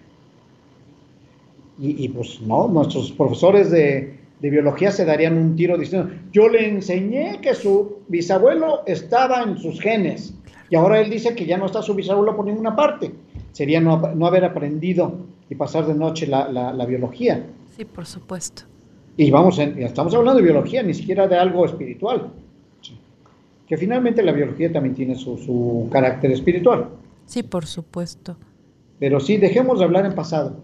y, 1.76 2.08
pues 2.10 2.40
no, 2.40 2.68
nuestros 2.68 3.10
profesores 3.10 3.72
de, 3.72 4.23
de 4.44 4.50
biología 4.50 4.92
se 4.92 5.06
darían 5.06 5.38
un 5.38 5.56
tiro 5.56 5.78
diciendo, 5.78 6.10
yo 6.30 6.50
le 6.50 6.68
enseñé 6.68 7.40
que 7.40 7.54
su 7.54 8.00
bisabuelo 8.08 8.82
estaba 8.84 9.42
en 9.42 9.56
sus 9.56 9.80
genes 9.80 10.34
y 10.68 10.76
ahora 10.76 11.00
él 11.00 11.08
dice 11.08 11.34
que 11.34 11.46
ya 11.46 11.56
no 11.56 11.64
está 11.64 11.80
su 11.80 11.94
bisabuelo 11.94 12.36
por 12.36 12.44
ninguna 12.44 12.76
parte. 12.76 13.10
Sería 13.52 13.80
no, 13.80 14.02
haber 14.26 14.44
aprendido 14.44 15.14
y 15.48 15.54
pasar 15.54 15.86
de 15.86 15.94
noche 15.94 16.26
la, 16.26 16.84
biología. 16.86 17.42
Sí, 17.74 17.86
por 17.86 18.04
supuesto. 18.04 18.64
Y 19.16 19.30
vamos, 19.30 19.58
estamos 19.58 20.14
hablando 20.14 20.40
de 20.40 20.44
biología, 20.44 20.82
ni 20.82 20.92
siquiera 20.92 21.26
de 21.26 21.38
algo 21.38 21.64
espiritual. 21.64 22.30
Que 23.66 23.78
finalmente 23.78 24.22
la 24.22 24.32
biología 24.32 24.70
también 24.70 24.94
tiene 24.94 25.14
su, 25.14 25.88
carácter 25.90 26.32
espiritual. 26.32 26.90
Sí, 27.24 27.42
por 27.42 27.64
supuesto. 27.64 28.36
Pero 28.98 29.20
sí, 29.20 29.38
dejemos 29.38 29.78
de 29.78 29.86
hablar 29.86 30.04
en 30.04 30.14
pasado. 30.14 30.58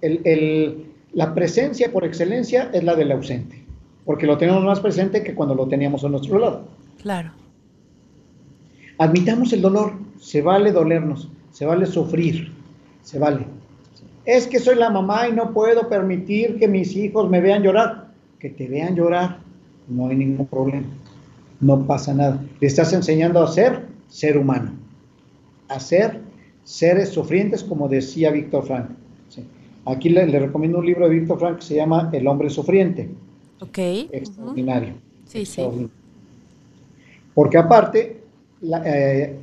el, 0.00 0.93
la 1.14 1.32
presencia 1.32 1.92
por 1.92 2.04
excelencia 2.04 2.70
es 2.72 2.82
la 2.82 2.94
del 2.96 3.12
ausente, 3.12 3.64
porque 4.04 4.26
lo 4.26 4.36
tenemos 4.36 4.64
más 4.64 4.80
presente 4.80 5.22
que 5.22 5.34
cuando 5.34 5.54
lo 5.54 5.68
teníamos 5.68 6.04
a 6.04 6.08
nuestro 6.08 6.38
lado. 6.38 6.64
Claro. 7.00 7.30
Admitamos 8.98 9.52
el 9.52 9.62
dolor, 9.62 9.92
se 10.20 10.42
vale 10.42 10.72
dolernos, 10.72 11.28
se 11.52 11.66
vale 11.66 11.86
sufrir, 11.86 12.52
se 13.02 13.18
vale. 13.18 13.46
Es 14.24 14.46
que 14.46 14.58
soy 14.58 14.76
la 14.76 14.90
mamá 14.90 15.28
y 15.28 15.32
no 15.32 15.52
puedo 15.52 15.88
permitir 15.88 16.58
que 16.58 16.66
mis 16.66 16.96
hijos 16.96 17.28
me 17.30 17.40
vean 17.40 17.62
llorar. 17.62 18.08
Que 18.38 18.50
te 18.50 18.66
vean 18.68 18.94
llorar, 18.94 19.38
no 19.88 20.08
hay 20.08 20.16
ningún 20.16 20.46
problema. 20.46 20.86
No 21.60 21.86
pasa 21.86 22.14
nada. 22.14 22.42
Le 22.60 22.66
estás 22.66 22.92
enseñando 22.92 23.42
a 23.42 23.48
ser 23.48 23.82
ser 24.08 24.36
humano, 24.36 24.72
a 25.68 25.78
ser 25.78 26.20
seres 26.64 27.10
sufrientes, 27.10 27.62
como 27.62 27.88
decía 27.88 28.30
Víctor 28.30 28.66
Frank. 28.66 28.90
Aquí 29.86 30.08
le, 30.08 30.26
recomiendo 30.26 30.78
un 30.78 30.86
libro 30.86 31.08
de 31.08 31.18
Víctor 31.18 31.38
Frank 31.38 31.56
que 31.58 31.64
se 31.64 31.76
llama 31.76 32.10
El 32.12 32.26
hombre 32.26 32.48
sufriente. 32.48 33.08
Ok. 33.60 33.78
Extraordinario. 34.12 34.94
Sí, 35.26 35.44
sí. 35.44 35.62
Porque 37.34 37.58
aparte, 37.58 38.22
eh, 38.84 39.36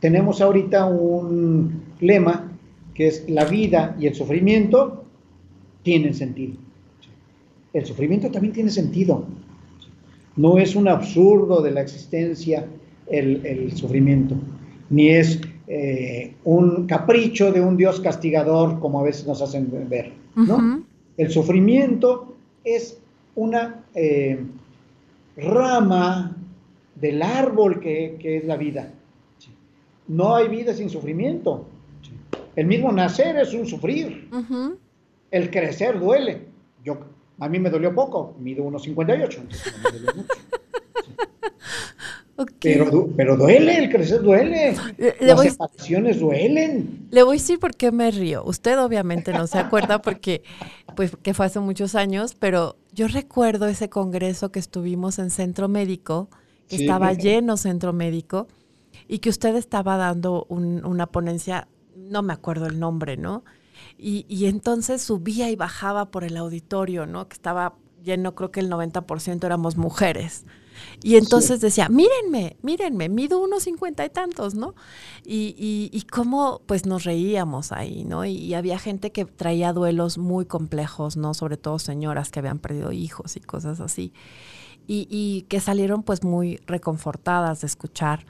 tenemos 0.00 0.40
ahorita 0.40 0.86
un 0.86 1.82
lema 2.00 2.52
que 2.94 3.08
es 3.08 3.28
la 3.28 3.44
vida 3.44 3.96
y 3.98 4.06
el 4.06 4.14
sufrimiento 4.14 5.04
tienen 5.82 6.14
sentido. 6.14 6.54
El 7.72 7.84
sufrimiento 7.86 8.30
también 8.30 8.52
tiene 8.52 8.70
sentido. 8.70 9.26
No 10.36 10.58
es 10.58 10.76
un 10.76 10.88
absurdo 10.88 11.62
de 11.62 11.72
la 11.72 11.80
existencia 11.80 12.66
el, 13.06 13.44
el 13.44 13.76
sufrimiento, 13.76 14.36
ni 14.90 15.08
es 15.08 15.40
eh, 15.70 16.34
un 16.44 16.86
capricho 16.86 17.52
de 17.52 17.60
un 17.60 17.76
Dios 17.76 18.00
castigador, 18.00 18.80
como 18.80 19.00
a 19.00 19.02
veces 19.02 19.26
nos 19.26 19.42
hacen 19.42 19.70
ver. 19.88 20.12
¿no? 20.34 20.82
El 21.18 21.30
sufrimiento 21.30 22.36
es 22.64 22.98
una 23.34 23.84
eh, 23.94 24.42
rama 25.36 26.36
del 26.94 27.22
árbol 27.22 27.80
que, 27.80 28.18
es 28.22 28.44
la 28.44 28.56
vida. 28.56 28.92
No 30.06 30.36
hay 30.36 30.48
vida 30.48 30.72
sin 30.72 30.88
sufrimiento. 30.88 31.66
El 32.56 32.66
mismo 32.66 32.90
nacer 32.90 33.36
es 33.36 33.52
un 33.52 33.66
sufrir. 33.66 34.30
El 35.30 35.50
crecer 35.50 36.00
duele. 36.00 36.46
Yo, 36.82 36.98
a 37.40 37.48
mí 37.48 37.58
me 37.58 37.68
dolió 37.68 37.94
poco, 37.94 38.34
mido 38.40 38.64
1,58, 38.64 39.36
entonces 39.36 39.74
me 39.84 39.90
dolió 39.98 40.14
mucho. 40.16 40.34
Pero, 42.60 43.08
pero 43.16 43.36
duele, 43.36 43.78
el 43.78 43.90
crecer 43.90 44.22
duele. 44.22 44.76
Las 45.20 45.40
separaciones 45.42 46.20
duelen. 46.20 47.08
Le 47.10 47.22
voy 47.24 47.36
a 47.36 47.40
decir 47.40 47.58
por 47.58 47.74
qué 47.74 47.90
me 47.90 48.10
río. 48.12 48.44
Usted 48.44 48.78
obviamente 48.78 49.32
no 49.32 49.48
se 49.48 49.58
acuerda 49.58 50.00
porque 50.00 50.42
pues 50.94 51.16
que 51.20 51.34
fue 51.34 51.46
hace 51.46 51.58
muchos 51.58 51.96
años, 51.96 52.36
pero 52.38 52.76
yo 52.92 53.08
recuerdo 53.08 53.66
ese 53.66 53.88
congreso 53.88 54.52
que 54.52 54.60
estuvimos 54.60 55.18
en 55.18 55.30
Centro 55.30 55.68
Médico, 55.68 56.28
que 56.68 56.76
estaba 56.76 57.12
lleno 57.12 57.56
Centro 57.56 57.92
Médico, 57.92 58.46
y 59.08 59.18
que 59.18 59.30
usted 59.30 59.56
estaba 59.56 59.96
dando 59.96 60.46
una 60.48 61.06
ponencia, 61.06 61.66
no 61.96 62.22
me 62.22 62.32
acuerdo 62.32 62.66
el 62.66 62.78
nombre, 62.78 63.16
¿no? 63.16 63.44
Y, 63.96 64.26
y 64.28 64.46
entonces 64.46 65.02
subía 65.02 65.50
y 65.50 65.56
bajaba 65.56 66.10
por 66.10 66.22
el 66.22 66.36
auditorio, 66.36 67.06
¿no? 67.06 67.28
Que 67.28 67.34
estaba 67.34 67.74
lleno, 68.04 68.34
creo 68.34 68.52
que 68.52 68.60
el 68.60 68.70
90% 68.70 69.44
éramos 69.44 69.76
mujeres. 69.76 70.44
Y 71.02 71.16
entonces 71.16 71.60
decía, 71.60 71.88
mírenme, 71.88 72.56
mírenme, 72.62 73.08
mido 73.08 73.40
unos 73.40 73.64
cincuenta 73.64 74.04
y 74.04 74.10
tantos, 74.10 74.54
¿no? 74.54 74.74
Y, 75.24 75.54
y, 75.58 75.90
y, 75.92 76.02
cómo 76.02 76.62
pues 76.66 76.86
nos 76.86 77.04
reíamos 77.04 77.72
ahí, 77.72 78.04
¿no? 78.04 78.24
Y, 78.24 78.54
había 78.54 78.78
gente 78.78 79.12
que 79.12 79.24
traía 79.24 79.72
duelos 79.72 80.18
muy 80.18 80.46
complejos, 80.46 81.16
¿no? 81.16 81.34
Sobre 81.34 81.56
todo 81.56 81.78
señoras 81.78 82.30
que 82.30 82.40
habían 82.40 82.58
perdido 82.58 82.92
hijos 82.92 83.36
y 83.36 83.40
cosas 83.40 83.80
así. 83.80 84.12
Y, 84.86 85.06
y 85.10 85.42
que 85.48 85.60
salieron 85.60 86.02
pues 86.02 86.24
muy 86.24 86.60
reconfortadas 86.66 87.60
de 87.60 87.66
escuchar 87.66 88.24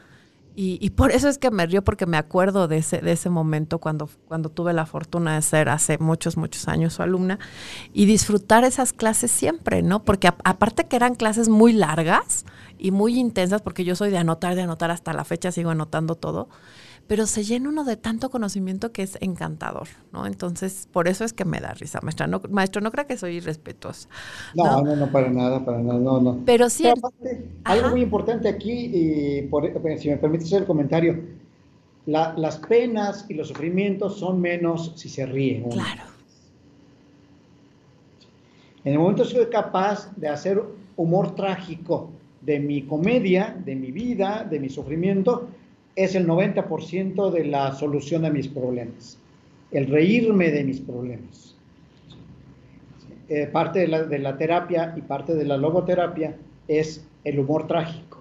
y, 0.61 0.91
por 0.91 1.13
eso 1.13 1.29
es 1.29 1.39
que 1.39 1.53
me 1.53 1.67
río, 1.67 1.85
porque 1.85 2.05
me 2.05 2.17
acuerdo 2.17 2.67
de 2.67 2.79
ese, 2.79 2.99
de 2.99 3.13
ese 3.13 3.31
momento 3.31 3.79
cuando, 3.79 4.11
cuando 4.27 4.49
tuve 4.49 4.73
la 4.73 4.87
fortuna 4.87 5.37
de 5.37 5.43
ser 5.43 5.69
hace 5.69 5.99
muchos, 5.99 6.37
muchos 6.37 6.67
años 6.67 6.95
su 6.95 7.03
alumna 7.05 7.39
y 7.93 8.07
disfrutar 8.07 8.65
esas 8.65 8.93
clases 8.93 9.31
siempre, 9.31 9.83
¿no? 9.83 10.03
Porque 10.03 10.27
aparte 10.27 10.89
que 10.89 10.97
eran 10.97 11.15
clases 11.15 11.49
muy 11.49 11.73
largas 11.73 12.45
y 12.77 12.91
muy 12.91 13.21
intensas, 13.21 13.63
porque 13.63 13.85
yo 13.85 13.95
soy 13.95 14.11
de 14.11 14.19
anotar, 14.19 14.57
de 14.57 14.63
anotar 14.63 14.91
hasta 14.91 15.13
la 15.13 15.23
fecha, 15.23 15.53
sigo 15.53 15.71
anotando 15.71 16.17
todo, 16.17 16.49
pero 17.09 17.27
se 17.27 17.43
llena 17.43 17.71
uno 17.71 17.85
de 17.85 17.97
tanto 17.97 18.29
conocimiento 18.29 18.93
que 18.93 19.03
es 19.03 19.17
encantador, 19.21 19.89
¿no? 20.13 20.27
Entonces, 20.27 20.87
por 20.93 21.09
eso 21.09 21.25
es 21.25 21.33
que 21.33 21.47
me 21.47 21.59
da 21.59 21.73
risa, 21.73 22.01
maestra. 22.03 22.27
No, 22.27 22.43
maestro, 22.51 22.83
no 22.83 22.93
crea 22.93 23.07
que 23.07 23.17
soy 23.17 23.37
irrespetuosa. 23.37 24.09
No, 24.55 24.83
no, 24.83 24.95
no, 24.95 25.11
para 25.11 25.31
nada, 25.31 25.65
para 25.65 25.79
nada, 25.79 25.99
no, 25.99 26.21
no. 26.21 26.43
Pero 26.45 26.69
sí. 26.69 26.85
algo 27.65 27.91
muy 27.91 28.03
importante 28.03 28.47
aquí, 28.49 28.91
y 28.93 29.43
por, 29.43 29.73
si 29.99 30.11
me 30.11 30.19
permite 30.19 30.45
hacer 30.45 30.61
el 30.63 30.67
comentario, 30.67 31.19
las 32.05 32.59
penas 32.59 33.25
y 33.29 33.35
los 33.35 33.49
sufrimientos 33.49 34.19
son 34.19 34.41
menos 34.41 34.93
si 34.97 35.09
se 35.09 35.25
ríen. 35.25 35.71
Claro. 35.71 36.03
En 38.85 38.93
el 38.93 38.99
momento 38.99 39.25
soy 39.25 39.47
capaz 39.47 40.15
de 40.15 40.29
hacer 40.29 40.63
humor 40.97 41.35
trágico 41.35 42.11
de 42.43 42.61
mi 42.61 42.83
comedia, 42.83 43.57
de 43.65 43.75
mi 43.75 43.93
vida, 43.93 44.47
de 44.49 44.61
mi 44.61 44.69
sufrimiento, 44.69 45.49
es 45.99 46.15
el 46.15 46.29
90% 46.29 47.31
de 47.33 47.45
la 47.45 47.73
solución 47.73 48.25
a 48.25 48.31
mis 48.31 48.47
problemas, 48.47 49.19
el 49.73 49.89
reírme 49.89 50.53
de 50.53 50.63
mis 50.63 50.81
problemas. 50.81 51.57
Eh, 53.29 53.49
parte 53.49 53.81
de 53.81 54.19
la, 54.19 54.39
terapia 54.39 54.95
y 54.97 55.03
parte 55.03 55.35
de 55.35 55.45
la 55.45 55.57
logoterapia 55.57 56.37
es 56.69 57.05
el 57.25 57.41
humor 57.41 57.67
trágico. 57.67 58.21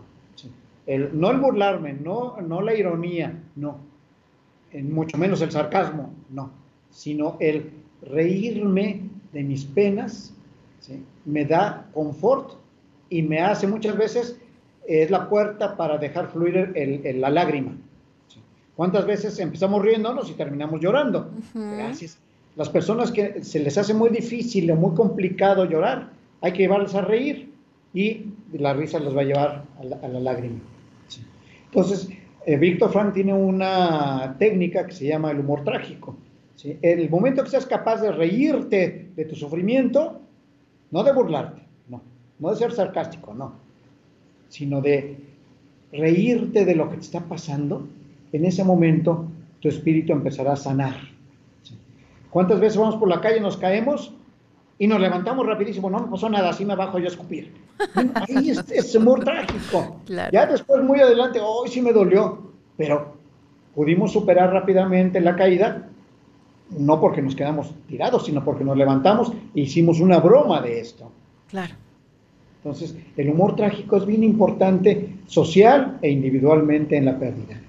no 0.88 1.30
el 1.30 1.38
burlarme, 1.38 1.94
no, 1.94 2.42
no 2.42 2.62
la 2.62 2.74
ironía, 2.74 3.40
no, 3.56 3.78
mucho 4.74 5.16
menos 5.20 5.42
el 5.42 5.52
sarcasmo, 5.52 6.12
no, 6.32 6.50
sino 6.90 7.38
el 7.40 7.70
reírme 8.02 9.02
de 9.34 9.44
mis 9.44 9.66
penas, 9.66 10.34
me 11.26 11.46
da 11.46 11.88
confort 11.94 12.54
y 13.12 13.22
me 13.22 13.40
hace 13.40 13.68
muchas 13.68 13.96
veces 13.96 14.42
es 14.88 15.12
la 15.12 15.28
puerta 15.28 15.76
para 15.76 15.98
dejar 15.98 16.30
fluir 16.30 16.74
la 17.16 17.30
lágrima. 17.30 17.76
¿Cuántas 18.76 19.06
veces 19.06 19.38
empezamos 19.40 19.82
riéndonos 19.82 20.30
y 20.30 20.34
terminamos 20.34 20.80
llorando? 20.80 21.32
Gracias. 21.54 22.20
Las 22.56 22.70
personas 22.70 23.12
que 23.12 23.44
se 23.44 23.60
les 23.60 23.78
hace 23.78 23.94
muy 23.94 24.10
difícil 24.10 24.72
o 24.72 24.76
muy 24.76 24.96
complicado 24.96 25.66
llorar, 25.66 26.12
hay 26.42 26.54
que 26.54 26.60
llevarles 26.60 26.96
a 26.96 27.02
reír 27.02 27.52
y 27.94 28.28
la 28.54 28.74
risa 28.74 29.00
los 29.00 29.16
va 29.16 29.22
a 29.22 29.26
llevar 29.26 29.64
a 29.80 30.08
la, 30.08 30.20
lágrima. 30.20 30.60
Entonces, 31.66 32.10
eh, 32.46 32.58
Víctor 32.58 32.92
Frank 32.92 33.14
tiene 33.14 33.34
una 33.34 34.36
técnica 34.40 34.86
que 34.86 34.94
se 34.94 35.06
llama 35.06 35.32
el 35.32 35.40
humor 35.40 35.64
trágico. 35.64 36.16
¿sí? 36.56 36.78
El 36.82 37.10
momento 37.10 37.44
que 37.44 37.50
seas 37.50 37.66
capaz 37.66 38.02
de 38.02 38.12
reírte 38.12 39.10
de 39.16 39.26
tu 39.26 39.36
sufrimiento, 39.36 40.22
no 40.92 41.04
de 41.04 41.14
burlarte, 41.14 41.62
no, 41.90 42.02
no 42.40 42.50
de 42.52 42.56
ser 42.56 42.72
sarcástico, 42.72 43.34
no, 43.34 43.67
sino 44.50 44.82
de 44.82 45.18
reírte 45.92 46.66
de 46.66 46.76
lo 46.76 46.90
que 46.90 46.98
te 46.98 47.04
está 47.04 47.22
pasando, 47.22 47.88
en 48.32 48.46
ese 48.46 48.64
momento 48.64 49.26
tu 49.62 49.70
espíritu 49.70 50.14
empezará 50.14 50.54
a 50.54 50.58
sanar. 50.58 50.96
¿Cuántas 52.30 52.60
veces 52.60 52.78
vamos 52.78 52.96
por 52.96 53.08
la 53.08 53.22
calle 53.22 53.38
y 53.38 53.42
nos 53.42 53.58
caemos 53.58 54.14
y 54.78 54.88
nos 54.88 55.00
levantamos 55.00 55.46
rapidísimo? 55.46 55.90
No 55.90 56.00
me 56.00 56.12
pasó 56.12 56.30
nada, 56.30 56.50
así 56.50 56.66
me 56.66 56.76
bajo 56.76 57.00
yo 57.00 57.06
a 57.06 57.10
escupir. 57.10 57.54
Ahí 58.16 58.50
es, 58.50 58.70
es 58.70 58.96
humor 58.96 59.24
trágico. 59.24 60.02
Ya 60.32 60.46
después, 60.46 60.84
muy 60.84 61.00
adelante, 61.00 61.40
hoy 61.42 61.70
sí 61.70 61.82
me 61.82 61.94
dolió, 61.94 62.52
pero 62.76 63.18
pudimos 63.74 64.12
superar 64.12 64.52
rápidamente 64.52 65.22
la 65.22 65.36
caída, 65.36 65.88
no 66.78 67.00
porque 67.00 67.22
nos 67.22 67.36
quedamos 67.36 67.74
tirados, 67.88 68.26
sino 68.26 68.44
porque 68.44 68.64
nos 68.64 68.78
levantamos 68.78 69.32
e 69.56 69.62
hicimos 69.62 70.00
una 70.00 70.20
broma 70.20 70.62
de 70.62 70.80
esto. 70.80 71.12
Claro. 71.48 71.74
Entonces, 72.68 72.98
el 73.16 73.30
humor 73.30 73.56
trágico 73.56 73.96
es 73.96 74.06
bien 74.06 74.26
importante 74.26 75.16
social 75.26 76.00
e 76.02 76.12
individualmente 76.12 76.98
en 76.98 77.06
la 77.06 77.18
pérdida. 77.18 77.62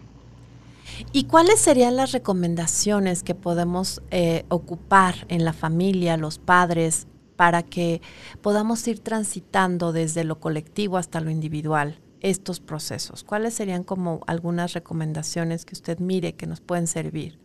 ¿Y 1.12 1.24
cuáles 1.24 1.60
serían 1.60 1.94
las 1.94 2.10
recomendaciones 2.10 3.22
que 3.22 3.36
podemos 3.36 4.02
eh, 4.10 4.42
ocupar 4.48 5.14
en 5.28 5.44
la 5.44 5.52
familia, 5.52 6.16
los 6.16 6.40
padres, 6.40 7.06
para 7.36 7.62
que 7.62 8.00
podamos 8.42 8.88
ir 8.88 8.98
transitando 8.98 9.92
desde 9.92 10.24
lo 10.24 10.40
colectivo 10.40 10.96
hasta 10.96 11.20
lo 11.20 11.30
individual 11.30 12.00
estos 12.20 12.58
procesos? 12.58 13.22
¿Cuáles 13.22 13.54
serían 13.54 13.84
como 13.84 14.22
algunas 14.26 14.72
recomendaciones 14.72 15.64
que 15.64 15.74
usted 15.74 16.00
mire 16.00 16.32
que 16.32 16.48
nos 16.48 16.60
pueden 16.60 16.88
servir? 16.88 17.38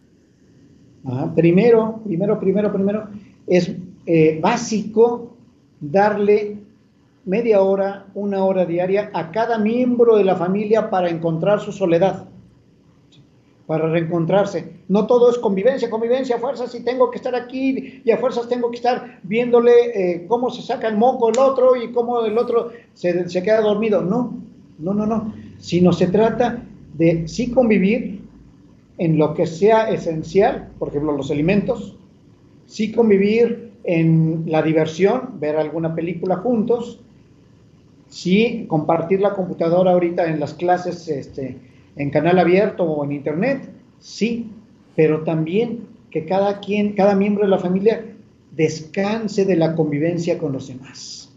primero, 1.35 2.01
primero, 2.03 2.39
primero, 2.39 2.73
primero, 2.73 3.09
es 3.45 3.75
eh, 4.07 4.39
básico 4.41 5.37
darle 5.79 6.62
media 7.25 7.61
hora, 7.61 8.07
una 8.13 8.43
hora 8.43 8.65
diaria 8.65 9.09
a 9.13 9.31
cada 9.31 9.57
miembro 9.57 10.17
de 10.17 10.23
la 10.23 10.35
familia 10.35 10.89
para 10.89 11.09
encontrar 11.09 11.59
su 11.59 11.71
soledad 11.71 12.27
para 13.65 13.89
reencontrarse. 13.89 14.73
No 14.89 15.07
todo 15.07 15.29
es 15.29 15.37
convivencia, 15.37 15.89
convivencia, 15.89 16.35
a 16.35 16.39
fuerzas 16.39 16.73
y 16.75 16.81
tengo 16.83 17.09
que 17.09 17.17
estar 17.17 17.35
aquí 17.35 18.01
y 18.03 18.11
a 18.11 18.17
fuerzas 18.17 18.49
tengo 18.49 18.69
que 18.69 18.77
estar 18.77 19.19
viéndole 19.23 19.71
eh, 19.95 20.25
cómo 20.27 20.49
se 20.49 20.61
saca 20.61 20.87
el 20.87 20.97
moco 20.97 21.29
el 21.29 21.39
otro 21.39 21.75
y 21.75 21.91
cómo 21.91 22.25
el 22.25 22.37
otro 22.37 22.71
se, 22.93 23.29
se, 23.29 23.43
queda 23.43 23.61
dormido. 23.61 24.01
No, 24.01 24.33
no, 24.79 24.93
no, 24.93 25.05
no. 25.05 25.33
Sino 25.59 25.93
se 25.93 26.07
trata 26.07 26.63
de 26.93 27.27
sí 27.27 27.51
convivir 27.51 28.21
en 28.97 29.17
lo 29.17 29.33
que 29.33 29.47
sea 29.47 29.89
esencial, 29.89 30.69
por 30.77 30.89
ejemplo, 30.89 31.13
los 31.13 31.31
alimentos, 31.31 31.95
sí 32.67 32.91
convivir 32.91 33.71
en 33.85 34.43
la 34.45 34.61
diversión, 34.61 35.39
ver 35.39 35.55
alguna 35.57 35.95
película 35.95 36.37
juntos, 36.37 36.99
sí 38.13 38.65
compartir 38.67 39.19
la 39.21 39.33
computadora 39.33 39.91
ahorita 39.91 40.27
en 40.27 40.39
las 40.39 40.53
clases, 40.53 41.07
este, 41.07 41.57
en 41.95 42.09
canal 42.11 42.37
abierto 42.37 42.83
o 42.83 43.03
en 43.03 43.11
internet, 43.11 43.67
sí, 43.99 44.51
pero 44.95 45.23
también 45.23 45.87
que 46.11 46.25
cada 46.25 46.59
quien, 46.59 46.93
cada 46.93 47.15
miembro 47.15 47.43
de 47.43 47.49
la 47.49 47.57
familia 47.57 48.05
descanse 48.51 49.45
de 49.45 49.55
la 49.55 49.73
convivencia 49.75 50.37
con 50.37 50.53
los 50.53 50.67
demás. 50.67 51.31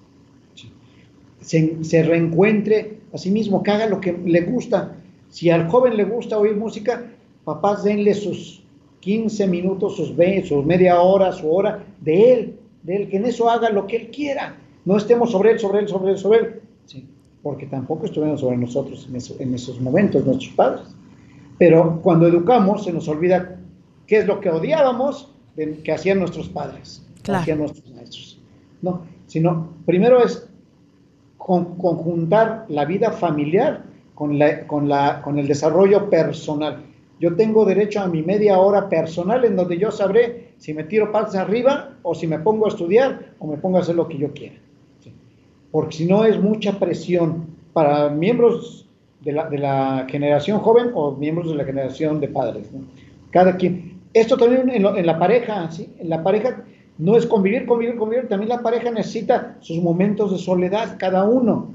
Se, 1.40 2.02
reencuentre 2.02 2.98
a 3.12 3.16
sí 3.16 3.30
mismo, 3.30 3.62
que 3.62 3.70
haga 3.70 3.86
lo 3.86 4.00
que 4.00 4.12
le 4.12 4.42
gusta. 4.42 4.96
Si 5.30 5.48
al 5.48 5.68
joven 5.68 5.96
le 5.96 6.04
gusta 6.04 6.38
oír 6.38 6.56
música, 6.56 7.06
papás 7.44 7.84
denle 7.84 8.12
sus 8.12 8.62
15 9.00 9.46
minutos, 9.46 9.96
sus, 9.96 10.14
20, 10.14 10.48
sus 10.48 10.66
media 10.66 11.00
hora, 11.00 11.32
su 11.32 11.50
hora 11.50 11.84
de 12.02 12.32
él, 12.32 12.58
de 12.82 12.96
él, 12.96 13.08
que 13.08 13.16
en 13.16 13.24
eso 13.24 13.48
haga 13.48 13.70
lo 13.70 13.86
que 13.86 13.96
él 13.96 14.10
quiera. 14.10 14.56
No 14.84 14.98
estemos 14.98 15.30
sobre 15.30 15.52
él, 15.52 15.58
sobre 15.58 15.80
él, 15.80 15.88
sobre 15.88 16.12
él, 16.12 16.18
sobre 16.18 16.38
él 16.40 16.60
porque 17.46 17.66
tampoco 17.66 18.06
estuvieron 18.06 18.36
sobre 18.36 18.56
nosotros 18.56 19.08
en, 19.38 19.54
esos 19.54 19.80
momentos, 19.80 20.26
nuestros 20.26 20.52
padres. 20.54 20.82
Pero 21.56 22.00
cuando 22.02 22.26
educamos 22.26 22.82
se 22.82 22.92
nos 22.92 23.06
olvida 23.06 23.60
qué 24.08 24.18
es 24.18 24.26
lo 24.26 24.40
que 24.40 24.50
odiábamos 24.50 25.32
de, 25.54 25.80
que 25.84 25.92
hacían 25.92 26.18
nuestros 26.18 26.48
padres, 26.48 27.06
que 27.22 27.30
hacían 27.30 27.58
nuestros 27.58 27.88
maestros. 27.94 28.42
No, 28.82 29.02
sino 29.28 29.68
primero 29.86 30.24
es 30.24 30.48
conjuntar 31.38 32.66
la 32.68 32.84
vida 32.84 33.12
familiar 33.12 33.84
con, 34.16 34.40
la, 34.40 34.66
con, 34.66 34.88
la, 34.88 35.22
con 35.22 35.38
el 35.38 35.46
desarrollo 35.46 36.10
personal. 36.10 36.82
Yo 37.20 37.36
tengo 37.36 37.64
derecho 37.64 38.00
a 38.00 38.08
mi 38.08 38.22
media 38.22 38.58
hora 38.58 38.88
personal 38.88 39.44
en 39.44 39.54
donde 39.54 39.78
yo 39.78 39.92
sabré 39.92 40.54
si 40.58 40.74
me 40.74 40.82
tiro 40.82 41.12
patas 41.12 41.36
arriba 41.36 41.92
o 42.02 42.12
si 42.12 42.26
me 42.26 42.40
pongo 42.40 42.66
a 42.66 42.70
estudiar 42.70 43.34
o 43.38 43.46
me 43.46 43.56
pongo 43.56 43.78
a 43.78 43.82
hacer 43.82 43.94
lo 43.94 44.08
que 44.08 44.18
yo 44.18 44.32
quiera 44.32 44.65
porque 45.70 45.96
si 45.96 46.06
no 46.06 46.24
es 46.24 46.40
mucha 46.40 46.78
presión 46.78 47.46
para 47.72 48.08
miembros 48.08 48.86
de 49.26 49.32
la, 49.32 50.06
generación 50.08 50.60
joven 50.60 50.90
o 50.94 51.12
miembros 51.12 51.48
de 51.48 51.56
la 51.56 51.64
generación 51.64 52.20
de 52.20 52.28
padres. 52.28 52.68
Cada 53.30 53.56
quien. 53.56 54.00
Esto 54.14 54.36
también 54.36 54.70
en, 54.70 55.06
la 55.06 55.18
pareja, 55.18 55.70
¿sí? 55.70 55.92
En 55.98 56.08
la 56.08 56.22
pareja 56.22 56.64
no 56.96 57.16
es 57.16 57.26
convivir, 57.26 57.66
convivir, 57.66 57.96
convivir. 57.96 58.28
También 58.28 58.48
la 58.48 58.62
pareja 58.62 58.90
necesita 58.90 59.56
sus 59.60 59.78
momentos 59.82 60.30
de 60.30 60.38
soledad, 60.38 60.96
cada 60.98 61.24
uno. 61.24 61.70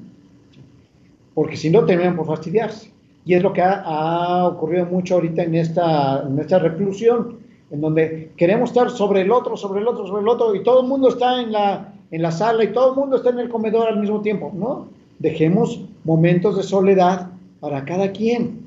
Porque 1.35 1.57
si 1.57 1.69
no, 1.69 1.85
terminan 1.85 2.15
por 2.15 2.25
fastidiarse. 2.25 2.91
Y 3.25 3.35
es 3.35 3.43
lo 3.43 3.53
que 3.53 3.61
ha, 3.61 4.47
ocurrido 4.47 4.85
mucho 4.85 5.15
ahorita 5.15 5.43
en 5.43 5.55
esta, 5.55 6.23
en 6.25 6.39
esta 6.39 6.57
reclusión, 6.57 7.37
en 7.69 7.81
donde 7.81 8.31
queremos 8.37 8.71
estar 8.71 8.89
sobre 8.89 9.21
el 9.21 9.31
otro, 9.31 9.55
sobre 9.55 9.81
el 9.81 9.87
otro, 9.87 10.07
sobre 10.07 10.23
el 10.23 10.27
otro, 10.29 10.55
y 10.55 10.63
todo 10.63 10.81
el 10.81 10.87
mundo 10.87 11.09
está 11.09 11.41
en 11.41 11.51
la, 11.51 11.90
en 12.11 12.21
la 12.21 12.31
sala 12.31 12.63
y 12.63 12.73
todo 12.73 12.91
el 12.91 12.99
mundo 12.99 13.15
está 13.17 13.29
en 13.29 13.39
el 13.39 13.49
comedor 13.49 13.87
al 13.87 13.99
mismo 13.99 14.21
tiempo. 14.21 14.51
No, 14.53 14.87
dejemos 15.19 15.81
momentos 16.03 16.57
de 16.57 16.63
soledad 16.63 17.31
para 17.59 17.85
cada 17.85 18.11
quien. 18.11 18.59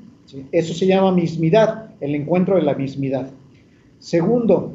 Eso 0.51 0.73
se 0.73 0.87
llama 0.87 1.11
mismidad, 1.11 1.91
el 2.01 2.15
encuentro 2.15 2.55
de 2.55 2.63
la 2.63 2.73
mismidad. 2.73 3.29
Segundo, 3.99 4.73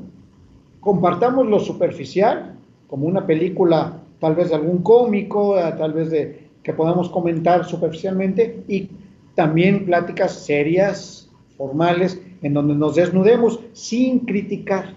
compartamos 0.80 1.46
lo 1.46 1.58
superficial, 1.58 2.54
como 2.86 3.06
una 3.06 3.26
película 3.26 4.00
tal 4.20 4.34
vez 4.34 4.50
de 4.50 4.56
algún 4.56 4.82
cómico, 4.82 5.58
eh, 5.58 5.74
tal 5.76 5.92
vez 5.92 6.10
de 6.10 6.50
que 6.62 6.72
podamos 6.72 7.08
comentar 7.08 7.64
superficialmente, 7.64 8.62
y 8.68 8.88
también 9.34 9.86
pláticas 9.86 10.32
serias, 10.32 11.28
formales, 11.56 12.20
en 12.42 12.54
donde 12.54 12.74
nos 12.74 12.94
desnudemos 12.94 13.60
sin 13.72 14.20
criticar. 14.20 14.94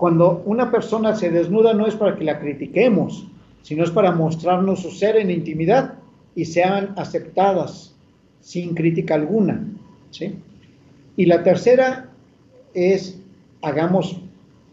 Cuando 0.00 0.42
una 0.46 0.70
persona 0.70 1.14
se 1.14 1.28
desnuda 1.30 1.74
no 1.74 1.86
es 1.86 1.94
para 1.94 2.16
que 2.16 2.24
la 2.24 2.40
critiquemos, 2.40 3.26
sino 3.60 3.84
es 3.84 3.90
para 3.90 4.12
mostrarnos 4.12 4.80
su 4.80 4.90
ser 4.90 5.18
en 5.18 5.30
intimidad 5.30 5.98
y 6.34 6.46
sean 6.46 6.94
aceptadas 6.96 7.94
sin 8.40 8.74
crítica 8.74 9.16
alguna. 9.16 9.62
¿sí? 10.10 10.36
Y 11.18 11.26
la 11.26 11.42
tercera 11.42 12.08
es 12.72 13.20
hagamos 13.60 14.18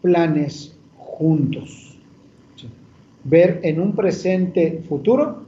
planes 0.00 0.74
juntos. 0.96 1.98
Ver 3.24 3.60
en 3.64 3.82
un 3.82 3.94
presente 3.94 4.82
futuro 4.88 5.42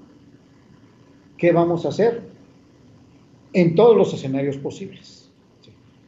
qué 1.38 1.52
vamos 1.52 1.86
a 1.86 1.88
hacer 1.88 2.20
en 3.54 3.74
todos 3.74 3.96
los 3.96 4.12
escenarios 4.12 4.58
posibles. 4.58 5.30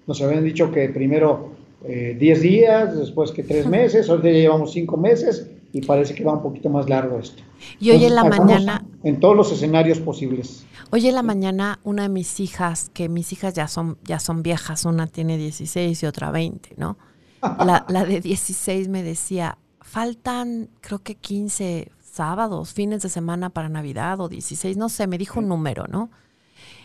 Nos 0.07 0.21
habían 0.21 0.45
dicho 0.45 0.71
que 0.71 0.91
primero 0.91 1.52
10 1.87 2.39
eh, 2.39 2.41
días, 2.41 2.97
después 2.97 3.31
que 3.31 3.43
3 3.43 3.67
meses, 3.67 4.09
hoy 4.09 4.21
ya 4.23 4.31
llevamos 4.31 4.73
5 4.73 4.97
meses 4.97 5.49
y 5.73 5.81
parece 5.83 6.15
que 6.15 6.25
va 6.25 6.35
un 6.35 6.43
poquito 6.43 6.69
más 6.69 6.89
largo 6.89 7.19
esto. 7.19 7.43
Y 7.81 7.91
hoy 7.91 8.05
en 8.05 8.15
la 8.15 8.25
mañana... 8.25 8.85
En 9.03 9.19
todos 9.21 9.37
los 9.37 9.53
escenarios 9.53 9.99
posibles. 9.99 10.65
Hoy 10.91 11.09
en 11.09 11.15
la 11.15 11.23
mañana 11.23 11.81
una 11.85 12.05
de 12.05 12.09
mis 12.09 12.39
hijas, 12.41 12.91
que 12.93 13.09
mis 13.09 13.33
hijas 13.33 13.55
ya 13.55 13.69
son, 13.69 13.99
ya 14.05 14.19
son 14.19 14.43
viejas, 14.43 14.85
una 14.85 15.07
tiene 15.07 15.39
16 15.39 16.03
y 16.03 16.07
otra 16.07 16.31
20, 16.31 16.75
¿no? 16.77 16.99
La, 17.43 17.85
la 17.89 18.05
de 18.05 18.21
16 18.21 18.89
me 18.89 19.03
decía, 19.03 19.59
faltan 19.81 20.69
creo 20.81 21.01
que 21.01 21.17
15 21.17 21.91
sábados, 22.01 22.73
fines 22.73 23.03
de 23.03 23.09
semana 23.09 23.51
para 23.51 23.69
Navidad 23.69 24.21
o 24.21 24.29
16, 24.29 24.77
no 24.77 24.89
sé, 24.89 25.07
me 25.09 25.19
dijo 25.19 25.41
un 25.41 25.49
número, 25.49 25.87
¿no? 25.89 26.11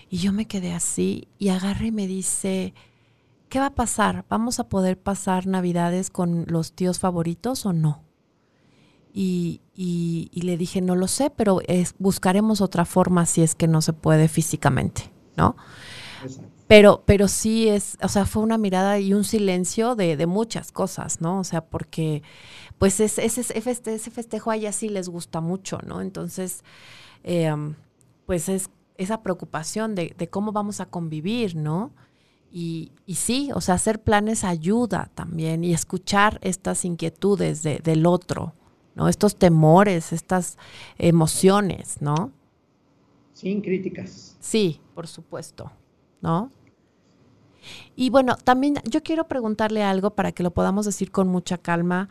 Y 0.10 0.18
yo 0.18 0.32
me 0.32 0.46
quedé 0.46 0.74
así 0.74 1.28
y 1.38 1.50
agarré 1.50 1.88
y 1.88 1.92
me 1.92 2.08
dice, 2.08 2.74
¿qué 3.50 3.60
va 3.60 3.68
a 3.68 3.76
pasar? 3.76 4.26
¿Vamos 4.30 4.60
a 4.60 4.70
poder 4.70 5.00
pasar 5.00 5.48
Navidades 5.48 6.10
con 6.10 6.46
los 6.48 6.74
tíos 6.74 7.00
favoritos 7.00 7.66
o 7.66 7.74
no? 7.74 8.04
Y, 9.14 9.62
le 10.34 10.58
dije, 10.58 10.80
no 10.82 10.96
lo 10.96 11.08
sé, 11.08 11.32
pero 11.32 11.60
buscaremos 11.98 12.62
otra 12.62 12.86
forma 12.86 13.26
si 13.26 13.42
es 13.42 13.56
que 13.56 13.68
no 13.68 13.82
se 13.82 13.94
puede 13.94 14.28
físicamente, 14.28 15.12
¿no? 15.36 15.56
Pero, 16.68 17.02
pero 17.06 17.28
sí 17.28 17.70
es, 17.70 17.98
o 18.04 18.10
sea, 18.10 18.26
fue 18.26 18.44
una 18.44 18.58
mirada 18.58 19.00
y 19.00 19.14
un 19.14 19.24
silencio 19.24 19.96
de, 19.96 20.18
de 20.18 20.26
muchas 20.28 20.72
cosas, 20.72 21.22
¿no? 21.22 21.40
O 21.40 21.44
sea, 21.44 21.66
porque 21.66 22.22
pues 22.78 23.00
es, 23.00 23.18
ese, 23.18 23.42
ese 23.42 24.12
festejo 24.12 24.52
a 24.52 24.58
ella 24.58 24.72
sí 24.74 24.90
les 24.90 25.08
gusta 25.08 25.40
mucho, 25.40 25.80
¿no? 25.86 26.02
Entonces, 26.02 26.64
em, 27.24 27.76
pues 28.26 28.50
es 28.50 28.70
esa 28.98 29.24
preocupación 29.24 29.96
de, 29.96 30.14
de, 30.18 30.30
cómo 30.30 30.52
vamos 30.52 30.82
a 30.82 30.88
convivir, 30.88 31.56
¿no? 31.56 31.92
Y, 32.52 32.92
y, 33.06 33.16
sí, 33.16 33.50
o 33.54 33.62
sea, 33.62 33.76
hacer 33.76 34.02
planes 34.02 34.44
ayuda 34.44 35.12
también 35.14 35.64
y 35.64 35.74
escuchar 35.74 36.40
estas 36.42 36.86
inquietudes 36.86 37.62
de, 37.62 37.80
del 37.80 38.06
otro, 38.06 38.54
¿no? 38.96 39.10
Estos 39.10 39.36
temores, 39.36 40.14
estas 40.14 40.58
emociones, 40.98 42.02
¿no? 42.02 42.32
Sin 43.34 43.62
críticas. 43.62 44.38
Sí, 44.40 44.82
por 44.96 45.08
supuesto, 45.08 45.72
¿no? 46.22 46.52
Y 47.96 48.10
bueno, 48.10 48.36
también 48.38 48.76
yo 48.86 49.04
quiero 49.04 49.28
preguntarle 49.28 49.84
algo 49.84 50.12
para 50.12 50.32
que 50.32 50.44
lo 50.44 50.52
podamos 50.52 50.86
decir 50.86 51.12
con 51.12 51.28
mucha 51.28 51.58
calma. 51.58 52.10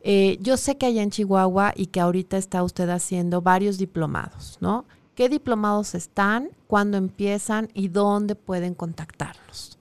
Eh, 0.00 0.38
yo 0.40 0.56
sé 0.56 0.76
que 0.76 0.86
allá 0.86 1.02
en 1.02 1.10
Chihuahua 1.10 1.72
y 1.76 1.86
que 1.86 2.00
ahorita 2.00 2.36
está 2.36 2.62
usted 2.62 2.88
haciendo 2.88 3.42
varios 3.42 3.78
diplomados, 3.78 4.58
¿no? 4.60 4.84
¿Qué 5.14 5.28
diplomados 5.28 5.94
están? 5.94 6.50
¿Cuándo 6.66 6.98
empiezan? 6.98 7.68
¿Y 7.72 7.88
dónde 7.88 8.34
pueden 8.34 8.74
contactarlos? 8.74 9.75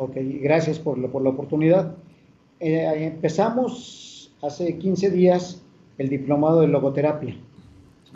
Ok, 0.00 0.16
gracias 0.42 0.78
por, 0.78 1.10
por 1.10 1.22
la 1.22 1.30
oportunidad. 1.30 1.94
Eh, 2.58 3.12
empezamos 3.12 4.32
hace 4.42 4.78
15 4.78 5.10
días 5.10 5.62
el 5.98 6.08
diplomado 6.08 6.62
de 6.62 6.68
logoterapia. 6.68 7.36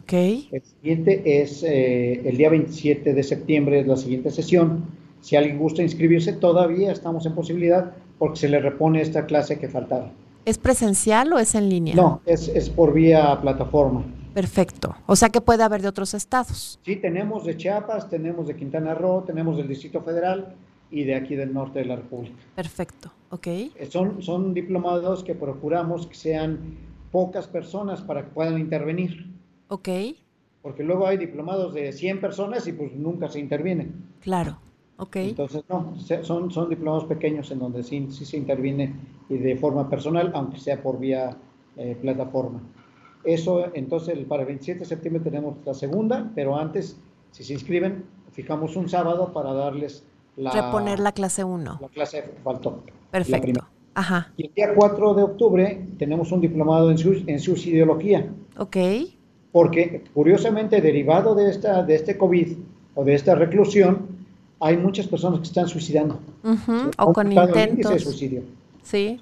Ok. 0.03 0.13
El 0.13 0.63
siguiente 0.63 1.43
es 1.43 1.63
eh, 1.63 2.27
el 2.27 2.37
día 2.37 2.49
27 2.49 3.13
de 3.13 3.23
septiembre, 3.23 3.81
es 3.81 3.87
la 3.87 3.97
siguiente 3.97 4.31
sesión 4.31 4.85
si 5.25 5.37
alguien 5.37 5.59
gusta 5.59 5.83
inscribirse, 5.83 6.35
todavía 6.35 6.93
estamos 6.93 7.25
en 7.25 7.35
posibilidad 7.35 7.93
porque 8.19 8.41
se 8.41 8.47
le 8.47 8.61
repone 8.61 9.01
esta 9.01 9.25
clase 9.25 9.59
que 9.59 9.71
faltaba. 9.71 10.11
¿Es 10.45 10.59
presencial 10.59 11.33
o 11.33 11.39
es 11.39 11.55
en 11.55 11.71
línea? 11.71 11.95
No, 11.95 12.21
es, 12.27 12.69
por 12.69 12.93
vía 12.93 13.41
plataforma. 13.41 14.05
Perfecto. 14.35 14.95
O 15.07 15.17
sea 15.17 15.31
que 15.31 15.41
puede 15.41 15.63
haber 15.63 15.81
de 15.81 15.89
otros 15.89 16.13
estados. 16.13 16.79
Sí, 16.85 16.97
tenemos 16.97 17.47
de 17.47 17.57
Chiapas, 17.57 18.11
tenemos 18.11 18.47
de 18.47 18.55
Quintana 18.55 18.95
Roo, 18.95 19.23
tenemos 19.23 19.57
del 19.57 19.67
Distrito 19.67 20.03
Federal 20.03 20.55
y 20.95 21.05
de 21.05 21.17
aquí 21.17 21.35
del 21.35 21.53
norte 21.53 21.81
de 21.81 21.87
la 21.87 21.97
República. 21.97 22.37
Perfecto, 22.55 23.11
ok. 23.31 23.47
Eh, 23.47 23.89
son, 23.91 24.23
son 24.23 24.55
diplomados 24.55 25.25
que 25.25 25.35
procuramos 25.35 26.07
que 26.07 26.15
sean 26.15 26.77
pocas 27.11 27.49
personas 27.49 28.01
para 28.01 28.25
que 28.25 28.31
puedan 28.31 28.59
intervenir. 28.59 29.27
Ok. 29.69 29.89
Porque 30.63 30.85
luego 30.85 31.07
hay 31.07 31.17
diplomados 31.19 31.75
de 31.75 31.93
100 31.93 32.21
personas 32.21 32.67
y 32.69 32.73
pues 32.73 32.93
nunca 32.95 33.29
se 33.29 33.41
intervienen. 33.41 33.93
Claro. 34.21 34.59
Entonces, 35.15 35.65
no, 35.69 35.97
son, 36.23 36.51
son 36.53 36.71
diplomados 36.71 37.05
pequeños 37.07 37.51
en 37.51 37.59
donde 37.59 37.83
sí, 37.83 38.07
sí 38.11 38.25
se 38.25 38.37
interviene 38.37 38.95
y 39.29 39.39
de 39.39 39.57
forma 39.57 39.91
personal, 39.91 40.31
aunque 40.35 40.59
sea 40.59 40.83
por 40.83 41.01
vía 41.01 41.37
eh, 41.77 41.97
plataforma. 42.01 42.63
Eso, 43.25 43.75
entonces, 43.75 44.19
para 44.27 44.43
el 44.43 44.49
27 44.49 44.81
de 44.81 44.87
septiembre 44.87 45.23
tenemos 45.23 45.57
la 45.65 45.75
segunda, 45.75 46.31
pero 46.35 46.57
antes, 46.57 46.97
si 47.33 47.43
se 47.43 47.55
inscriben, 47.55 48.05
fijamos 48.33 48.77
un 48.77 48.89
sábado 48.89 49.33
para 49.33 49.53
darles 49.53 50.05
la... 50.37 50.51
Reponer 50.51 50.99
la 50.99 51.13
clase 51.13 51.45
1. 51.45 51.79
La 51.81 51.89
clase 51.89 52.25
faltó. 52.43 52.83
Perfecto. 53.11 53.67
Ajá. 53.95 54.33
Y 54.37 54.47
el 54.47 54.55
día 54.55 54.75
4 54.75 55.15
de 55.15 55.23
octubre 55.23 55.87
tenemos 55.99 56.33
un 56.33 56.41
diplomado 56.41 56.91
en, 56.91 56.99
su, 56.99 57.23
en 57.27 57.39
suicidiología. 57.39 58.29
Ok. 58.59 58.77
Porque, 59.53 60.03
curiosamente, 60.13 60.81
derivado 60.81 61.35
de, 61.35 61.49
esta, 61.49 61.83
de 61.85 61.95
este 61.95 62.19
COVID 62.19 62.57
o 62.97 63.05
de 63.05 63.15
esta 63.15 63.37
reclusión, 63.37 64.09
hay 64.59 64.77
muchas 64.77 65.07
personas 65.07 65.41
que 65.41 65.47
están 65.47 65.69
suicidando. 65.69 66.19
O 66.99 67.13
con 67.13 67.31
intentos. 67.31 67.93
de 67.93 67.99
suicidio. 68.01 68.43
Sí. 68.83 69.21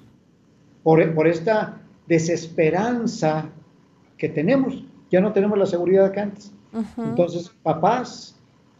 Por, 0.81 1.13
por, 1.13 1.27
esta 1.27 1.77
desesperanza 2.07 3.45
que 4.17 4.29
tenemos. 4.29 4.83
Ya 5.11 5.21
no 5.21 5.33
tenemos 5.33 5.59
la 5.59 5.67
seguridad 5.67 6.11
que 6.11 6.19
antes. 6.19 6.51
Entonces, 6.97 7.51
papás, 7.61 8.35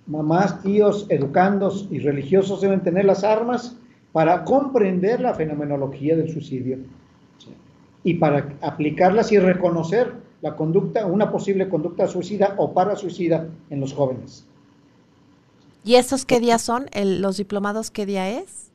mamás, 0.06 0.62
tíos, 0.62 1.06
educandos 1.10 1.88
y 1.92 2.00
religiosos 2.00 2.62
deben 2.62 2.82
tener 2.82 3.06
las 3.06 3.24
armas 3.24 3.78
para 4.12 4.44
comprender 4.44 5.20
la 5.22 5.34
fenomenología 5.34 6.16
del 6.16 6.32
suicidio 6.32 6.78
y 8.04 8.16
para 8.16 8.54
aplicarlas 8.62 9.32
y 9.32 9.40
reconocer 9.40 10.14
la 10.42 10.56
conducta, 10.56 11.06
una 11.06 11.32
posible 11.32 11.70
conducta 11.70 12.08
suicida 12.08 12.56
o 12.58 12.74
para 12.74 12.96
suicida 12.96 13.48
en 13.70 13.80
los 13.80 13.94
jóvenes. 13.94 14.46
¿Y 15.86 15.96
esos 15.96 16.26
qué 16.26 16.40
días 16.40 16.62
son? 16.62 16.86
¿Los 16.94 17.38
diplomados 17.38 17.92
qué 17.92 18.06
día 18.06 18.30
es? 18.30 18.72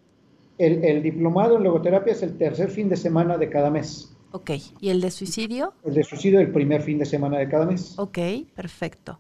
El, 0.59 1.03
diplomado 1.03 1.57
en 1.57 1.64
logoterapia 1.64 2.12
es 2.12 2.22
el 2.22 2.37
tercer 2.37 2.70
fin 2.70 2.89
de 2.89 2.97
semana 2.97 3.39
de 3.39 3.49
cada 3.49 3.70
mes. 3.70 4.12
Ok. 4.33 4.51
¿Y 4.81 4.89
el 4.89 5.01
de 5.01 5.11
suicidio? 5.11 5.72
El 5.85 5.95
de 5.95 6.05
suicidio 6.05 6.41
el 6.41 6.51
primer 6.51 6.83
fin 6.83 6.99
de 6.99 7.07
semana 7.07 7.39
de 7.39 7.49
cada 7.49 7.64
mes. 7.64 7.99
Ok, 7.99 8.18
perfecto. 8.55 9.18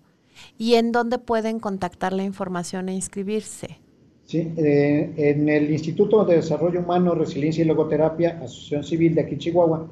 ¿Y 0.56 0.74
en 0.74 0.92
dónde 0.92 1.18
pueden 1.18 1.60
contactar 1.60 2.12
la 2.12 2.24
información 2.24 2.88
e 2.88 2.94
inscribirse? 2.94 3.78
Sí, 4.24 4.52
eh, 4.56 5.12
en 5.16 5.48
el 5.48 5.70
Instituto 5.70 6.24
de 6.24 6.36
Desarrollo 6.36 6.80
Humano, 6.80 7.14
Resiliencia 7.14 7.64
y 7.64 7.66
Logoterapia, 7.66 8.40
Asociación 8.42 8.84
Civil 8.84 9.14
de 9.14 9.22
aquí 9.22 9.38
Chihuahua. 9.38 9.88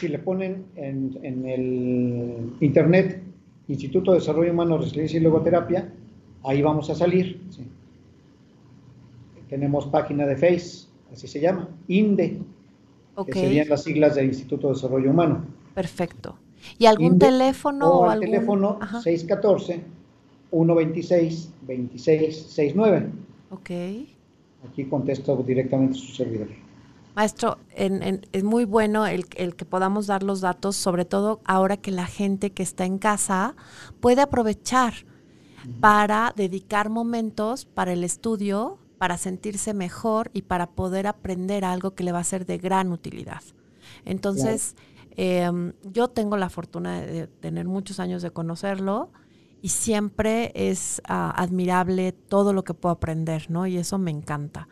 Si 0.00 0.08
le 0.08 0.18
ponen 0.18 0.64
en, 0.76 1.18
en 1.22 1.46
el 1.46 2.52
internet 2.60 3.22
Instituto 3.68 4.12
de 4.12 4.20
Desarrollo 4.20 4.52
Humano, 4.52 4.78
Resiliencia 4.78 5.20
y 5.20 5.22
Logoterapia, 5.22 5.92
ahí 6.44 6.62
vamos 6.62 6.88
a 6.88 6.94
salir. 6.94 7.40
Tenemos 9.48 9.86
página 9.86 10.26
de 10.26 10.36
Face, 10.36 10.88
así 11.12 11.26
se 11.28 11.40
llama, 11.40 11.68
INDE, 11.88 12.38
que 13.26 13.32
serían 13.32 13.68
las 13.68 13.82
siglas 13.82 14.14
del 14.14 14.26
Instituto 14.26 14.68
de 14.68 14.74
Desarrollo 14.74 15.10
Humano. 15.10 15.44
Perfecto. 15.74 16.36
¿Y 16.78 16.86
algún 16.86 17.18
teléfono? 17.18 17.90
O, 17.90 18.08
al 18.08 18.20
teléfono 18.20 18.78
614-126-2669. 20.52 23.10
Ok. 23.50 23.70
Aquí 24.68 24.84
contesto 24.86 25.36
directamente 25.46 25.94
su 25.94 26.14
servidor. 26.14 26.48
Maestro, 27.14 27.58
es 27.74 28.44
muy 28.44 28.64
bueno 28.64 29.06
el, 29.06 29.26
el, 29.36 29.56
que 29.56 29.64
podamos 29.64 30.06
dar 30.06 30.22
los 30.22 30.40
datos, 30.40 30.76
sobre 30.76 31.04
todo 31.04 31.40
ahora 31.44 31.76
que 31.76 31.90
la 31.90 32.06
gente 32.06 32.50
que 32.50 32.62
está 32.62 32.84
en 32.84 32.98
casa 32.98 33.56
puede 34.00 34.22
aprovechar 34.22 34.94
para 35.80 36.32
dedicar 36.36 36.90
momentos 36.90 37.64
para 37.64 37.92
el 37.92 38.04
estudio, 38.04 38.78
para 38.98 39.18
sentirse 39.18 39.74
mejor 39.74 40.30
y 40.32 40.42
para 40.42 40.70
poder 40.70 41.06
aprender 41.06 41.64
algo 41.64 41.94
que 41.94 42.04
le 42.04 42.12
va 42.12 42.20
a 42.20 42.24
ser 42.24 42.46
de 42.46 42.58
gran 42.58 42.92
utilidad. 42.92 43.42
Entonces, 44.04 44.76
em, 45.18 45.72
yo 45.82 46.06
tengo 46.06 46.36
la 46.36 46.48
fortuna 46.48 47.00
de, 47.00 47.26
tener 47.26 47.66
muchos 47.66 47.98
años 47.98 48.22
de 48.22 48.30
conocerlo 48.30 49.10
y 49.60 49.70
siempre 49.70 50.52
es 50.54 51.02
ah, 51.08 51.34
admirable 51.36 52.12
todo 52.12 52.52
lo 52.52 52.62
que 52.62 52.72
puedo 52.72 52.92
aprender, 52.92 53.50
¿no? 53.50 53.66
Y 53.66 53.78
eso 53.78 53.98
me 53.98 54.12
encanta. 54.12 54.68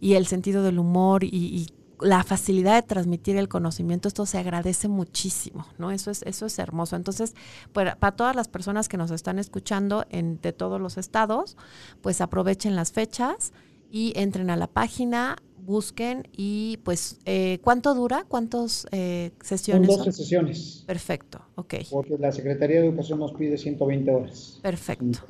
Y 0.00 0.14
el 0.14 0.26
sentido 0.26 0.62
del 0.62 0.78
humor 0.78 1.22
y, 1.24 1.66
la 2.00 2.24
facilidad 2.24 2.76
de 2.76 2.88
transmitir 2.88 3.36
el 3.36 3.50
conocimiento, 3.50 4.08
esto 4.08 4.24
se 4.24 4.38
agradece 4.38 4.88
muchísimo, 4.88 5.66
¿no? 5.76 5.90
Eso 5.90 6.10
es, 6.10 6.22
eso 6.22 6.46
es 6.46 6.58
hermoso. 6.58 6.96
Entonces, 6.96 7.34
para, 7.74 7.94
para 7.96 8.16
todas 8.16 8.34
las 8.34 8.48
personas 8.48 8.88
que 8.88 8.96
nos 8.96 9.10
están 9.10 9.38
escuchando 9.38 10.06
en, 10.08 10.40
de 10.40 10.54
todos 10.54 10.80
los 10.80 10.96
estados, 10.96 11.58
pues 12.00 12.22
aprovechen 12.22 12.74
las 12.74 12.90
fechas 12.90 13.52
y 13.90 14.14
entren 14.16 14.48
a 14.48 14.56
la 14.56 14.66
página, 14.66 15.36
busquen 15.70 16.28
y 16.36 16.78
pues, 16.84 17.18
eh, 17.24 17.58
¿cuánto 17.62 17.94
dura? 17.94 18.24
¿Cuántas 18.28 18.86
eh, 18.92 19.30
sesiones? 19.42 19.88
Son 19.88 20.04
12 20.04 20.12
sesiones. 20.12 20.84
Perfecto, 20.86 21.40
ok. 21.54 21.74
Porque 21.90 22.18
la 22.18 22.30
Secretaría 22.32 22.80
de 22.80 22.88
Educación 22.88 23.18
nos 23.20 23.32
pide 23.32 23.56
120 23.56 24.10
horas. 24.10 24.58
Perfecto. 24.62 25.20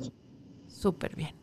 Súper 0.67 1.15
bien. 1.15 1.35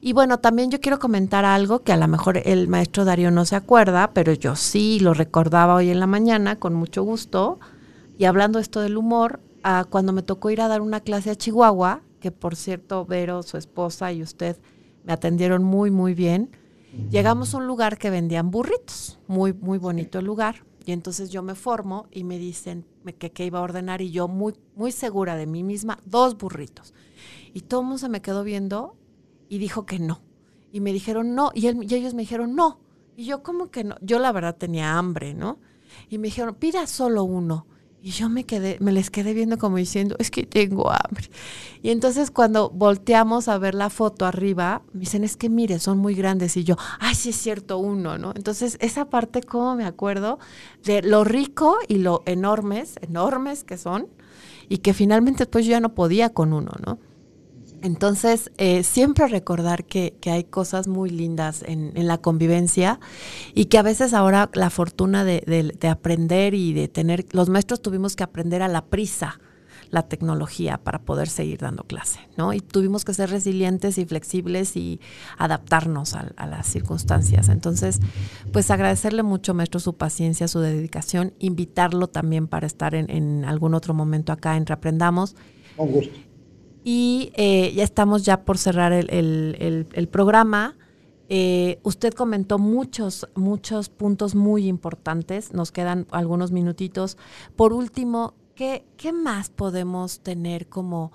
Y 0.00 0.12
bueno, 0.12 0.38
también 0.38 0.70
yo 0.70 0.80
quiero 0.80 0.98
comentar 0.98 1.44
algo 1.44 1.82
que 1.82 1.92
a 1.92 1.96
lo 1.96 2.08
mejor 2.08 2.38
el 2.44 2.68
maestro 2.68 3.04
Darío 3.04 3.30
no 3.30 3.44
se 3.44 3.56
acuerda, 3.56 4.10
pero 4.12 4.32
yo 4.32 4.56
sí 4.56 4.98
lo 5.00 5.14
recordaba 5.14 5.76
hoy 5.76 5.88
en 5.90 6.00
la 6.00 6.06
mañana 6.06 6.58
con 6.58 6.74
mucho 6.74 7.02
gusto. 7.04 7.58
Y 8.18 8.24
hablando 8.24 8.58
esto 8.58 8.80
del 8.80 8.96
humor, 8.96 9.40
ah, 9.62 9.86
cuando 9.88 10.12
me 10.12 10.22
tocó 10.22 10.50
ir 10.50 10.60
a 10.60 10.68
dar 10.68 10.80
una 10.82 11.00
clase 11.00 11.30
a 11.30 11.36
Chihuahua, 11.36 12.02
que 12.20 12.30
por 12.30 12.56
cierto 12.56 13.06
Vero, 13.06 13.42
su 13.42 13.56
esposa 13.56 14.12
y 14.12 14.22
usted 14.22 14.56
me 15.04 15.12
atendieron 15.12 15.64
muy, 15.64 15.90
muy 15.90 16.14
bien, 16.14 16.50
llegamos 17.10 17.54
a 17.54 17.58
un 17.58 17.66
lugar 17.66 17.98
que 17.98 18.10
vendían 18.10 18.50
burritos, 18.50 19.18
muy, 19.26 19.52
muy 19.52 19.78
bonito 19.78 20.18
el 20.18 20.24
lugar. 20.24 20.64
Y 20.86 20.92
entonces 20.92 21.30
yo 21.30 21.42
me 21.42 21.54
formo 21.54 22.08
y 22.10 22.24
me 22.24 22.38
dicen 22.38 22.84
que, 23.18 23.32
que 23.32 23.46
iba 23.46 23.58
a 23.58 23.62
ordenar 23.62 24.02
y 24.02 24.10
yo 24.10 24.28
muy, 24.28 24.54
muy 24.76 24.92
segura 24.92 25.34
de 25.36 25.46
mí 25.46 25.62
misma, 25.62 25.98
dos 26.04 26.36
burritos. 26.36 26.92
Y 27.54 27.62
todo 27.62 27.80
el 27.80 27.86
mundo 27.86 27.98
se 27.98 28.08
me 28.08 28.20
quedó 28.20 28.44
viendo 28.44 28.96
y 29.48 29.58
dijo 29.58 29.86
que 29.86 29.98
no. 29.98 30.20
Y 30.72 30.80
me 30.80 30.92
dijeron 30.92 31.34
no, 31.34 31.52
y, 31.54 31.68
ellos 31.68 32.14
me 32.14 32.22
dijeron 32.22 32.54
no. 32.54 32.80
Y 33.16 33.26
yo, 33.26 33.42
¿cómo 33.42 33.70
que 33.70 33.84
no? 33.84 33.96
Yo 34.00 34.18
la 34.18 34.32
verdad 34.32 34.56
tenía 34.56 34.98
hambre, 34.98 35.34
¿no? 35.34 35.60
Y 36.08 36.18
me 36.18 36.26
dijeron, 36.26 36.56
pida 36.56 36.86
solo 36.86 37.22
uno. 37.22 37.66
Y 38.04 38.10
yo 38.10 38.28
me 38.28 38.44
quedé, 38.44 38.76
me 38.80 38.92
les 38.92 39.08
quedé 39.08 39.32
viendo 39.32 39.56
como 39.56 39.78
diciendo, 39.78 40.14
es 40.18 40.30
que 40.30 40.44
tengo 40.44 40.90
hambre. 40.90 41.30
Y 41.80 41.88
entonces 41.88 42.30
cuando 42.30 42.68
volteamos 42.68 43.48
a 43.48 43.56
ver 43.56 43.74
la 43.74 43.88
foto 43.88 44.26
arriba, 44.26 44.82
me 44.92 45.00
dicen, 45.00 45.24
es 45.24 45.38
que 45.38 45.48
mire, 45.48 45.78
son 45.78 45.96
muy 45.96 46.14
grandes. 46.14 46.54
Y 46.58 46.64
yo, 46.64 46.76
ay, 47.00 47.14
sí 47.14 47.30
es 47.30 47.36
cierto, 47.36 47.78
uno, 47.78 48.18
¿no? 48.18 48.34
Entonces 48.36 48.76
esa 48.82 49.06
parte, 49.06 49.42
como 49.42 49.74
me 49.74 49.86
acuerdo 49.86 50.38
de 50.84 51.00
lo 51.00 51.24
rico 51.24 51.78
y 51.88 51.96
lo 51.96 52.22
enormes, 52.26 52.96
enormes 53.00 53.64
que 53.64 53.78
son, 53.78 54.08
y 54.68 54.78
que 54.78 54.92
finalmente 54.92 55.46
pues 55.46 55.64
yo 55.64 55.70
ya 55.70 55.80
no 55.80 55.94
podía 55.94 56.28
con 56.28 56.52
uno, 56.52 56.72
¿no? 56.84 56.98
Entonces, 57.84 58.50
eh, 58.56 58.82
siempre 58.82 59.28
recordar 59.28 59.84
que, 59.84 60.14
hay 60.24 60.44
cosas 60.44 60.88
muy 60.88 61.10
lindas 61.10 61.62
en, 61.66 61.92
la 62.06 62.16
convivencia 62.16 62.98
y 63.54 63.66
que 63.66 63.76
a 63.76 63.82
veces 63.82 64.14
ahora 64.14 64.48
la 64.54 64.70
fortuna 64.70 65.22
de, 65.22 65.76
aprender 65.86 66.54
y 66.54 66.72
de 66.72 66.88
tener, 66.88 67.26
los 67.32 67.50
maestros 67.50 67.82
tuvimos 67.82 68.16
que 68.16 68.22
aprender 68.22 68.62
a 68.62 68.68
la 68.68 68.86
prisa 68.86 69.38
la 69.90 70.08
tecnología 70.08 70.78
para 70.78 71.02
poder 71.02 71.28
seguir 71.28 71.58
dando 71.58 71.84
clase, 71.84 72.20
¿no? 72.38 72.54
Y 72.54 72.60
tuvimos 72.60 73.04
que 73.04 73.12
ser 73.12 73.28
resilientes 73.28 73.98
y 73.98 74.06
flexibles 74.06 74.76
y 74.76 74.98
adaptarnos 75.36 76.14
a, 76.14 76.46
las 76.46 76.66
circunstancias. 76.66 77.50
Entonces, 77.50 78.00
pues 78.50 78.70
agradecerle 78.70 79.22
mucho, 79.22 79.52
maestro, 79.52 79.78
su 79.78 79.94
paciencia, 79.94 80.48
su 80.48 80.60
dedicación, 80.60 81.34
invitarlo 81.38 82.08
también 82.08 82.48
para 82.48 82.66
estar 82.66 82.94
en, 82.94 83.10
en 83.10 83.44
algún 83.44 83.74
otro 83.74 83.92
momento 83.92 84.32
acá 84.32 84.56
en 84.56 84.64
Reaprendamos. 84.64 85.36
Con 85.76 85.92
gusto 85.92 86.33
y 86.84 87.32
eh, 87.34 87.72
ya 87.74 87.82
estamos 87.82 88.24
ya 88.26 88.44
por 88.44 88.58
cerrar 88.58 88.92
el, 88.92 90.08
programa. 90.12 90.76
Eh, 91.30 91.78
usted 91.82 92.12
comentó 92.12 92.58
muchos, 92.58 93.26
muchos 93.34 93.88
puntos 93.88 94.34
muy 94.34 94.68
importantes. 94.68 95.54
Nos 95.54 95.72
quedan 95.72 96.06
algunos 96.10 96.52
minutitos. 96.52 97.16
Por 97.56 97.72
último, 97.72 98.34
¿qué, 98.54 98.84
qué 98.98 99.14
más 99.14 99.48
podemos 99.48 100.20
tener 100.20 100.68
como, 100.68 101.10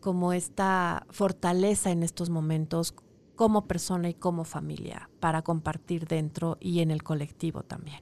como 0.00 0.32
esta 0.32 1.06
fortaleza 1.10 1.92
en 1.92 2.02
estos 2.02 2.28
momentos 2.28 2.92
como 3.36 3.68
persona 3.68 4.10
y 4.10 4.14
como 4.14 4.42
familia 4.42 5.08
para 5.20 5.42
compartir 5.42 6.08
dentro 6.08 6.58
y 6.60 6.80
en 6.80 6.90
el 6.90 7.04
colectivo 7.04 7.62
también? 7.62 8.00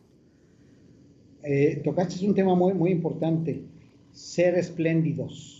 Eh, 1.42 1.82
tocaste 1.84 2.26
un 2.26 2.34
tema 2.34 2.54
muy, 2.54 2.72
muy 2.72 2.90
importante, 2.90 3.62
ser 4.10 4.54
espléndidos 4.54 5.59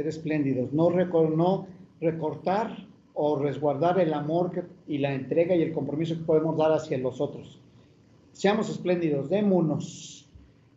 ser 0.00 0.08
espléndidos, 0.08 0.72
no, 0.72 0.88
no 0.90 1.66
recortar 2.00 2.86
o 3.12 3.38
resguardar 3.38 4.00
el 4.00 4.14
amor 4.14 4.66
y 4.88 4.96
la 4.96 5.12
entrega 5.12 5.54
y 5.54 5.60
el 5.60 5.72
compromiso 5.72 6.14
que 6.14 6.24
podemos 6.24 6.56
dar 6.56 6.72
hacia 6.72 6.96
los 6.96 7.20
otros. 7.20 7.60
Seamos 8.32 8.70
espléndidos, 8.70 9.28
démonos, 9.28 10.26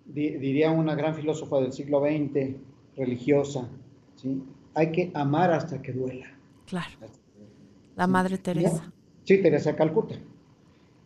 diría 0.05 0.71
una 0.71 0.95
gran 0.95 1.15
filósofa 1.15 1.61
del 1.61 1.71
siglo 1.71 2.01
XX, 2.01 2.57
religiosa, 2.97 3.69
¿sí? 4.15 4.43
hay 4.73 4.91
que 4.91 5.11
amar 5.13 5.51
hasta 5.51 5.81
que 5.81 5.93
duela. 5.93 6.27
Claro. 6.65 6.91
La 7.95 8.07
Madre 8.07 8.37
Teresa. 8.37 8.91
Sí, 9.23 9.41
Teresa 9.41 9.73
Calcuta. 9.73 10.15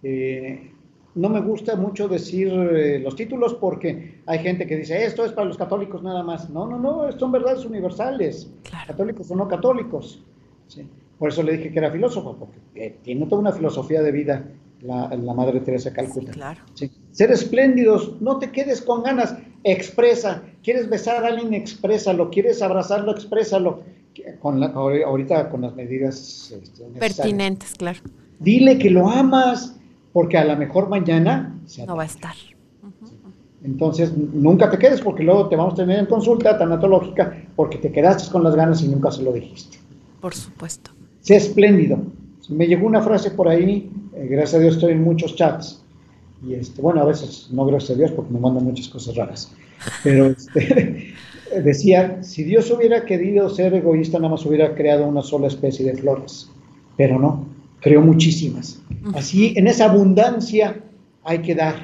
Eh, 0.02 0.72
no 1.18 1.30
me 1.30 1.42
gusta 1.42 1.76
mucho 1.76 2.08
decir 2.08 2.48
eh, 2.48 3.00
los 3.00 3.16
títulos 3.16 3.56
porque 3.56 4.22
hay 4.26 4.40
gente 4.40 4.68
que 4.68 4.78
dice, 4.78 5.04
esto 5.04 5.26
es 5.26 5.32
para 5.32 5.48
los 5.48 5.58
católicos 5.58 6.04
nada 6.04 6.24
más. 6.24 6.50
No, 6.50 6.68
no, 6.68 6.78
no, 6.78 7.12
son 7.18 7.32
verdades 7.32 7.66
universales, 7.66 8.50
católicos 8.86 9.30
o 9.32 9.36
no 9.36 9.48
católicos. 9.48 10.24
Por 11.18 11.30
eso 11.30 11.42
le 11.42 11.58
dije 11.58 11.72
que 11.72 11.80
era 11.80 11.92
filósofo, 11.92 12.36
porque 12.38 12.60
eh, 12.76 12.96
tiene 13.02 13.26
toda 13.26 13.42
una 13.42 13.52
filosofía 13.52 14.04
de 14.04 14.12
vida 14.12 14.46
la, 14.82 15.08
Madre 15.34 15.60
Teresa 15.62 15.92
Calcuta. 15.92 16.32
claro. 16.32 16.62
Ser 17.12 17.32
espléndidos, 17.32 18.22
no 18.22 18.38
te 18.38 18.52
quedes 18.52 18.82
con 18.82 19.02
ganas, 19.02 19.36
expresa. 19.64 20.44
¿Quieres 20.62 20.88
besar 20.88 21.26
a 21.26 21.30
alguien? 21.30 21.56
Exprésalo. 21.56 22.30
¿Quieres 22.30 22.62
abrazarlo? 22.62 23.12
Exprésalo. 23.12 23.82
Con 24.40 24.60
la, 24.60 24.68
ahorita 24.68 25.50
con 25.50 25.62
las 25.62 25.76
medidas 25.76 26.52
este, 26.52 26.84
pertinentes, 27.00 27.74
claro. 27.74 28.00
Dile 28.40 28.78
que 28.78 28.92
lo 28.92 29.10
amas 29.10 29.77
porque 30.18 30.36
a 30.36 30.46
lo 30.46 30.58
mejor 30.58 30.90
mañana 30.90 31.56
no 31.86 31.96
va 31.96 32.02
a 32.02 32.08
estar. 32.08 32.34
Entonces, 33.64 34.12
nunca 34.18 34.68
te 34.68 34.80
quedes 34.80 35.00
porque 35.00 35.22
luego 35.22 35.48
te 35.48 35.56
vamos 35.56 35.74
a 35.74 35.76
tener 35.76 36.00
en 36.00 36.08
consulta 36.08 36.58
tanatológica 36.58 37.38
porque 37.56 37.78
te 37.78 37.92
quedaste 37.92 38.32
con 38.32 38.44
las 38.44 38.56
ganas 38.56 38.82
y 38.82 38.88
nunca 38.88 39.12
se 39.12 39.22
lo 39.22 39.32
dijiste. 39.32 39.78
Por 40.20 40.34
supuesto. 40.34 40.90
Sé 41.22 41.36
espléndido. 41.36 42.00
Me 42.50 42.66
llegó 42.66 42.88
una 42.88 43.04
frase 43.04 43.30
por 43.30 43.48
ahí, 43.48 43.92
eh, 44.16 44.26
gracias 44.28 44.56
a 44.56 44.60
Dios 44.60 44.74
estoy 44.74 44.94
en 44.94 45.04
muchos 45.04 45.36
chats, 45.36 45.84
y 46.44 46.56
este, 46.56 46.82
bueno, 46.82 47.02
a 47.02 47.06
veces 47.06 47.50
no 47.52 47.68
gracias 47.68 47.92
a 47.92 48.00
Dios 48.00 48.12
porque 48.12 48.34
me 48.34 48.40
mandan 48.40 48.64
muchas 48.64 48.88
cosas 48.88 49.16
raras, 49.16 49.54
pero 50.04 50.26
este, 50.26 51.14
decía, 51.64 52.24
si 52.24 52.44
Dios 52.44 52.72
hubiera 52.72 53.06
querido 53.06 53.52
ser 53.52 53.76
egoísta, 53.76 54.18
nada 54.18 54.32
más 54.32 54.44
hubiera 54.48 54.74
creado 54.74 55.06
una 55.06 55.22
sola 55.22 55.46
especie 55.46 55.86
de 55.86 55.96
flores, 55.96 56.50
pero 56.96 57.20
no, 57.20 57.46
creó 57.82 58.02
muchísimas. 58.02 58.82
Así, 59.14 59.54
en 59.56 59.68
esa 59.68 59.86
abundancia 59.86 60.82
hay 61.24 61.40
que 61.40 61.56
dar, 61.56 61.76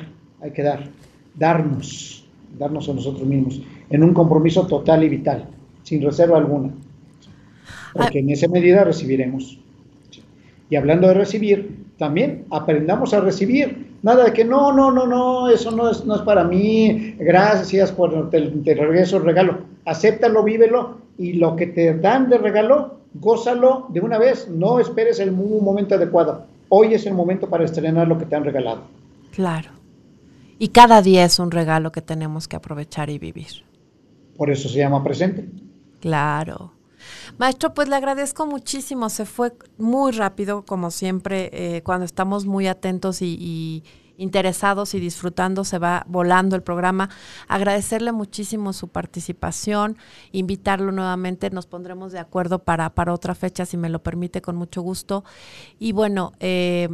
hay 0.41 0.51
que 0.51 0.63
dar, 0.63 0.89
darnos, 1.35 2.25
darnos 2.57 2.89
a 2.89 2.93
nosotros 2.93 3.27
mismos, 3.27 3.61
en 3.89 4.03
un 4.03 4.13
compromiso 4.13 4.65
total 4.67 5.03
y 5.03 5.09
vital, 5.09 5.47
sin 5.83 6.01
reserva 6.01 6.37
alguna. 6.37 6.73
Porque 7.93 8.19
en 8.19 8.29
esa 8.29 8.47
medida 8.47 8.83
recibiremos. 8.83 9.59
Y 10.69 10.75
hablando 10.75 11.07
de 11.07 11.13
recibir, 11.13 11.85
también 11.97 12.45
aprendamos 12.49 13.13
a 13.13 13.19
recibir. 13.19 13.93
Nada 14.01 14.25
de 14.25 14.33
que 14.33 14.43
no, 14.43 14.73
no, 14.73 14.91
no, 14.91 15.07
no, 15.07 15.49
eso 15.49 15.71
no 15.71 15.89
es, 15.89 16.03
no 16.03 16.15
es 16.15 16.21
para 16.23 16.43
mí, 16.43 17.15
gracias 17.19 17.91
por 17.91 18.29
te, 18.29 18.39
regreso 18.39 19.17
el 19.17 19.23
regalo. 19.23 19.59
Acéptalo, 19.85 20.43
vívelo 20.43 20.97
y 21.17 21.33
lo 21.33 21.55
que 21.55 21.67
te 21.67 21.93
dan 21.97 22.29
de 22.29 22.37
regalo, 22.37 22.97
gózalo 23.13 23.85
de 23.89 24.01
una 24.01 24.17
vez, 24.17 24.49
no 24.49 24.79
esperes 24.79 25.19
el 25.19 25.31
momento 25.31 25.95
adecuado. 25.95 26.47
Hoy 26.75 26.95
es 26.95 27.05
el 27.05 27.13
momento 27.13 27.47
para 27.47 27.65
estrenar 27.65 28.07
lo 28.07 28.17
que 28.17 28.25
te 28.25 28.35
han 28.35 28.43
regalado. 28.43 28.87
Claro. 29.31 29.69
Y 30.57 30.69
cada 30.69 31.03
día 31.03 31.23
es 31.23 31.37
un 31.37 31.51
regalo 31.51 31.91
que 31.91 32.01
tenemos 32.01 32.47
que 32.47 32.55
aprovechar 32.55 33.11
y 33.11 33.19
vivir. 33.19 33.63
Por 34.35 34.49
eso 34.49 34.67
se 34.67 34.79
llama 34.79 35.03
presente. 35.03 35.47
Claro. 35.99 36.73
Maestro, 37.37 37.75
pues 37.75 37.89
le 37.89 37.95
agradezco 37.95 38.47
muchísimo. 38.47 39.11
Se 39.11 39.25
fue 39.25 39.53
muy 39.77 40.13
rápido, 40.13 40.65
como 40.65 40.89
siempre, 40.89 41.51
eh, 41.53 41.83
cuando 41.83 42.05
estamos 42.05 42.47
muy 42.47 42.65
atentos 42.65 43.21
y 43.21 43.83
interesados 44.17 44.93
y 44.93 44.99
disfrutando, 44.99 45.63
se 45.63 45.79
va 45.79 46.05
volando 46.07 46.55
el 46.55 46.63
programa. 46.63 47.09
Agradecerle 47.47 48.11
muchísimo 48.11 48.73
su 48.73 48.87
participación, 48.87 49.97
invitarlo 50.31 50.91
nuevamente, 50.91 51.49
nos 51.49 51.67
pondremos 51.67 52.11
de 52.11 52.19
acuerdo 52.19 52.59
para, 52.59 52.89
para 52.91 53.13
otra 53.13 53.35
fecha, 53.35 53.65
si 53.65 53.77
me 53.77 53.89
lo 53.89 54.03
permite, 54.03 54.41
con 54.41 54.55
mucho 54.55 54.81
gusto. 54.81 55.23
Y 55.79 55.91
bueno, 55.91 56.33
eh, 56.39 56.89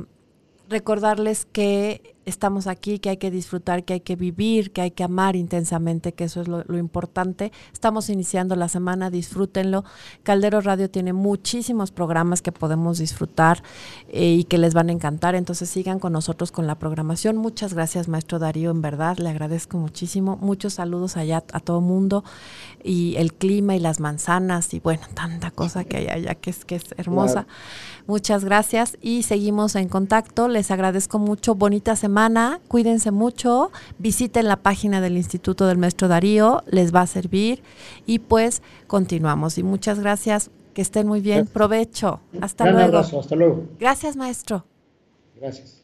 recordarles 0.70 1.46
que 1.46 2.16
estamos 2.30 2.68
aquí, 2.68 3.00
que 3.00 3.10
hay 3.10 3.18
que 3.18 3.32
disfrutar, 3.32 3.84
que 3.84 3.94
hay 3.94 4.00
que 4.02 4.16
vivir, 4.16 4.72
que 4.72 4.82
hay 4.82 4.92
que 4.92 5.04
amar 5.04 5.36
intensamente, 5.36 6.14
que 6.14 6.26
eso 6.26 6.42
es 6.42 6.48
lo, 6.48 6.64
importante. 6.78 7.52
Estamos 7.74 8.10
iniciando 8.10 8.56
la 8.56 8.70
semana, 8.70 9.10
disfrútenlo. 9.10 9.84
Caldero 10.24 10.62
Radio 10.62 10.90
tiene 10.90 11.14
muchísimos 11.14 11.92
programas 11.92 12.42
que 12.42 12.52
podemos 12.52 13.00
disfrutar 13.00 13.64
eh, 14.10 14.36
y 14.40 14.44
que 14.44 14.58
les 14.58 14.74
van 14.74 14.90
a 14.90 14.92
encantar, 14.92 15.36
entonces 15.36 15.70
sigan 15.70 16.00
con 16.00 16.14
nosotros 16.14 16.52
con 16.52 16.68
la 16.68 16.76
programación. 16.76 17.38
Muchas 17.38 17.74
gracias, 17.74 18.08
maestro 18.08 18.40
Darío, 18.40 18.72
en 18.72 18.82
verdad, 18.82 19.18
le 19.18 19.30
agradezco 19.30 19.78
muchísimo. 19.78 20.38
Muchos 20.38 20.76
saludos 20.76 21.18
allá 21.18 21.44
a 21.52 21.60
todo 21.60 21.82
mundo 21.82 22.24
y 22.84 23.16
el 23.18 23.34
clima 23.34 23.76
y 23.76 23.80
las 23.80 24.00
manzanas 24.00 24.74
y 24.74 24.80
bueno, 24.80 25.02
tanta 25.14 25.52
cosa 25.52 25.84
que 25.84 25.98
hay 25.98 26.08
allá 26.08 26.36
que 26.36 26.52
es, 26.52 26.64
que 26.66 26.76
es 26.76 26.84
hermosa. 26.98 27.48
Muchas 28.08 28.44
gracias 28.44 28.98
y 29.02 29.24
seguimos 29.24 29.76
en 29.76 29.88
contacto. 29.88 30.48
Les 30.48 30.72
agradezco 30.72 31.20
mucho. 31.20 31.56
Bonita 31.56 31.96
semana. 31.96 32.19
Cuídense 32.68 33.12
mucho. 33.12 33.72
Visiten 33.98 34.48
la 34.48 34.58
página 34.58 35.00
del 35.00 35.16
Instituto 35.16 35.68
del 35.68 35.78
Maestro 35.78 36.08
Darío. 36.08 36.64
Les 36.68 36.94
va 36.94 37.02
a 37.02 37.08
servir. 37.08 37.64
Y 38.06 38.20
pues 38.20 38.62
continuamos. 38.88 39.58
Y 39.58 39.64
muchas 39.64 40.00
gracias. 40.00 40.52
Que 40.74 40.82
estén 40.82 41.08
muy 41.08 41.22
bien. 41.22 41.48
Provecho. 41.48 42.20
Hasta 42.42 42.70
luego. 42.70 42.98
Hasta 43.00 43.36
luego. 43.36 43.64
Gracias, 43.80 44.16
maestro. 44.16 44.66
Gracias. 45.36 45.79